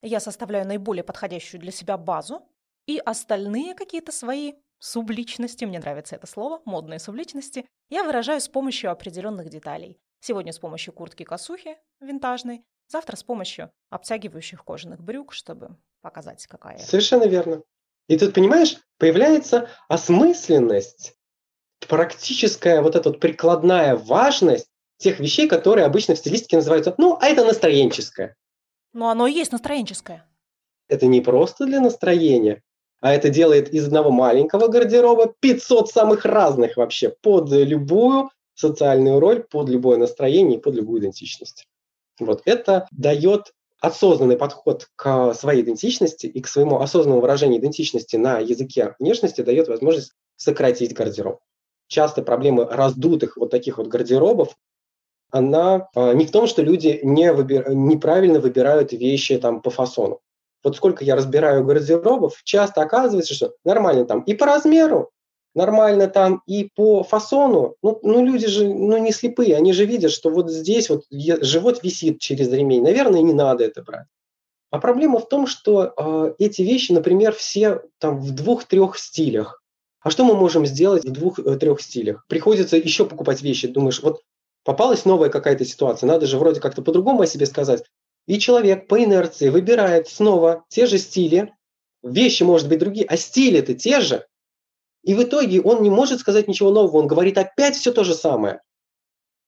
я 0.01 0.21
составляю 0.21 0.67
наиболее 0.67 1.05
подходящую 1.05 1.61
для 1.61 1.71
себя 1.71 1.99
базу, 1.99 2.49
и 2.87 2.97
остальные 2.97 3.75
какие-то 3.75 4.11
свои 4.11 4.55
субличности, 4.79 5.67
мне 5.67 5.81
нравится 5.81 6.17
это 6.17 6.27
слово, 6.27 6.63
модные 6.65 6.99
субличности, 6.99 7.67
я 7.91 8.05
выражаю 8.05 8.41
с 8.41 8.49
помощью 8.49 8.91
определенных 8.91 9.51
деталей. 9.51 10.01
Сегодня 10.21 10.55
с 10.55 10.59
помощью 10.59 10.95
куртки-косухи 10.95 11.77
винтажной, 12.01 12.65
завтра 12.89 13.17
с 13.17 13.23
помощью 13.23 13.71
обтягивающих 13.91 14.65
кожаных 14.65 15.03
брюк, 15.03 15.35
чтобы 15.35 15.77
показать, 16.01 16.47
какая. 16.47 16.79
Совершенно 16.79 17.25
верно. 17.25 17.63
И 18.09 18.17
тут, 18.17 18.33
понимаешь, 18.33 18.79
появляется 18.97 19.69
осмысленность, 19.89 21.20
практическая 21.89 22.83
вот 22.83 22.97
эта 22.97 23.11
вот 23.11 23.21
прикладная 23.21 23.97
важность 23.97 24.67
тех 24.99 25.19
вещей, 25.19 25.49
которые 25.49 25.87
обычно 25.87 26.15
в 26.15 26.19
стилистике 26.19 26.57
называются, 26.57 26.95
ну, 26.99 27.19
а 27.21 27.27
это 27.27 27.45
настроенческое. 27.45 28.37
Ну, 28.93 29.09
оно 29.09 29.27
и 29.27 29.33
есть 29.33 29.53
настроенческое. 29.53 30.27
Это 30.89 31.07
не 31.07 31.21
просто 31.21 31.67
для 31.67 31.81
настроения, 31.81 32.63
а 33.01 33.15
это 33.15 33.31
делает 33.31 33.73
из 33.73 33.87
одного 33.87 34.11
маленького 34.11 34.69
гардероба 34.69 35.33
500 35.41 35.89
самых 35.89 36.25
разных 36.25 36.77
вообще 36.77 37.15
под 37.23 37.51
любую 37.51 38.31
социальную 38.55 39.21
роль, 39.21 39.43
под 39.43 39.69
любое 39.69 39.97
настроение 39.97 40.59
и 40.59 40.61
под 40.61 40.75
любую 40.75 41.01
идентичность. 41.01 41.67
Вот 42.19 42.43
это 42.45 42.87
дает 42.91 43.55
осознанный 43.81 44.37
подход 44.37 44.89
к 44.97 45.33
своей 45.33 45.63
идентичности 45.63 46.27
и 46.27 46.41
к 46.43 46.49
своему 46.49 46.81
осознанному 46.81 47.23
выражению 47.23 47.61
идентичности 47.61 48.17
на 48.17 48.39
языке 48.39 48.95
внешности 48.99 49.41
дает 49.41 49.69
возможность 49.69 50.13
сократить 50.37 50.93
гардероб. 50.93 51.41
Часто 51.91 52.23
проблемы 52.23 52.67
раздутых 52.67 53.37
вот 53.37 53.51
таких 53.51 53.79
вот 53.79 53.89
гардеробов, 53.89 54.57
она 55.33 55.89
э, 55.97 56.15
не 56.15 56.25
в 56.25 56.31
том, 56.31 56.47
что 56.47 56.63
люди 56.63 57.01
не 57.03 57.33
выбир... 57.33 57.75
неправильно 57.75 58.39
выбирают 58.39 58.93
вещи 58.93 59.37
там 59.39 59.61
по 59.61 59.71
фасону. 59.71 60.21
Вот 60.63 60.77
сколько 60.77 61.03
я 61.05 61.17
разбираю 61.17 61.65
гардеробов, 61.65 62.43
часто 62.45 62.83
оказывается, 62.83 63.35
что 63.35 63.55
нормально 63.65 64.05
там 64.05 64.21
и 64.21 64.35
по 64.35 64.47
размеру, 64.47 65.11
нормально 65.57 66.07
там 66.07 66.43
и 66.47 66.71
по 66.77 67.03
фасону. 67.03 67.75
Ну, 67.83 67.99
ну 68.05 68.25
люди 68.25 68.47
же 68.47 68.73
ну, 68.73 68.97
не 68.99 69.11
слепые, 69.11 69.57
они 69.57 69.73
же 69.73 69.85
видят, 69.85 70.13
что 70.13 70.31
вот 70.31 70.49
здесь 70.49 70.91
вот 70.91 71.03
живот 71.11 71.83
висит 71.83 72.21
через 72.21 72.53
ремень. 72.53 72.85
Наверное, 72.85 73.23
не 73.23 73.33
надо 73.33 73.65
это 73.65 73.83
брать. 73.83 74.07
А 74.71 74.79
проблема 74.79 75.19
в 75.19 75.29
том, 75.29 75.49
что 75.49 75.93
э, 75.97 76.35
эти 76.39 76.63
вещи, 76.63 76.93
например, 76.93 77.33
все 77.33 77.83
там 77.99 78.21
в 78.21 78.33
двух-трех 78.33 78.97
стилях. 78.97 79.60
А 80.01 80.11
что 80.11 80.25
мы 80.25 80.35
можем 80.35 80.67
сделать 80.67 81.05
в 81.05 81.11
двух-трех 81.11 81.81
стилях? 81.81 82.25
Приходится 82.29 82.77
еще 82.77 83.05
покупать 83.05 83.43
вещи. 83.43 83.69
Думаешь, 83.69 84.03
вот 84.03 84.23
попалась 84.65 85.05
новая 85.05 85.29
какая-то 85.29 85.65
ситуация, 85.65 86.07
надо 86.07 86.27
же 86.27 86.39
вроде 86.39 86.61
как-то 86.61 86.83
по-другому 86.83 87.23
о 87.23 87.27
себе 87.27 87.47
сказать. 87.47 87.85
И 88.27 88.39
человек 88.39 88.89
по 88.89 89.03
инерции 89.03 89.49
выбирает 89.49 90.09
снова 90.09 90.65
те 90.69 90.87
же 90.87 90.99
стили, 90.99 91.55
вещи, 92.03 92.43
может 92.43 92.69
быть, 92.69 92.79
другие, 92.79 93.07
а 93.07 93.17
стили-то 93.17 93.75
те 93.75 94.01
же, 94.01 94.27
и 95.03 95.15
в 95.15 95.23
итоге 95.23 95.61
он 95.61 95.83
не 95.83 95.91
может 95.91 96.21
сказать 96.21 96.49
ничего 96.49 96.71
нового, 96.71 96.99
он 96.99 97.07
говорит 97.07 97.39
опять 97.39 97.77
все 97.77 97.93
то 97.93 98.05
же 98.05 98.15
самое. 98.15 98.61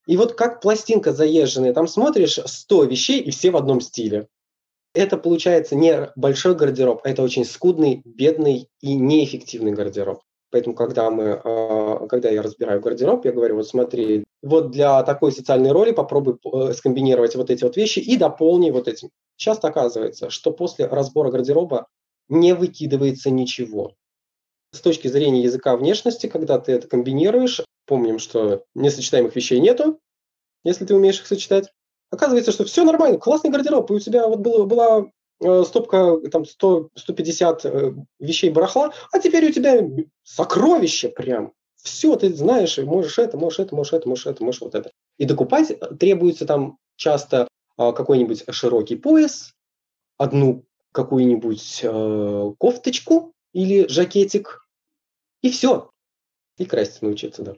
И 0.06 0.16
вот 0.16 0.34
как 0.34 0.60
пластинка 0.60 1.12
заезженная, 1.12 1.74
там 1.74 1.86
смотришь 1.86 2.38
100 2.44 2.84
вещей 2.84 3.20
и 3.20 3.30
все 3.30 3.50
в 3.50 3.56
одном 3.56 3.80
стиле. 3.80 4.28
Это 4.94 5.16
получается 5.16 5.76
не 5.76 6.10
большой 6.16 6.54
гардероб, 6.54 7.00
а 7.04 7.08
это 7.08 7.22
очень 7.22 7.44
скудный, 7.44 8.02
бедный 8.04 8.68
и 8.80 8.94
неэффективный 8.94 9.72
гардероб. 9.72 10.22
Поэтому, 10.52 10.76
когда, 10.76 11.10
мы, 11.10 11.40
а, 11.42 12.06
когда 12.08 12.28
я 12.28 12.42
разбираю 12.42 12.82
гардероб, 12.82 13.24
я 13.24 13.32
говорю, 13.32 13.56
вот 13.56 13.66
смотри, 13.66 14.24
вот 14.42 14.70
для 14.70 15.02
такой 15.02 15.32
социальной 15.32 15.72
роли 15.72 15.92
попробуй 15.92 16.36
э, 16.44 16.74
скомбинировать 16.74 17.34
вот 17.36 17.48
эти 17.48 17.64
вот 17.64 17.76
вещи 17.78 18.00
и 18.00 18.18
дополни 18.18 18.70
вот 18.70 18.86
этим. 18.86 19.08
Часто 19.36 19.68
оказывается, 19.68 20.28
что 20.28 20.50
после 20.50 20.86
разбора 20.86 21.30
гардероба 21.30 21.86
не 22.28 22.54
выкидывается 22.54 23.30
ничего. 23.30 23.94
С 24.72 24.80
точки 24.82 25.08
зрения 25.08 25.42
языка 25.42 25.74
внешности, 25.74 26.26
когда 26.26 26.58
ты 26.58 26.72
это 26.72 26.86
комбинируешь, 26.86 27.62
помним, 27.86 28.18
что 28.18 28.64
несочетаемых 28.74 29.34
вещей 29.34 29.58
нету, 29.58 30.00
если 30.64 30.84
ты 30.84 30.94
умеешь 30.94 31.20
их 31.20 31.26
сочетать. 31.26 31.72
Оказывается, 32.10 32.52
что 32.52 32.66
все 32.66 32.84
нормально, 32.84 33.18
классный 33.18 33.50
гардероб, 33.50 33.90
и 33.90 33.94
у 33.94 34.00
тебя 34.00 34.28
вот 34.28 34.40
было, 34.40 34.66
была 34.66 35.06
стопка 35.64 36.18
там 36.30 36.44
100, 36.44 36.90
150 36.94 37.64
э, 37.64 37.92
вещей 38.18 38.50
барахла, 38.50 38.92
а 39.12 39.18
теперь 39.18 39.48
у 39.48 39.52
тебя 39.52 39.86
сокровище 40.22 41.08
прям. 41.08 41.52
Все, 41.76 42.14
ты 42.16 42.32
знаешь, 42.34 42.78
можешь 42.78 43.18
это, 43.18 43.36
можешь 43.36 43.58
это, 43.58 43.74
можешь 43.74 43.92
это, 43.92 44.08
можешь 44.08 44.26
это, 44.26 44.44
можешь 44.44 44.60
вот 44.60 44.74
это. 44.74 44.90
И 45.18 45.24
докупать 45.24 45.72
требуется 45.98 46.46
там 46.46 46.78
часто 46.96 47.48
э, 47.78 47.92
какой-нибудь 47.92 48.44
широкий 48.50 48.96
пояс, 48.96 49.52
одну 50.16 50.64
какую-нибудь 50.92 51.80
э, 51.82 52.52
кофточку 52.58 53.32
или 53.52 53.86
жакетик, 53.88 54.66
и 55.42 55.50
все. 55.50 55.90
И 56.58 56.64
краситься 56.64 57.04
научиться, 57.04 57.42
да. 57.42 57.54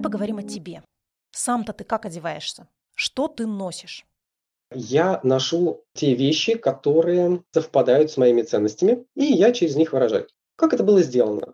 Давай 0.00 0.12
поговорим 0.12 0.38
о 0.38 0.42
тебе. 0.42 0.82
Сам-то 1.32 1.74
ты 1.74 1.84
как 1.84 2.06
одеваешься? 2.06 2.66
Что 2.94 3.28
ты 3.28 3.46
носишь? 3.46 4.06
Я 4.72 5.20
ношу 5.24 5.84
те 5.92 6.14
вещи, 6.14 6.54
которые 6.54 7.42
совпадают 7.52 8.10
с 8.10 8.16
моими 8.16 8.40
ценностями, 8.40 9.04
и 9.14 9.24
я 9.24 9.52
через 9.52 9.76
них 9.76 9.92
выражаю. 9.92 10.26
Как 10.56 10.72
это 10.72 10.84
было 10.84 11.02
сделано? 11.02 11.52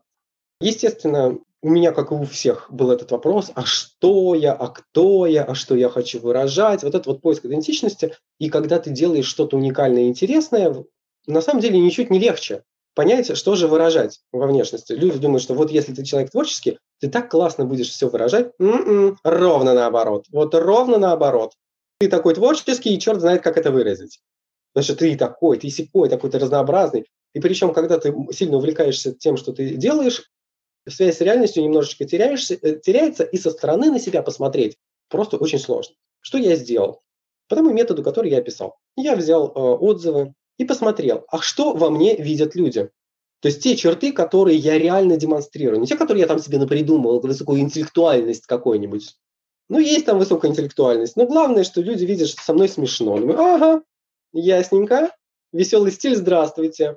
Естественно, 0.61 1.41
у 1.61 1.69
меня, 1.69 1.91
как 1.91 2.13
и 2.13 2.15
у 2.15 2.23
всех, 2.23 2.71
был 2.71 2.93
этот 2.93 3.11
вопрос, 3.11 3.51
а 3.57 3.65
что 3.65 4.37
я, 4.37 4.53
а 4.53 4.69
кто 4.69 5.27
я, 5.27 5.43
а 5.43 5.57
что 5.57 5.75
я 5.75 5.89
хочу 5.89 6.21
выражать, 6.21 6.85
вот 6.85 6.95
это 6.95 7.11
вот 7.11 7.23
поиск 7.23 7.47
идентичности. 7.47 8.15
И 8.39 8.49
когда 8.49 8.79
ты 8.79 8.91
делаешь 8.91 9.27
что-то 9.27 9.57
уникальное 9.57 10.05
и 10.05 10.09
интересное, 10.09 10.85
на 11.27 11.41
самом 11.41 11.61
деле 11.61 11.81
ничуть 11.81 12.11
не 12.11 12.21
легче 12.21 12.63
понять, 12.97 13.37
что 13.37 13.55
же 13.55 13.69
выражать 13.69 14.21
во 14.33 14.47
внешности. 14.47 14.93
Люди 14.93 15.19
думают, 15.19 15.43
что 15.43 15.55
вот 15.55 15.71
если 15.71 15.93
ты 15.93 16.03
человек 16.03 16.31
творческий, 16.31 16.79
ты 16.99 17.09
так 17.09 17.31
классно 17.31 17.67
будешь 17.67 17.91
все 17.91 18.09
выражать. 18.09 18.53
М-м, 18.59 19.19
ровно 19.23 19.75
наоборот. 19.75 20.25
Вот 20.33 20.55
ровно 20.55 20.99
наоборот. 20.99 21.53
Ты 22.01 22.09
такой 22.09 22.35
творческий, 22.35 22.95
и 22.95 22.99
черт 22.99 23.21
знает, 23.21 23.43
как 23.43 23.59
это 23.59 23.71
выразить. 23.71 24.21
Потому 24.73 24.85
что 24.85 24.97
ты 24.97 25.15
такой, 25.17 25.59
ты 25.59 25.69
секой, 25.69 26.09
такой-то 26.09 26.39
разнообразный. 26.39 27.07
И 27.35 27.41
причем, 27.41 27.75
когда 27.75 27.99
ты 27.99 28.15
сильно 28.33 28.57
увлекаешься 28.57 29.13
тем, 29.13 29.37
что 29.37 29.53
ты 29.53 29.75
делаешь, 29.75 30.31
связь 30.89 31.19
с 31.19 31.21
реальностью 31.21 31.63
немножечко 31.63 32.07
теряешься, 32.07 32.55
э, 32.55 32.79
теряется, 32.81 33.25
и 33.25 33.37
со 33.37 33.51
стороны 33.51 33.91
на 33.91 34.01
себя 34.01 34.23
посмотреть 34.23 34.77
просто 35.11 35.37
очень 35.37 35.59
сложно. 35.59 35.95
Что 36.21 36.39
я 36.39 36.57
сделал? 36.57 37.03
По 37.49 37.57
тому 37.57 37.73
методу, 37.73 38.03
который 38.03 38.31
я 38.31 38.39
описал. 38.39 38.77
Я 38.97 39.17
взял 39.17 39.49
э, 39.49 39.51
отзывы 39.53 40.33
и 40.59 40.65
посмотрел, 40.65 41.25
а 41.29 41.41
что 41.41 41.73
во 41.75 41.91
мне 41.91 42.17
видят 42.17 42.55
люди. 42.55 42.91
То 43.41 43.49
есть 43.49 43.63
те 43.63 43.77
черты, 43.77 44.13
которые 44.13 44.57
я 44.57 44.79
реально 44.79 45.17
демонстрирую. 45.17 45.81
Не 45.81 45.87
те, 45.87 45.97
которые 45.97 46.23
я 46.23 46.27
там 46.27 46.39
себе 46.39 46.59
напридумывал, 46.59 47.21
высокую 47.21 47.61
интеллектуальность 47.61 48.47
какой-нибудь. 48.47 49.15
Ну, 49.69 49.79
есть 49.79 50.07
там 50.07 50.19
высокая 50.19 50.51
интеллектуальность. 50.51 51.17
Но 51.17 51.27
главное, 51.27 51.65
что 51.65 51.81
люди 51.81 52.05
видят, 52.05 52.29
что 52.29 52.43
со 52.43 52.55
мной 52.55 52.69
смешно. 52.69 53.19
Думаю, 53.19 53.39
ага, 53.39 53.83
ясненько, 54.33 55.11
веселый 55.53 55.93
стиль, 55.93 56.17
здравствуйте. 56.17 56.97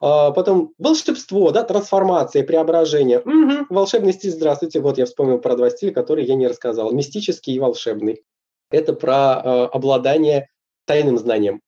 А, 0.00 0.30
потом 0.30 0.72
волшебство, 0.78 1.50
да, 1.50 1.64
трансформация, 1.64 2.44
преображение. 2.44 3.20
Угу, 3.20 3.66
волшебный 3.68 4.12
стиль, 4.12 4.30
здравствуйте. 4.30 4.80
Вот 4.80 4.98
я 4.98 5.06
вспомнил 5.06 5.38
про 5.38 5.56
два 5.56 5.70
стиля, 5.70 5.92
которые 5.92 6.26
я 6.26 6.34
не 6.34 6.46
рассказал. 6.46 6.92
Мистический 6.92 7.54
и 7.54 7.58
волшебный. 7.58 8.22
Это 8.70 8.92
про 8.92 9.40
э, 9.44 9.64
обладание 9.72 10.48
тайным 10.86 11.18
знанием. 11.18 11.60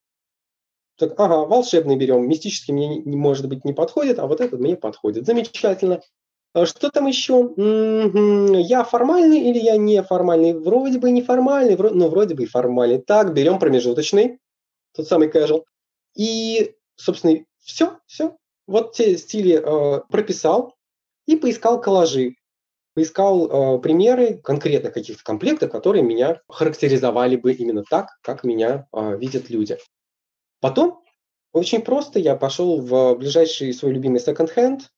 Так, 0.99 1.19
ага, 1.21 1.45
волшебный 1.45 1.97
берем, 1.97 2.27
мистический 2.27 2.73
мне, 2.73 2.99
не, 2.99 3.17
может 3.17 3.49
быть, 3.49 3.65
не 3.65 3.75
подходит, 3.75 4.19
а 4.19 4.27
вот 4.27 4.41
этот 4.41 4.61
мне 4.61 4.77
подходит. 4.77 5.27
Замечательно. 5.27 6.01
А 6.55 6.65
что 6.65 6.91
там 6.91 7.07
еще? 7.07 7.53
Я 8.67 8.83
формальный 8.83 9.41
или 9.41 9.59
я 9.59 9.77
неформальный? 9.77 10.55
Вроде 10.55 10.99
бы 10.99 11.11
неформальный, 11.11 11.75
вро- 11.75 11.93
но 11.93 12.09
вроде 12.09 12.35
бы 12.35 12.45
и 12.45 12.47
формальный. 12.47 12.99
Так, 12.99 13.35
берем 13.35 13.59
промежуточный, 13.59 14.39
тот 14.95 15.07
самый 15.07 15.29
casual. 15.29 15.65
И, 16.15 16.75
собственно, 16.97 17.45
все, 17.59 17.99
все. 18.07 18.37
Вот 18.67 18.95
те 18.95 19.19
стили 19.19 19.61
э, 19.63 20.01
прописал 20.11 20.75
и 21.27 21.37
поискал 21.37 21.79
коллажи. 21.79 22.37
Поискал 22.95 23.77
э, 23.77 23.79
примеры 23.81 24.41
конкретно 24.43 24.91
каких-то 24.91 25.23
комплектов, 25.23 25.71
которые 25.71 26.03
меня 26.03 26.41
характеризовали 26.49 27.37
бы 27.37 27.53
именно 27.53 27.85
так, 27.89 28.09
как 28.23 28.45
меня 28.45 28.87
э, 28.95 29.19
видят 29.19 29.51
люди. 29.51 29.77
Потом 30.61 31.03
очень 31.53 31.83
просто 31.83 32.19
я 32.19 32.37
пошел 32.37 32.81
в 32.81 33.15
ближайший 33.15 33.73
свой 33.73 33.93
любимый 33.93 34.21
секонд-хенд 34.21 34.91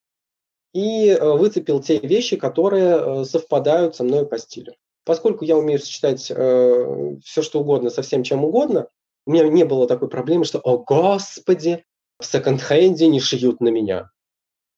и 0.72 1.08
э, 1.08 1.32
выцепил 1.32 1.80
те 1.80 1.98
вещи, 1.98 2.36
которые 2.36 2.96
э, 2.96 3.24
совпадают 3.24 3.96
со 3.96 4.04
мной 4.04 4.26
по 4.26 4.38
стилю. 4.38 4.74
Поскольку 5.04 5.44
я 5.44 5.56
умею 5.56 5.78
сочетать 5.78 6.30
э, 6.30 7.16
все, 7.24 7.42
что 7.42 7.60
угодно 7.60 7.90
со 7.90 8.02
всем, 8.02 8.22
чем 8.22 8.44
угодно, 8.44 8.88
у 9.26 9.30
меня 9.30 9.46
не 9.48 9.64
было 9.64 9.86
такой 9.86 10.08
проблемы, 10.08 10.44
что 10.44 10.58
«О, 10.58 10.78
Господи, 10.78 11.84
в 12.18 12.26
секонд-хенде 12.26 13.06
не 13.08 13.20
шьют 13.20 13.60
на 13.60 13.68
меня. 13.68 14.10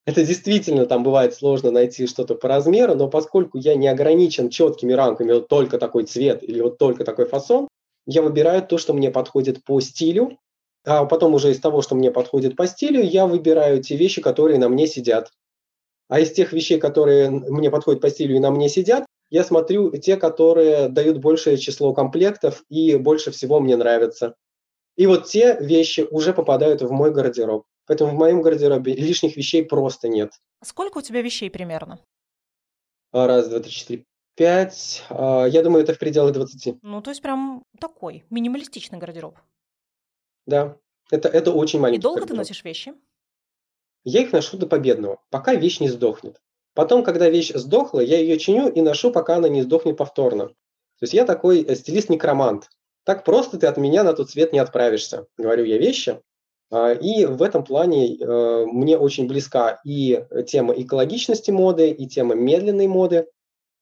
Это 0.06 0.24
действительно 0.24 0.86
там 0.86 1.02
бывает 1.02 1.34
сложно 1.34 1.70
найти 1.70 2.06
что-то 2.06 2.34
по 2.34 2.48
размеру, 2.48 2.94
но 2.94 3.08
поскольку 3.08 3.58
я 3.58 3.74
не 3.74 3.88
ограничен 3.88 4.50
четкими 4.50 4.92
рамками, 4.92 5.32
вот 5.32 5.48
только 5.48 5.78
такой 5.78 6.04
цвет 6.04 6.42
или 6.42 6.60
вот 6.60 6.78
только 6.78 7.04
такой 7.04 7.26
фасон, 7.26 7.68
я 8.06 8.22
выбираю 8.22 8.62
то, 8.66 8.78
что 8.78 8.92
мне 8.92 9.10
подходит 9.10 9.64
по 9.64 9.80
стилю, 9.80 10.38
А 10.84 11.04
потом 11.04 11.34
уже 11.34 11.50
из 11.50 11.60
того, 11.60 11.82
что 11.82 11.94
мне 11.94 12.10
подходит 12.10 12.56
по 12.56 12.66
стилю, 12.66 13.02
я 13.02 13.26
выбираю 13.26 13.82
те 13.82 13.96
вещи, 13.96 14.22
которые 14.22 14.58
на 14.58 14.68
мне 14.68 14.86
сидят. 14.86 15.30
А 16.08 16.20
из 16.20 16.32
тех 16.32 16.52
вещей, 16.52 16.78
которые 16.78 17.30
мне 17.30 17.70
подходят 17.70 18.00
по 18.00 18.10
стилю 18.10 18.36
и 18.36 18.40
на 18.40 18.50
мне 18.50 18.68
сидят, 18.68 19.04
я 19.28 19.44
смотрю 19.44 19.96
те, 19.96 20.16
которые 20.16 20.88
дают 20.88 21.18
большее 21.18 21.56
число 21.56 21.94
комплектов 21.94 22.64
и 22.68 22.96
больше 22.96 23.30
всего 23.30 23.60
мне 23.60 23.76
нравятся. 23.76 24.34
И 24.96 25.06
вот 25.06 25.26
те 25.26 25.56
вещи 25.60 26.06
уже 26.10 26.34
попадают 26.34 26.82
в 26.82 26.90
мой 26.90 27.12
гардероб. 27.12 27.64
Поэтому 27.86 28.12
в 28.12 28.14
моем 28.14 28.42
гардеробе 28.42 28.94
лишних 28.94 29.36
вещей 29.36 29.64
просто 29.64 30.08
нет. 30.08 30.32
Сколько 30.62 30.98
у 30.98 31.02
тебя 31.02 31.22
вещей 31.22 31.50
примерно? 31.50 32.00
А, 33.12 33.26
раз, 33.26 33.48
два, 33.48 33.60
три, 33.60 33.70
четыре, 33.70 34.04
пять. 34.36 35.04
А, 35.10 35.44
я 35.46 35.62
думаю, 35.62 35.84
это 35.84 35.94
в 35.94 35.98
пределах 35.98 36.32
двадцати. 36.32 36.76
Ну, 36.82 37.00
то 37.02 37.10
есть 37.10 37.22
прям 37.22 37.62
такой 37.80 38.24
минималистичный 38.30 38.98
гардероб. 38.98 39.36
Да, 40.50 40.76
это, 41.12 41.28
это 41.28 41.52
очень 41.52 41.78
маленький 41.78 42.00
И 42.00 42.02
долго 42.02 42.20
гардероб. 42.20 42.38
ты 42.38 42.48
носишь 42.48 42.64
вещи? 42.64 42.92
Я 44.02 44.22
их 44.22 44.32
ношу 44.32 44.58
до 44.58 44.66
победного, 44.66 45.20
пока 45.30 45.54
вещь 45.54 45.78
не 45.78 45.88
сдохнет. 45.88 46.40
Потом, 46.74 47.04
когда 47.04 47.30
вещь 47.30 47.52
сдохла, 47.54 48.00
я 48.00 48.18
ее 48.18 48.36
чиню 48.36 48.68
и 48.68 48.80
ношу, 48.80 49.12
пока 49.12 49.36
она 49.36 49.48
не 49.48 49.62
сдохнет 49.62 49.96
повторно. 49.96 50.48
То 50.48 51.02
есть 51.02 51.14
я 51.14 51.24
такой 51.24 51.62
э, 51.62 51.76
стилист-некромант. 51.76 52.68
Так 53.04 53.24
просто 53.24 53.58
ты 53.58 53.66
от 53.68 53.76
меня 53.76 54.02
на 54.02 54.12
тот 54.12 54.30
свет 54.30 54.52
не 54.52 54.58
отправишься, 54.58 55.26
говорю 55.38 55.64
я 55.64 55.78
вещи. 55.78 56.20
А, 56.72 56.92
и 56.92 57.26
в 57.26 57.42
этом 57.42 57.64
плане 57.64 58.16
э, 58.16 58.64
мне 58.66 58.98
очень 58.98 59.28
близка 59.28 59.80
и 59.84 60.24
тема 60.48 60.74
экологичности 60.74 61.52
моды, 61.52 61.90
и 61.90 62.06
тема 62.08 62.34
медленной 62.34 62.88
моды. 62.88 63.28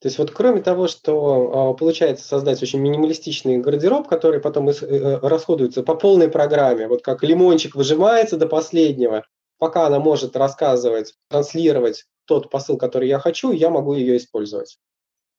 То 0.01 0.07
есть 0.07 0.19
вот 0.19 0.31
кроме 0.31 0.63
того, 0.63 0.87
что 0.87 1.73
э, 1.75 1.79
получается 1.79 2.25
создать 2.27 2.63
очень 2.63 2.79
минималистичный 2.79 3.59
гардероб, 3.59 4.07
который 4.07 4.41
потом 4.41 4.69
расходуется 4.69 5.83
по 5.83 5.97
полной 5.97 6.29
программе, 6.29 6.87
вот 6.87 7.03
как 7.03 7.25
лимончик 7.25 7.75
выжимается 7.75 8.37
до 8.37 8.47
последнего, 8.47 9.25
пока 9.59 9.87
она 9.87 9.99
может 9.99 10.37
рассказывать, 10.37 11.15
транслировать 11.29 12.05
тот 12.27 12.51
посыл, 12.51 12.77
который 12.77 13.09
я 13.09 13.19
хочу, 13.19 13.51
я 13.51 13.71
могу 13.71 13.95
ее 13.95 14.17
использовать. 14.17 14.79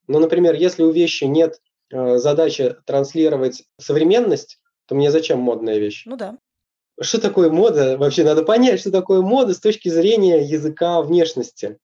Но, 0.07 0.19
например, 0.19 0.55
если 0.55 0.83
у 0.83 0.91
вещи 0.91 1.23
нет 1.23 1.61
э, 1.91 2.17
задачи 2.17 2.75
транслировать 2.85 3.63
современность, 3.79 4.59
то 4.87 4.95
мне 4.95 5.11
зачем 5.11 5.39
модная 5.39 5.77
вещь? 5.77 6.03
Ну 6.05 6.17
да. 6.17 6.37
Что 6.99 7.21
такое 7.21 7.49
мода? 7.49 7.97
Вообще 7.97 8.23
надо 8.25 8.43
понять, 8.43 8.81
что 8.81 8.91
такое 8.91 9.21
мода 9.21 9.53
с 9.53 9.59
точки 9.59 9.87
зрения 9.87 10.43
языка 10.43 11.01
внешности. 11.01 11.77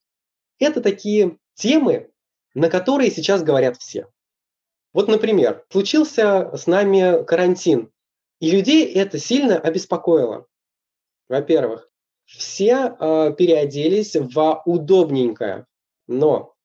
Это 0.59 0.81
такие 0.81 1.37
темы, 1.53 2.09
на 2.55 2.69
которые 2.69 3.11
сейчас 3.11 3.43
говорят 3.43 3.77
все. 3.77 4.07
Вот, 4.93 5.07
например, 5.07 5.63
случился 5.69 6.51
с 6.55 6.65
нами 6.65 7.23
карантин, 7.23 7.91
и 8.39 8.49
людей 8.49 8.91
это 8.93 9.19
сильно 9.19 9.59
обеспокоило. 9.59 10.47
Во-первых 11.27 11.89
все 12.25 12.95
э, 12.99 13.33
переоделись 13.37 14.15
в 14.15 14.61
удобненькое, 14.65 15.67
но 16.07 16.55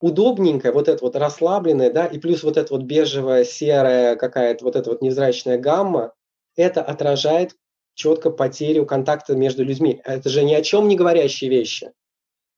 удобненькое, 0.00 0.72
вот 0.72 0.88
это 0.88 1.04
вот 1.04 1.16
расслабленное, 1.16 1.90
да, 1.92 2.06
и 2.06 2.18
плюс 2.18 2.42
вот 2.42 2.56
эта 2.56 2.74
вот 2.74 2.82
бежевая, 2.82 3.44
серая 3.44 4.16
какая-то 4.16 4.64
вот 4.64 4.76
эта 4.76 4.90
вот 4.90 5.02
невзрачная 5.02 5.58
гамма, 5.58 6.12
это 6.56 6.82
отражает 6.82 7.56
четко 7.94 8.30
потерю 8.30 8.86
контакта 8.86 9.36
между 9.36 9.64
людьми. 9.64 10.00
Это 10.04 10.28
же 10.28 10.42
ни 10.42 10.52
о 10.52 10.62
чем 10.62 10.88
не 10.88 10.96
говорящие 10.96 11.48
вещи. 11.48 11.92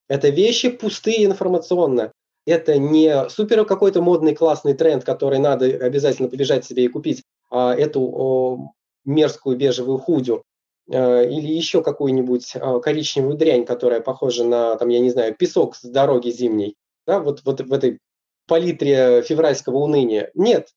Это 0.09 0.29
вещи 0.29 0.71
пустые 0.71 1.25
информационно. 1.25 2.13
Это 2.47 2.79
не 2.79 3.29
супер 3.29 3.65
какой-то 3.65 4.01
модный 4.01 4.35
классный 4.35 4.75
тренд, 4.75 5.05
который 5.05 5.39
надо 5.39 5.67
обязательно 5.67 6.29
побежать 6.29 6.65
себе 6.65 6.85
и 6.85 6.89
купить 6.89 7.23
а, 7.51 7.75
эту 7.75 8.01
о, 8.03 8.73
мерзкую 9.05 9.57
бежевую 9.57 9.99
худю. 9.99 10.45
Э, 10.89 11.29
или 11.29 11.53
еще 11.53 11.83
какую-нибудь 11.83 12.53
э, 12.55 12.81
коричневую 12.81 13.37
дрянь, 13.37 13.65
которая 13.65 14.01
похожа 14.01 14.45
на, 14.45 14.77
там, 14.77 14.89
я 14.89 15.01
не 15.01 15.11
знаю, 15.11 15.35
песок 15.35 15.75
с 15.75 15.83
дороги 15.83 16.31
зимней, 16.31 16.77
да, 17.07 17.19
вот, 17.19 17.43
вот 17.45 17.61
в 17.61 17.73
этой 17.73 17.99
палитре 18.47 19.23
февральского 19.23 19.79
уныния. 19.79 20.31
Нет, 20.35 20.69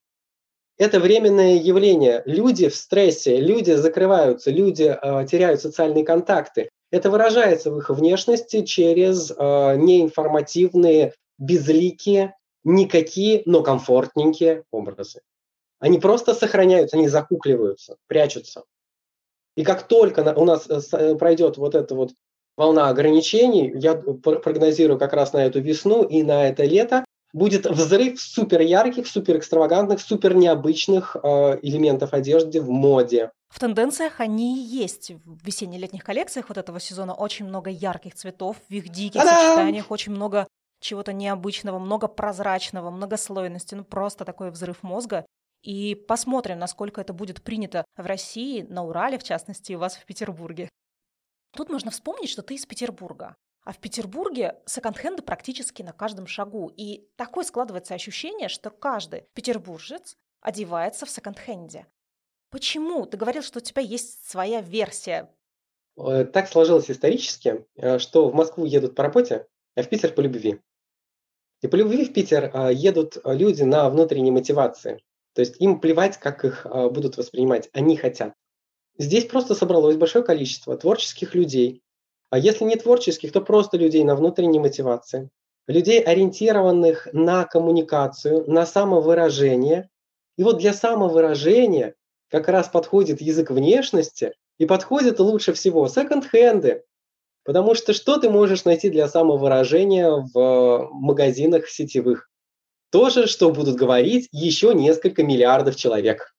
это 0.79 0.99
временное 0.99 1.55
явление. 1.57 2.23
Люди 2.25 2.69
в 2.69 2.75
стрессе, 2.75 3.39
люди 3.39 3.71
закрываются, 3.71 4.49
люди 4.49 4.97
э, 4.99 5.25
теряют 5.27 5.61
социальные 5.61 6.05
контакты. 6.05 6.69
Это 6.89 7.11
выражается 7.11 7.69
в 7.69 7.77
их 7.77 7.91
внешности 7.91 8.65
через 8.65 9.29
э, 9.29 9.35
неинформативные, 9.75 11.13
безликие, 11.39 12.35
никакие, 12.63 13.41
но 13.45 13.63
комфортненькие 13.63 14.63
образы. 14.71 15.21
Они 15.79 15.97
просто 15.97 16.33
сохраняются, 16.33 16.97
они 16.97 17.07
закукливаются, 17.07 17.95
прячутся. 18.07 18.63
И 19.55 19.63
как 19.63 19.87
только 19.87 20.33
у 20.35 20.45
нас 20.45 20.69
э, 20.69 20.79
э, 20.93 21.15
пройдет 21.15 21.57
вот 21.57 21.75
эта 21.75 21.95
вот 21.95 22.11
волна 22.57 22.89
ограничений, 22.89 23.71
я 23.75 23.95
прогнозирую 23.95 24.99
как 24.99 25.13
раз 25.13 25.33
на 25.33 25.45
эту 25.45 25.61
весну 25.61 26.03
и 26.03 26.23
на 26.23 26.47
это 26.47 26.65
лето, 26.65 27.05
будет 27.31 27.65
взрыв 27.65 28.19
супер 28.19 28.61
ярких, 28.61 29.07
супер 29.07 29.37
экстравагантных, 29.37 30.01
супер 30.01 30.35
необычных 30.35 31.15
э, 31.15 31.59
элементов 31.61 32.13
одежды 32.13 32.61
в 32.61 32.69
моде. 32.69 33.31
В 33.49 33.59
тенденциях 33.59 34.19
они 34.19 34.63
есть. 34.63 35.11
В 35.25 35.45
весенне-летних 35.45 36.03
коллекциях 36.03 36.49
вот 36.49 36.57
этого 36.57 36.79
сезона 36.79 37.13
очень 37.13 37.45
много 37.45 37.69
ярких 37.69 38.15
цветов, 38.15 38.57
в 38.67 38.73
их 38.73 38.89
диких 38.89 39.21
Та-дам! 39.21 39.35
сочетаниях 39.35 39.91
очень 39.91 40.11
много 40.11 40.47
чего-то 40.79 41.13
необычного, 41.13 41.79
много 41.79 42.07
прозрачного, 42.07 42.89
многослойности, 42.89 43.75
ну 43.75 43.83
просто 43.83 44.25
такой 44.25 44.51
взрыв 44.51 44.83
мозга. 44.83 45.25
И 45.61 45.95
посмотрим, 45.95 46.59
насколько 46.59 47.01
это 47.01 47.13
будет 47.13 47.43
принято 47.43 47.83
в 47.97 48.05
России, 48.05 48.61
на 48.61 48.85
Урале, 48.85 49.17
в 49.17 49.23
частности, 49.23 49.73
у 49.73 49.79
вас 49.79 49.95
в 49.97 50.05
Петербурге. 50.05 50.69
Тут 51.51 51.69
можно 51.69 51.91
вспомнить, 51.91 52.29
что 52.29 52.41
ты 52.41 52.55
из 52.55 52.65
Петербурга. 52.65 53.35
А 53.63 53.73
в 53.73 53.79
Петербурге 53.79 54.55
секонд-хенды 54.65 55.21
практически 55.21 55.81
на 55.81 55.91
каждом 55.91 56.27
шагу. 56.27 56.71
И 56.75 57.09
такое 57.17 57.43
складывается 57.43 57.93
ощущение, 57.93 58.47
что 58.47 58.69
каждый 58.69 59.25
петербуржец 59.33 60.15
одевается 60.41 61.05
в 61.05 61.09
секонд-хенде. 61.09 61.85
Почему? 62.51 63.05
Ты 63.05 63.17
говорил, 63.17 63.43
что 63.43 63.59
у 63.59 63.61
тебя 63.61 63.81
есть 63.81 64.27
своя 64.27 64.61
версия. 64.61 65.29
Э, 65.97 66.23
так 66.25 66.47
сложилось 66.47 66.89
исторически, 66.89 67.65
э, 67.75 67.99
что 67.99 68.29
в 68.29 68.33
Москву 68.33 68.65
едут 68.65 68.95
по 68.95 69.03
работе, 69.03 69.47
а 69.75 69.83
в 69.83 69.89
Питер 69.89 70.13
по 70.13 70.21
любви. 70.21 70.59
И 71.61 71.67
по 71.67 71.75
любви 71.75 72.05
в 72.05 72.13
Питер 72.13 72.51
э, 72.53 72.73
едут 72.73 73.17
люди 73.25 73.63
на 73.63 73.89
внутренней 73.89 74.31
мотивации. 74.31 75.01
То 75.33 75.41
есть 75.41 75.55
им 75.59 75.79
плевать, 75.79 76.17
как 76.17 76.43
их 76.43 76.65
а, 76.65 76.89
будут 76.89 77.17
воспринимать, 77.17 77.69
они 77.73 77.95
хотят. 77.95 78.33
Здесь 78.97 79.25
просто 79.25 79.55
собралось 79.55 79.95
большое 79.95 80.25
количество 80.25 80.75
творческих 80.75 81.35
людей. 81.35 81.81
А 82.29 82.37
если 82.37 82.65
не 82.65 82.75
творческих, 82.75 83.31
то 83.31 83.41
просто 83.41 83.77
людей 83.77 84.03
на 84.03 84.15
внутренней 84.15 84.59
мотивации. 84.59 85.29
Людей, 85.67 86.01
ориентированных 86.01 87.07
на 87.13 87.45
коммуникацию, 87.45 88.43
на 88.51 88.65
самовыражение. 88.65 89.89
И 90.37 90.43
вот 90.43 90.57
для 90.57 90.73
самовыражения 90.73 91.95
как 92.29 92.49
раз 92.49 92.67
подходит 92.67 93.21
язык 93.21 93.51
внешности 93.51 94.33
и 94.57 94.65
подходит 94.65 95.19
лучше 95.19 95.53
всего 95.53 95.87
секонд-хенды. 95.87 96.83
Потому 97.43 97.73
что 97.75 97.93
что 97.93 98.17
ты 98.17 98.29
можешь 98.29 98.65
найти 98.65 98.89
для 98.89 99.07
самовыражения 99.07 100.09
в 100.33 100.89
магазинах 100.91 101.67
сетевых? 101.67 102.29
То 102.91 103.09
же, 103.09 103.27
что 103.27 103.51
будут 103.51 103.75
говорить 103.75 104.27
еще 104.31 104.73
несколько 104.73 105.23
миллиардов 105.23 105.75
человек. 105.75 106.33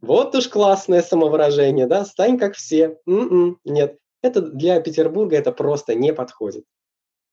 Вот 0.00 0.34
уж 0.34 0.48
классное 0.48 1.00
самовыражение, 1.00 1.86
да, 1.86 2.04
стань 2.04 2.38
как 2.38 2.54
все. 2.54 2.98
М-м, 3.06 3.58
нет, 3.64 3.98
это 4.20 4.42
для 4.42 4.80
Петербурга 4.80 5.36
это 5.36 5.52
просто 5.52 5.94
не 5.94 6.12
подходит. 6.12 6.64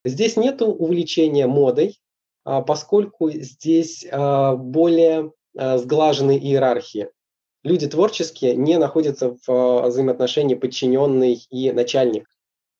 Здесь 0.05 0.37
нет 0.37 0.61
увлечения 0.61 1.47
модой, 1.47 1.99
а, 2.45 2.61
поскольку 2.61 3.31
здесь 3.31 4.05
а, 4.11 4.55
более 4.55 5.33
а, 5.57 5.77
сглаженные 5.77 6.39
иерархии. 6.39 7.09
Люди 7.63 7.87
творческие 7.87 8.55
не 8.55 8.77
находятся 8.77 9.35
в 9.45 9.87
взаимоотношении 9.87 10.55
подчиненный 10.55 11.41
и 11.49 11.71
начальник. 11.71 12.27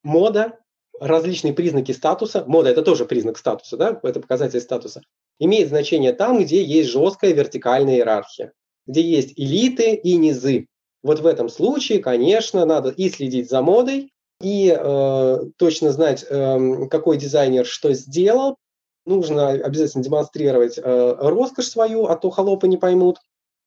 Мода, 0.03 0.59
различные 0.99 1.53
признаки 1.53 1.91
статуса, 1.91 2.43
мода 2.45 2.69
это 2.69 2.81
тоже 2.81 3.05
признак 3.05 3.37
статуса, 3.37 3.77
да, 3.77 3.99
это 4.03 4.19
показатель 4.19 4.61
статуса, 4.61 5.01
имеет 5.39 5.69
значение 5.69 6.13
там, 6.13 6.39
где 6.39 6.63
есть 6.63 6.89
жесткая 6.89 7.33
вертикальная 7.33 7.95
иерархия, 7.95 8.53
где 8.85 9.01
есть 9.01 9.33
элиты 9.37 9.95
и 9.95 10.15
низы. 10.15 10.67
Вот 11.01 11.19
в 11.19 11.25
этом 11.25 11.49
случае, 11.49 11.99
конечно, 11.99 12.65
надо 12.65 12.89
и 12.89 13.09
следить 13.09 13.49
за 13.49 13.61
модой, 13.61 14.11
и 14.41 14.75
э, 14.77 15.37
точно 15.57 15.91
знать, 15.91 16.25
э, 16.29 16.87
какой 16.89 17.17
дизайнер 17.17 17.65
что 17.65 17.93
сделал. 17.93 18.57
Нужно 19.05 19.49
обязательно 19.49 20.03
демонстрировать 20.03 20.77
э, 20.77 21.15
роскошь 21.19 21.67
свою, 21.67 22.05
а 22.05 22.15
то 22.15 22.29
холопы 22.29 22.67
не 22.67 22.77
поймут. 22.77 23.19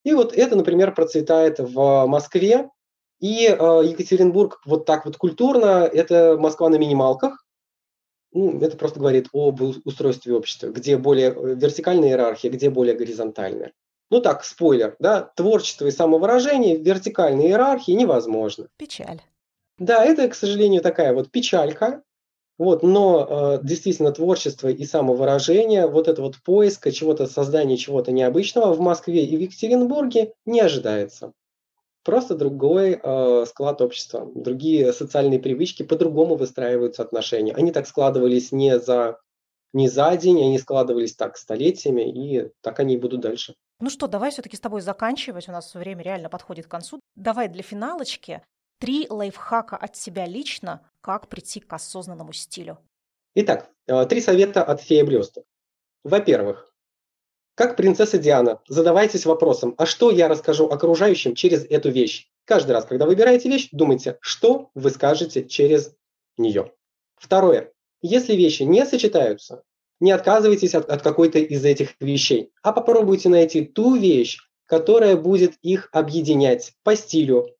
И 0.05 0.13
вот 0.13 0.33
это, 0.33 0.57
например, 0.57 0.95
процветает 0.95 1.59
в 1.59 2.07
Москве. 2.07 2.71
И 3.23 3.47
э, 3.47 3.83
Екатеринбург 3.85 4.61
вот 4.67 4.85
так 4.85 5.05
вот 5.05 5.17
культурно, 5.17 5.89
это 5.91 6.37
Москва 6.37 6.69
на 6.69 6.75
минималках, 6.75 7.47
ну, 8.33 8.61
это 8.61 8.77
просто 8.77 8.99
говорит 8.99 9.29
об 9.33 9.63
устройстве 9.85 10.35
общества, 10.35 10.69
где 10.69 10.97
более 10.97 11.29
э, 11.29 11.55
вертикальная 11.55 12.09
иерархия, 12.09 12.51
где 12.51 12.69
более 12.69 12.97
горизонтальная. 12.97 13.73
ну 14.11 14.21
так, 14.21 14.43
спойлер, 14.45 14.97
да, 14.99 15.31
творчество 15.37 15.87
и 15.87 15.93
самовыражение 15.93 16.77
в 16.77 16.83
вертикальной 16.83 17.47
иерархии 17.47 17.93
невозможно. 17.93 18.67
Печаль. 18.77 19.23
Да, 19.79 20.05
это, 20.05 20.29
к 20.29 20.35
сожалению, 20.35 20.83
такая 20.83 21.15
вот 21.15 21.31
печалька, 21.31 22.03
вот, 22.59 22.83
но 22.83 23.61
э, 23.61 23.61
действительно 23.63 24.11
творчество 24.11 24.67
и 24.67 24.85
самовыражение, 24.85 25.87
вот 25.87 26.09
это 26.09 26.23
вот 26.23 26.39
поиск 26.43 26.91
чего-то, 26.91 27.29
создание 27.29 27.77
чего-то 27.77 28.11
необычного 28.11 28.75
в 28.75 28.81
Москве 28.81 29.25
и 29.25 29.37
в 29.37 29.41
Екатеринбурге 29.41 30.33
не 30.45 30.61
ожидается. 30.61 31.33
Просто 32.05 32.35
другой 32.35 33.01
э, 33.03 33.45
склад 33.47 33.81
общества, 33.81 34.29
другие 34.35 34.93
социальные 34.93 35.39
привычки, 35.39 35.83
по-другому 35.83 36.37
выстраиваются 36.37 37.03
отношения. 37.03 37.53
Они 37.55 37.71
так 37.71 37.87
складывались 37.87 38.51
не 38.51 38.79
за, 38.79 39.21
не 39.73 39.89
за 39.89 40.17
день, 40.17 40.43
они 40.43 40.59
складывались 40.59 41.15
так 41.15 41.37
столетиями, 41.37 42.11
и 42.11 42.51
так 42.61 42.81
они 42.81 42.95
и 42.95 42.99
будут 42.99 43.21
дальше. 43.21 43.55
Ну 43.81 43.91
что, 43.91 44.09
давай 44.09 44.31
все-таки 44.31 44.57
с 44.57 44.61
тобой 44.61 44.81
заканчивать, 44.81 45.49
у 45.49 45.53
нас 45.53 45.75
время 45.75 46.03
реально 46.03 46.29
подходит 46.29 46.67
к 46.67 46.71
концу. 46.71 47.01
Давай 47.15 47.49
для 47.49 47.63
финалочки 47.63 48.43
Три 48.83 49.07
лайфхака 49.09 49.77
от 49.77 49.95
себя 49.95 50.27
лично, 50.27 50.85
как 51.03 51.29
прийти 51.29 51.61
к 51.61 51.73
осознанному 51.73 52.33
стилю. 52.33 52.79
Итак, 53.37 53.71
э, 53.87 54.07
три 54.07 54.21
совета 54.21 54.65
от 54.65 54.81
феи 54.81 55.03
блесток. 55.03 55.45
Во-первых, 56.03 56.72
как 57.55 57.77
принцесса 57.77 58.19
Диана, 58.19 58.61
задавайтесь 58.67 59.27
вопросом, 59.27 59.75
а 59.77 59.85
что 59.85 60.11
я 60.11 60.29
расскажу 60.29 60.67
окружающим 60.69 61.35
через 61.35 61.65
эту 61.65 61.91
вещь? 61.91 62.29
Каждый 62.45 62.73
раз, 62.73 62.87
когда 62.87 63.07
выбираете 63.07 63.49
вещь, 63.49 63.69
думайте, 63.73 64.19
что 64.21 64.71
вы 64.75 64.91
скажете 64.91 65.45
через 65.45 65.95
нее. 66.37 66.73
Второе. 67.17 67.73
Если 68.01 68.35
вещи 68.35 68.63
не 68.63 68.85
сочетаются, 68.87 69.63
не 70.01 70.11
отказывайтесь 70.11 70.75
от, 70.75 70.89
от 70.91 71.03
какой-то 71.03 71.39
из 71.39 71.65
этих 71.65 71.95
вещей, 72.01 72.53
а 72.63 72.73
попробуйте 72.73 73.29
найти 73.29 73.65
ту 73.65 73.95
вещь, 73.95 74.39
которая 74.67 75.17
будет 75.17 75.53
их 75.63 75.89
объединять 75.93 76.73
по 76.83 76.97
стилю, 76.97 77.51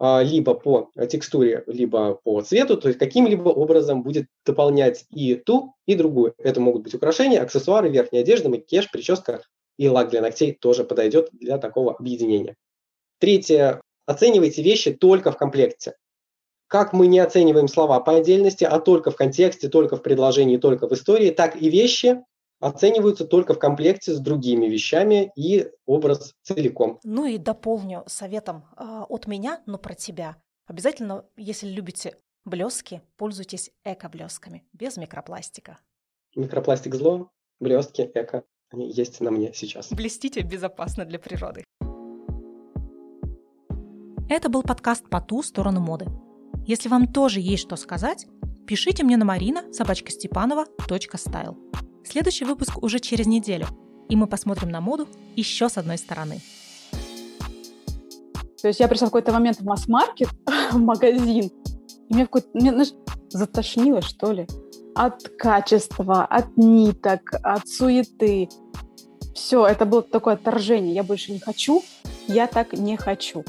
либо 0.00 0.54
по 0.54 0.90
текстуре, 1.08 1.62
либо 1.66 2.14
по 2.14 2.40
цвету, 2.40 2.78
то 2.78 2.88
есть 2.88 2.98
каким-либо 2.98 3.50
образом 3.50 4.02
будет 4.02 4.26
дополнять 4.46 5.04
и 5.10 5.34
ту, 5.34 5.74
и 5.86 5.94
другую. 5.94 6.34
Это 6.38 6.60
могут 6.60 6.82
быть 6.82 6.94
украшения, 6.94 7.42
аксессуары, 7.42 7.90
верхняя 7.90 8.22
одежда, 8.22 8.48
макияж, 8.48 8.90
прическа 8.90 9.42
и 9.76 9.88
лак 9.88 10.10
для 10.10 10.20
ногтей 10.20 10.52
тоже 10.52 10.84
подойдет 10.84 11.28
для 11.32 11.58
такого 11.58 11.94
объединения. 11.94 12.56
Третье. 13.18 13.80
Оценивайте 14.06 14.62
вещи 14.62 14.92
только 14.92 15.32
в 15.32 15.36
комплекте. 15.36 15.94
Как 16.66 16.92
мы 16.92 17.06
не 17.06 17.18
оцениваем 17.18 17.68
слова 17.68 17.98
по 18.00 18.16
отдельности, 18.16 18.64
а 18.64 18.78
только 18.78 19.10
в 19.10 19.16
контексте, 19.16 19.68
только 19.68 19.96
в 19.96 20.02
предложении, 20.02 20.56
только 20.56 20.86
в 20.88 20.92
истории, 20.92 21.30
так 21.30 21.60
и 21.60 21.68
вещи 21.68 22.22
оцениваются 22.60 23.24
только 23.24 23.54
в 23.54 23.58
комплекте 23.58 24.12
с 24.12 24.20
другими 24.20 24.66
вещами 24.66 25.32
и 25.34 25.70
образ 25.86 26.34
целиком. 26.42 27.00
Ну 27.02 27.24
и 27.24 27.38
дополню 27.38 28.04
советом 28.06 28.64
э, 28.76 29.02
от 29.08 29.26
меня, 29.26 29.62
но 29.66 29.78
про 29.78 29.94
тебя. 29.94 30.36
Обязательно, 30.66 31.24
если 31.36 31.66
любите 31.68 32.16
блески, 32.44 33.02
пользуйтесь 33.16 33.70
эко-блесками, 33.84 34.64
без 34.72 34.96
микропластика. 34.96 35.78
Микропластик 36.36 36.94
зло, 36.94 37.30
блестки 37.58 38.10
эко, 38.14 38.44
они 38.70 38.90
есть 38.90 39.20
на 39.20 39.30
мне 39.30 39.52
сейчас. 39.52 39.90
Блестите 39.90 40.42
безопасно 40.42 41.04
для 41.04 41.18
природы. 41.18 41.64
Это 44.28 44.48
был 44.48 44.62
подкаст 44.62 45.10
«По 45.10 45.20
ту 45.20 45.42
сторону 45.42 45.80
моды». 45.80 46.06
Если 46.66 46.88
вам 46.88 47.12
тоже 47.12 47.40
есть 47.40 47.64
что 47.64 47.74
сказать, 47.74 48.26
пишите 48.66 49.02
мне 49.02 49.16
на 49.16 49.24
марина 49.24 49.72
собачка. 49.72 50.12
Следующий 52.04 52.44
выпуск 52.44 52.82
уже 52.82 52.98
через 52.98 53.26
неделю, 53.26 53.66
и 54.08 54.16
мы 54.16 54.26
посмотрим 54.26 54.70
на 54.70 54.80
моду 54.80 55.08
еще 55.36 55.68
с 55.68 55.78
одной 55.78 55.98
стороны. 55.98 56.40
То 58.60 58.68
есть 58.68 58.80
я 58.80 58.88
пришла 58.88 59.06
в 59.06 59.10
какой-то 59.10 59.32
момент 59.32 59.58
в 59.60 59.64
масс-маркет, 59.64 60.28
в 60.72 60.78
магазин, 60.78 61.50
и 62.08 62.14
мне, 62.14 62.24
какой-то, 62.26 62.48
мне 62.54 62.72
знаешь, 62.72 62.92
затошнило, 63.28 64.02
что 64.02 64.32
ли, 64.32 64.46
от 64.94 65.28
качества, 65.38 66.24
от 66.24 66.56
ниток, 66.56 67.32
от 67.42 67.68
суеты. 67.68 68.48
Все, 69.34 69.66
это 69.66 69.86
было 69.86 70.02
такое 70.02 70.34
отторжение. 70.34 70.94
Я 70.94 71.02
больше 71.02 71.32
не 71.32 71.38
хочу, 71.38 71.82
я 72.26 72.46
так 72.46 72.72
не 72.72 72.96
хочу. 72.96 73.44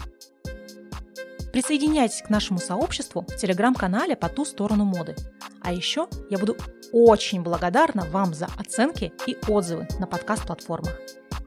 Присоединяйтесь 1.52 2.22
к 2.22 2.30
нашему 2.30 2.60
сообществу 2.60 3.22
в 3.22 3.36
телеграм-канале 3.36 4.16
«По 4.16 4.30
ту 4.30 4.46
сторону 4.46 4.86
моды». 4.86 5.16
А 5.62 5.74
еще 5.74 6.08
я 6.30 6.38
буду 6.38 6.56
очень 6.94 7.42
благодарна 7.42 8.06
вам 8.06 8.34
за 8.34 8.48
оценки 8.58 9.14
и 9.28 9.38
отзывы 9.48 9.88
на 10.00 10.08
подкаст-платформах. 10.08 11.00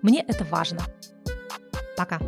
Мне 0.03 0.21
это 0.21 0.45
важно. 0.45 0.83
Пока! 1.97 2.21